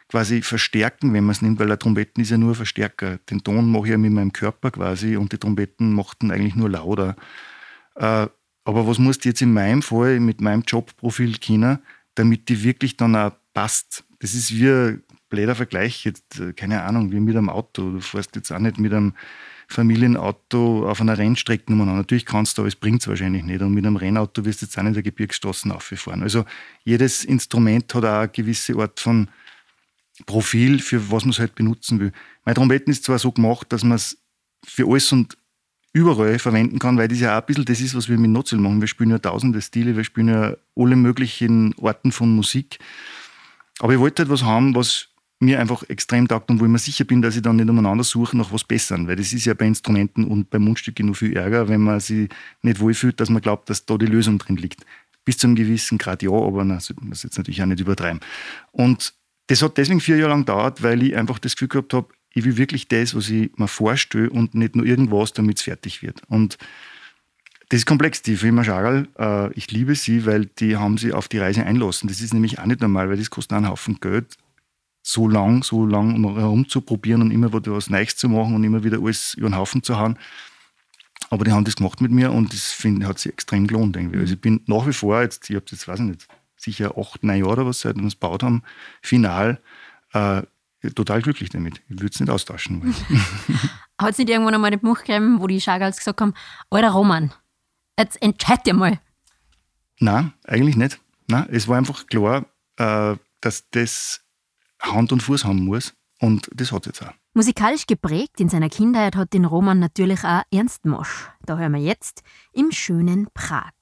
quasi 0.09 0.43
verstärken, 0.43 1.13
wenn 1.13 1.25
man 1.25 1.33
es 1.33 1.43
nimmt, 1.43 1.59
weil 1.59 1.69
der 1.69 1.79
Trompeten 1.79 2.23
ist 2.23 2.31
ja 2.31 2.39
nur 2.39 2.53
ein 2.53 2.55
Verstärker. 2.55 3.19
Den 3.31 3.43
Ton 3.43 3.71
mache 3.71 3.85
ich 3.85 3.91
ja 3.93 3.99
mit 3.99 4.13
meinem 4.13 4.33
Körper 4.33 4.71
quasi 4.71 5.17
und 5.17 5.33
die 5.33 5.39
Trompeten 5.39 5.95
machten 5.95 6.31
eigentlich 6.31 6.55
nur 6.55 6.69
lauter. 6.69 7.17
Äh, 7.95 8.27
aber 8.65 8.87
was 8.87 8.99
muss 8.99 9.19
die 9.19 9.29
jetzt 9.29 9.43
in 9.43 9.53
meinem 9.53 9.83
Fall 9.83 10.21
mit 10.21 10.41
meinem 10.41 10.63
Jobprofil 10.67 11.39
kennen, 11.39 11.79
damit 12.15 12.49
die 12.49 12.63
wirklich 12.63 12.97
dann 12.97 13.17
auch 13.17 13.33
passt? 13.55 14.05
Das 14.21 14.35
ist 14.35 14.53
wie 14.53 14.99
blöder 15.33 15.55
Vergleich 15.55 16.05
jetzt, 16.05 16.39
äh, 16.39 16.53
keine 16.53 16.83
Ahnung, 16.83 17.11
wie 17.11 17.19
mit 17.19 17.37
einem 17.37 17.49
Auto. 17.49 17.91
Du 17.91 18.01
fährst 18.01 18.37
jetzt 18.37 18.53
auch 18.53 18.59
nicht 18.59 18.79
mit 18.79 18.93
einem 18.93 19.15
Familienauto 19.67 20.87
auf 20.89 21.01
einer 21.01 21.17
Rennstrecke 21.17 21.73
umeinander. 21.73 22.03
Natürlich 22.03 22.27
kannst 22.27 22.59
du, 22.59 22.63
aber 22.63 22.69
es 22.69 22.77
bringt 22.77 23.01
es 23.01 23.09
wahrscheinlich 23.09 23.43
nicht. 23.43 23.63
Und 23.63 23.73
mit 23.73 23.87
einem 23.87 23.97
Rennauto 23.97 24.45
wirst 24.45 24.61
du 24.61 24.67
jetzt 24.67 24.79
auch 24.79 24.83
nicht 24.83 24.97
der 24.97 25.03
Gebirgsstraßen 25.03 25.73
auffahren. 25.73 26.23
Also 26.23 26.45
jedes 26.85 27.25
Instrument 27.25 27.93
hat 27.95 28.05
auch 28.05 28.19
eine 28.21 28.29
gewisse 28.29 28.77
Art 28.77 29.01
von 29.01 29.29
Profil, 30.27 30.79
für 30.81 31.11
was 31.11 31.25
man 31.25 31.31
es 31.31 31.39
halt 31.39 31.55
benutzen 31.55 31.99
will. 31.99 32.13
Mein 32.45 32.55
Trompeten 32.55 32.93
ist 32.93 33.05
zwar 33.05 33.19
so 33.19 33.33
gemacht, 33.33 33.73
dass 33.73 33.83
man 33.83 33.97
es 33.97 34.19
für 34.65 34.87
alles 34.87 35.11
und 35.13 35.39
überall 35.95 36.39
verwenden 36.39 36.79
kann, 36.79 36.99
weil 36.99 37.09
das 37.09 37.21
ja 37.21 37.37
auch 37.37 37.41
ein 37.41 37.47
bisschen 37.47 37.65
das 37.65 37.81
ist, 37.81 37.95
was 37.95 38.09
wir 38.11 38.19
mit 38.19 38.31
Notzel 38.31 38.59
machen. 38.59 38.83
Wir 38.83 38.89
spielen 38.89 39.11
ja 39.11 39.19
tausende 39.19 39.63
Stile, 39.63 39.97
wir 39.97 40.05
spielen 40.05 40.29
ja 40.29 40.57
alle 40.77 40.97
möglichen 40.97 41.75
Arten 41.83 42.13
von 42.13 42.35
Musik. 42.37 42.79
Aber 43.79 43.95
ich 43.95 43.99
wollte 43.99 44.23
halt 44.23 44.31
was 44.31 44.43
haben, 44.43 44.75
was 44.75 45.09
mir 45.43 45.61
einfach 45.61 45.83
extrem 45.89 46.29
taugt 46.29 46.51
und 46.51 46.61
wo 46.61 46.65
ich 46.65 46.71
mir 46.71 46.79
sicher 46.79 47.05
bin, 47.05 47.21
dass 47.21 47.37
ich 47.37 47.43
dann 47.43 47.57
nicht 47.57 47.69
umeinander 47.69 48.05
suche 48.05 48.37
nach 48.37 48.53
was 48.53 48.65
Besseren. 48.65 49.09
Weil 49.09 49.17
das 49.17 49.33
ist 49.33 49.45
ja 49.45 49.55
bei 49.55 49.67
Instrumenten 49.67 50.25
und 50.25 50.51
bei 50.51 50.59
Mundstücken 50.59 51.07
nur 51.07 51.15
viel 51.15 51.37
Ärger, 51.37 51.69
wenn 51.69 51.81
man 51.81 52.01
sich 52.01 52.29
nicht 52.63 52.81
wohlfühlt, 52.81 53.19
dass 53.21 53.29
man 53.29 53.43
glaubt, 53.43 53.69
dass 53.69 53.85
da 53.85 53.99
die 53.99 54.07
Lösung 54.07 54.39
drin 54.39 54.57
liegt. 54.57 54.87
Bis 55.25 55.39
zu 55.39 55.47
einem 55.47 55.57
gewissen 55.57 55.99
Grad 55.99 56.23
ja, 56.23 56.31
aber 56.31 56.65
na, 56.65 56.77
das 56.77 56.93
muss 57.01 57.23
jetzt 57.23 57.39
natürlich 57.39 57.63
auch 57.63 57.67
nicht 57.67 57.81
übertreiben. 57.81 58.21
Und 58.71 59.15
das 59.49 59.63
hat 59.63 59.77
deswegen 59.77 60.01
vier 60.01 60.17
Jahre 60.17 60.31
lang 60.31 60.41
gedauert, 60.41 60.83
weil 60.83 61.03
ich 61.03 61.17
einfach 61.17 61.39
das 61.39 61.55
Gefühl 61.55 61.69
gehabt 61.69 61.95
habe, 61.95 62.09
ich 62.35 62.45
will 62.45 62.57
wirklich 62.57 62.89
das, 62.89 63.15
was 63.15 63.29
ich 63.29 63.51
mir 63.57 63.69
vorstelle 63.69 64.31
und 64.31 64.55
nicht 64.55 64.75
nur 64.77 64.87
irgendwas, 64.87 65.33
damit 65.33 65.59
es 65.59 65.63
fertig 65.63 66.03
wird. 66.03 66.23
Und 66.29 66.57
das 67.69 67.81
ist 67.81 67.87
komplex, 67.87 68.23
die 68.23 68.37
Firma 68.37 68.65
Schagal. 68.65 69.09
Äh, 69.19 69.53
ich 69.55 69.71
liebe 69.71 69.95
sie, 69.95 70.25
weil 70.27 70.47
die 70.47 70.77
haben 70.77 70.99
sie 70.99 71.13
auf 71.13 71.29
die 71.29 71.39
Reise 71.39 71.65
einlassen. 71.65 72.09
Das 72.09 72.21
ist 72.21 72.33
nämlich 72.33 72.59
auch 72.59 72.67
nicht 72.67 72.81
normal, 72.81 73.09
weil 73.09 73.17
das 73.17 73.31
kostet 73.31 73.57
einen 73.57 73.69
Haufen 73.69 73.99
Geld, 74.01 74.37
so 75.13 75.29
lang, 75.29 75.63
so 75.63 75.85
lang 75.85 76.23
herumzuprobieren 76.37 77.23
und 77.23 77.31
immer 77.31 77.53
wieder 77.53 77.73
was 77.73 77.91
Neues 77.91 78.17
zu 78.17 78.29
machen 78.29 78.55
und 78.55 78.65
immer 78.65 78.83
wieder 78.83 78.99
alles 78.99 79.35
über 79.35 79.49
den 79.49 79.57
Haufen 79.57 79.83
zu 79.83 79.99
hauen. 79.99 80.19
Aber 81.31 81.45
die 81.45 81.53
haben 81.53 81.65
das 81.65 81.77
gemacht 81.77 82.01
mit 82.01 82.11
mir 82.11 82.33
und 82.33 82.53
das 82.53 82.73
find, 82.73 83.05
hat 83.05 83.19
sich 83.19 83.33
extrem 83.33 83.67
gelohnt. 83.67 83.97
Irgendwie. 83.97 84.19
Also 84.19 84.35
ich 84.35 84.41
bin 84.41 84.63
nach 84.67 84.87
wie 84.87 84.93
vor, 84.93 85.21
jetzt, 85.23 85.49
ich 85.49 85.57
habe 85.57 85.67
jetzt, 85.71 85.87
weiß 85.87 86.01
ich 86.01 86.07
nicht, 86.07 86.27
sicher 86.57 86.97
acht, 86.99 87.23
neun 87.23 87.39
Jahre 87.39 87.53
oder 87.53 87.67
was, 87.67 87.81
seit 87.81 87.97
wir 87.97 88.05
es 88.07 88.15
gebaut 88.15 88.43
haben, 88.43 88.63
final, 89.03 89.61
äh, 90.13 90.43
total 90.95 91.23
glücklich 91.23 91.51
damit. 91.51 91.81
Ich 91.89 92.01
würde 92.01 92.11
es 92.13 92.21
nicht 92.21 92.31
austauschen. 92.31 92.95
Hat 94.01 94.13
es 94.13 94.19
nicht 94.19 94.31
irgendwann 94.31 94.55
einmal 94.55 94.71
den 94.71 94.81
Buch 94.81 94.99
gegeben, 94.99 95.41
wo 95.41 95.47
die 95.47 95.61
Schagals 95.61 95.99
gesagt 95.99 96.21
haben, 96.21 96.35
alter 96.71 96.91
Roman, 96.91 97.33
jetzt 97.99 98.21
entscheid 98.21 98.67
dir 98.67 98.75
mal. 98.75 98.99
Nein, 100.01 100.33
eigentlich 100.45 100.77
nicht. 100.77 100.99
Nein, 101.29 101.47
es 101.51 101.69
war 101.69 101.79
einfach 101.79 102.07
klar, 102.07 102.47
äh, 102.77 103.17
dass 103.41 103.69
das 103.71 104.22
Hand 104.83 105.13
und 105.13 105.23
Fuß 105.23 105.45
haben 105.45 105.65
muss. 105.65 105.95
Und 106.21 106.49
das 106.55 106.71
hat 106.71 106.87
jetzt 106.87 107.03
auch. 107.03 107.13
Musikalisch 107.35 107.87
geprägt 107.87 108.41
in 108.41 108.49
seiner 108.49 108.69
Kindheit 108.69 109.17
hat 109.17 109.33
den 109.33 109.45
Roman 109.45 109.79
natürlich 109.79 110.23
auch 110.23 110.43
Ernst 110.53 110.85
Mosch. 110.85 111.31
Da 111.45 111.57
hören 111.57 111.73
wir 111.73 111.81
jetzt 111.81 112.23
im 112.53 112.71
schönen 112.71 113.27
Prag. 113.35 113.73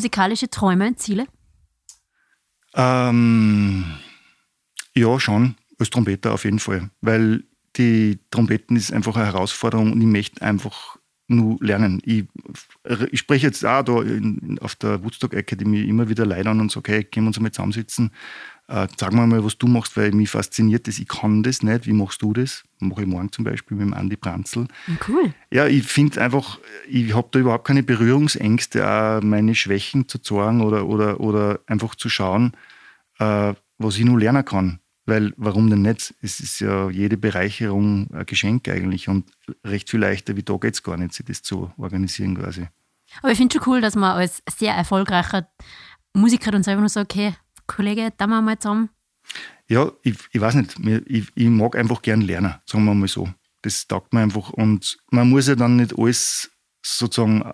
Musikalische 0.00 0.48
Träume 0.48 0.86
und 0.88 0.98
Ziele? 0.98 1.26
Ähm, 2.74 3.84
ja, 4.94 5.20
schon. 5.20 5.56
Als 5.78 5.90
Trompeter 5.90 6.32
auf 6.32 6.44
jeden 6.44 6.58
Fall. 6.58 6.90
Weil 7.02 7.44
die 7.76 8.18
Trompeten 8.30 8.76
ist 8.76 8.92
einfach 8.92 9.14
eine 9.16 9.26
Herausforderung 9.26 9.92
und 9.92 10.00
ich 10.00 10.06
möchte 10.06 10.40
einfach 10.40 10.96
nur 11.28 11.58
lernen. 11.60 12.00
Ich, 12.04 12.24
ich 13.12 13.20
spreche 13.20 13.46
jetzt 13.46 13.64
auch 13.64 13.82
da 13.82 14.02
in, 14.02 14.58
auf 14.60 14.74
der 14.76 15.04
Woodstock 15.04 15.34
Academy 15.34 15.82
immer 15.82 16.08
wieder 16.08 16.24
Leute 16.24 16.48
an 16.48 16.60
und 16.60 16.72
sage, 16.72 16.92
okay, 16.92 17.04
können 17.04 17.26
wir 17.26 17.28
uns 17.28 17.40
mal 17.40 17.52
zusammensitzen 17.52 18.10
äh, 18.70 18.86
sag 18.96 19.12
mir 19.12 19.26
mal, 19.26 19.44
was 19.44 19.58
du 19.58 19.66
machst, 19.66 19.96
weil 19.96 20.12
mich 20.12 20.30
fasziniert 20.30 20.86
das. 20.86 20.98
Ich 20.98 21.08
kann 21.08 21.42
das 21.42 21.62
nicht. 21.62 21.86
Wie 21.86 21.92
machst 21.92 22.22
du 22.22 22.32
das? 22.32 22.62
Mache 22.78 23.02
ich 23.02 23.08
morgen 23.08 23.32
zum 23.32 23.44
Beispiel 23.44 23.76
mit 23.76 23.86
dem 23.86 23.94
Andi 23.94 24.16
Branzel. 24.16 24.68
Cool. 25.08 25.34
Ja, 25.50 25.66
ich 25.66 25.82
finde 25.84 26.20
einfach, 26.20 26.60
ich 26.88 27.14
habe 27.14 27.28
da 27.32 27.40
überhaupt 27.40 27.66
keine 27.66 27.82
Berührungsängste, 27.82 28.88
auch 28.88 29.22
meine 29.22 29.56
Schwächen 29.56 30.08
zu 30.08 30.18
zeigen 30.18 30.60
oder, 30.62 30.86
oder, 30.86 31.18
oder 31.18 31.60
einfach 31.66 31.96
zu 31.96 32.08
schauen, 32.08 32.52
äh, 33.18 33.54
was 33.78 33.98
ich 33.98 34.04
nur 34.04 34.20
lernen 34.20 34.44
kann. 34.44 34.78
Weil, 35.04 35.32
warum 35.36 35.68
denn 35.68 35.82
nicht? 35.82 36.14
Es 36.22 36.38
ist 36.38 36.60
ja 36.60 36.88
jede 36.90 37.16
Bereicherung 37.16 38.08
ein 38.12 38.26
Geschenk 38.26 38.68
eigentlich 38.68 39.08
und 39.08 39.30
recht 39.64 39.90
viel 39.90 39.98
leichter 39.98 40.36
wie 40.36 40.44
da 40.44 40.56
geht 40.56 40.74
es 40.74 40.82
gar 40.84 40.96
nicht, 40.96 41.14
sich 41.14 41.26
das 41.26 41.42
zu 41.42 41.72
organisieren 41.76 42.38
quasi. 42.38 42.68
Aber 43.20 43.32
ich 43.32 43.38
finde 43.38 43.52
schon 43.52 43.64
cool, 43.66 43.80
dass 43.80 43.96
man 43.96 44.16
als 44.16 44.44
sehr 44.48 44.74
erfolgreicher 44.74 45.48
Musiker 46.14 46.52
dann 46.52 46.62
selber 46.62 46.80
nur 46.80 46.88
sagt, 46.88 47.12
okay, 47.12 47.34
Kollege, 47.70 48.12
da 48.16 48.26
wir 48.26 48.42
mal 48.42 48.58
zusammen? 48.58 48.90
Ja, 49.68 49.92
ich, 50.02 50.16
ich 50.32 50.40
weiß 50.40 50.56
nicht. 50.56 50.76
Ich, 51.06 51.28
ich 51.34 51.48
mag 51.48 51.76
einfach 51.76 52.02
gern 52.02 52.20
lernen, 52.20 52.54
sagen 52.66 52.84
wir 52.84 52.94
mal 52.94 53.08
so. 53.08 53.28
Das 53.62 53.86
taugt 53.86 54.12
mir 54.12 54.20
einfach. 54.20 54.50
Und 54.50 54.98
man 55.10 55.30
muss 55.30 55.46
ja 55.46 55.54
dann 55.54 55.76
nicht 55.76 55.96
alles 55.96 56.50
sozusagen 56.82 57.44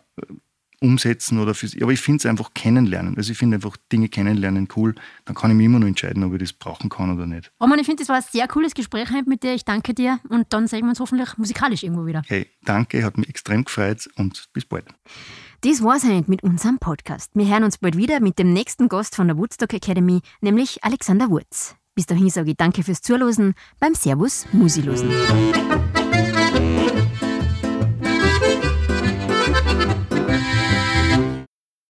umsetzen 0.81 1.39
oder 1.39 1.55
fürs, 1.55 1.75
aber 1.81 1.93
ich 1.93 2.01
finde 2.01 2.19
es 2.19 2.27
einfach 2.27 2.53
kennenlernen. 2.55 3.17
Also 3.17 3.33
ich 3.33 3.39
finde 3.39 3.57
einfach 3.57 3.77
Dinge 3.93 4.09
kennenlernen 4.09 4.69
cool. 4.77 4.95
Dann 5.25 5.35
kann 5.35 5.51
ich 5.51 5.57
mir 5.57 5.65
immer 5.65 5.79
noch 5.79 5.87
entscheiden, 5.87 6.23
ob 6.25 6.33
ich 6.35 6.41
das 6.41 6.53
brauchen 6.53 6.91
kann 6.91 7.15
oder 7.15 7.27
nicht. 7.27 7.51
Roman, 7.61 7.79
ich 7.79 7.87
finde, 7.87 8.03
das 8.03 8.09
war 8.09 8.17
ein 8.17 8.25
sehr 8.31 8.47
cooles 8.49 8.75
Gespräch 8.75 9.09
mit 9.27 9.43
dir. 9.43 9.55
Ich 9.55 9.65
danke 9.65 9.95
dir 9.95 10.21
und 10.29 10.53
dann 10.53 10.67
sehen 10.67 10.83
wir 10.83 10.91
uns 10.91 11.01
hoffentlich 11.01 11.37
musikalisch 11.39 11.83
irgendwo 11.83 12.07
wieder. 12.07 12.23
Hey, 12.27 12.51
danke, 12.65 13.05
hat 13.05 13.17
mich 13.17 13.29
extrem 13.29 13.65
gefreut 13.65 14.09
und 14.17 14.49
bis 14.53 14.65
bald. 14.65 14.87
Das 15.63 15.83
war's 15.83 16.05
heute 16.05 16.31
mit 16.31 16.43
unserem 16.43 16.79
Podcast. 16.79 17.31
Wir 17.35 17.47
hören 17.49 17.65
uns 17.65 17.79
bald 17.79 17.97
wieder 17.97 18.21
mit 18.21 18.39
dem 18.39 18.53
nächsten 18.53 18.89
Gast 18.89 19.17
von 19.17 19.27
der 19.27 19.39
Woodstock 19.39 19.73
Academy, 19.73 20.21
nämlich 20.41 20.85
Alexander 20.85 21.31
Wurz. 21.31 21.77
Bis 21.95 22.05
dahin 22.05 22.29
sage 22.29 22.51
ich 22.51 22.57
danke 22.57 22.83
fürs 22.83 23.01
Zuhören 23.01 23.55
beim 23.81 23.95
Servus 23.95 24.45
Musilosen. 24.53 25.11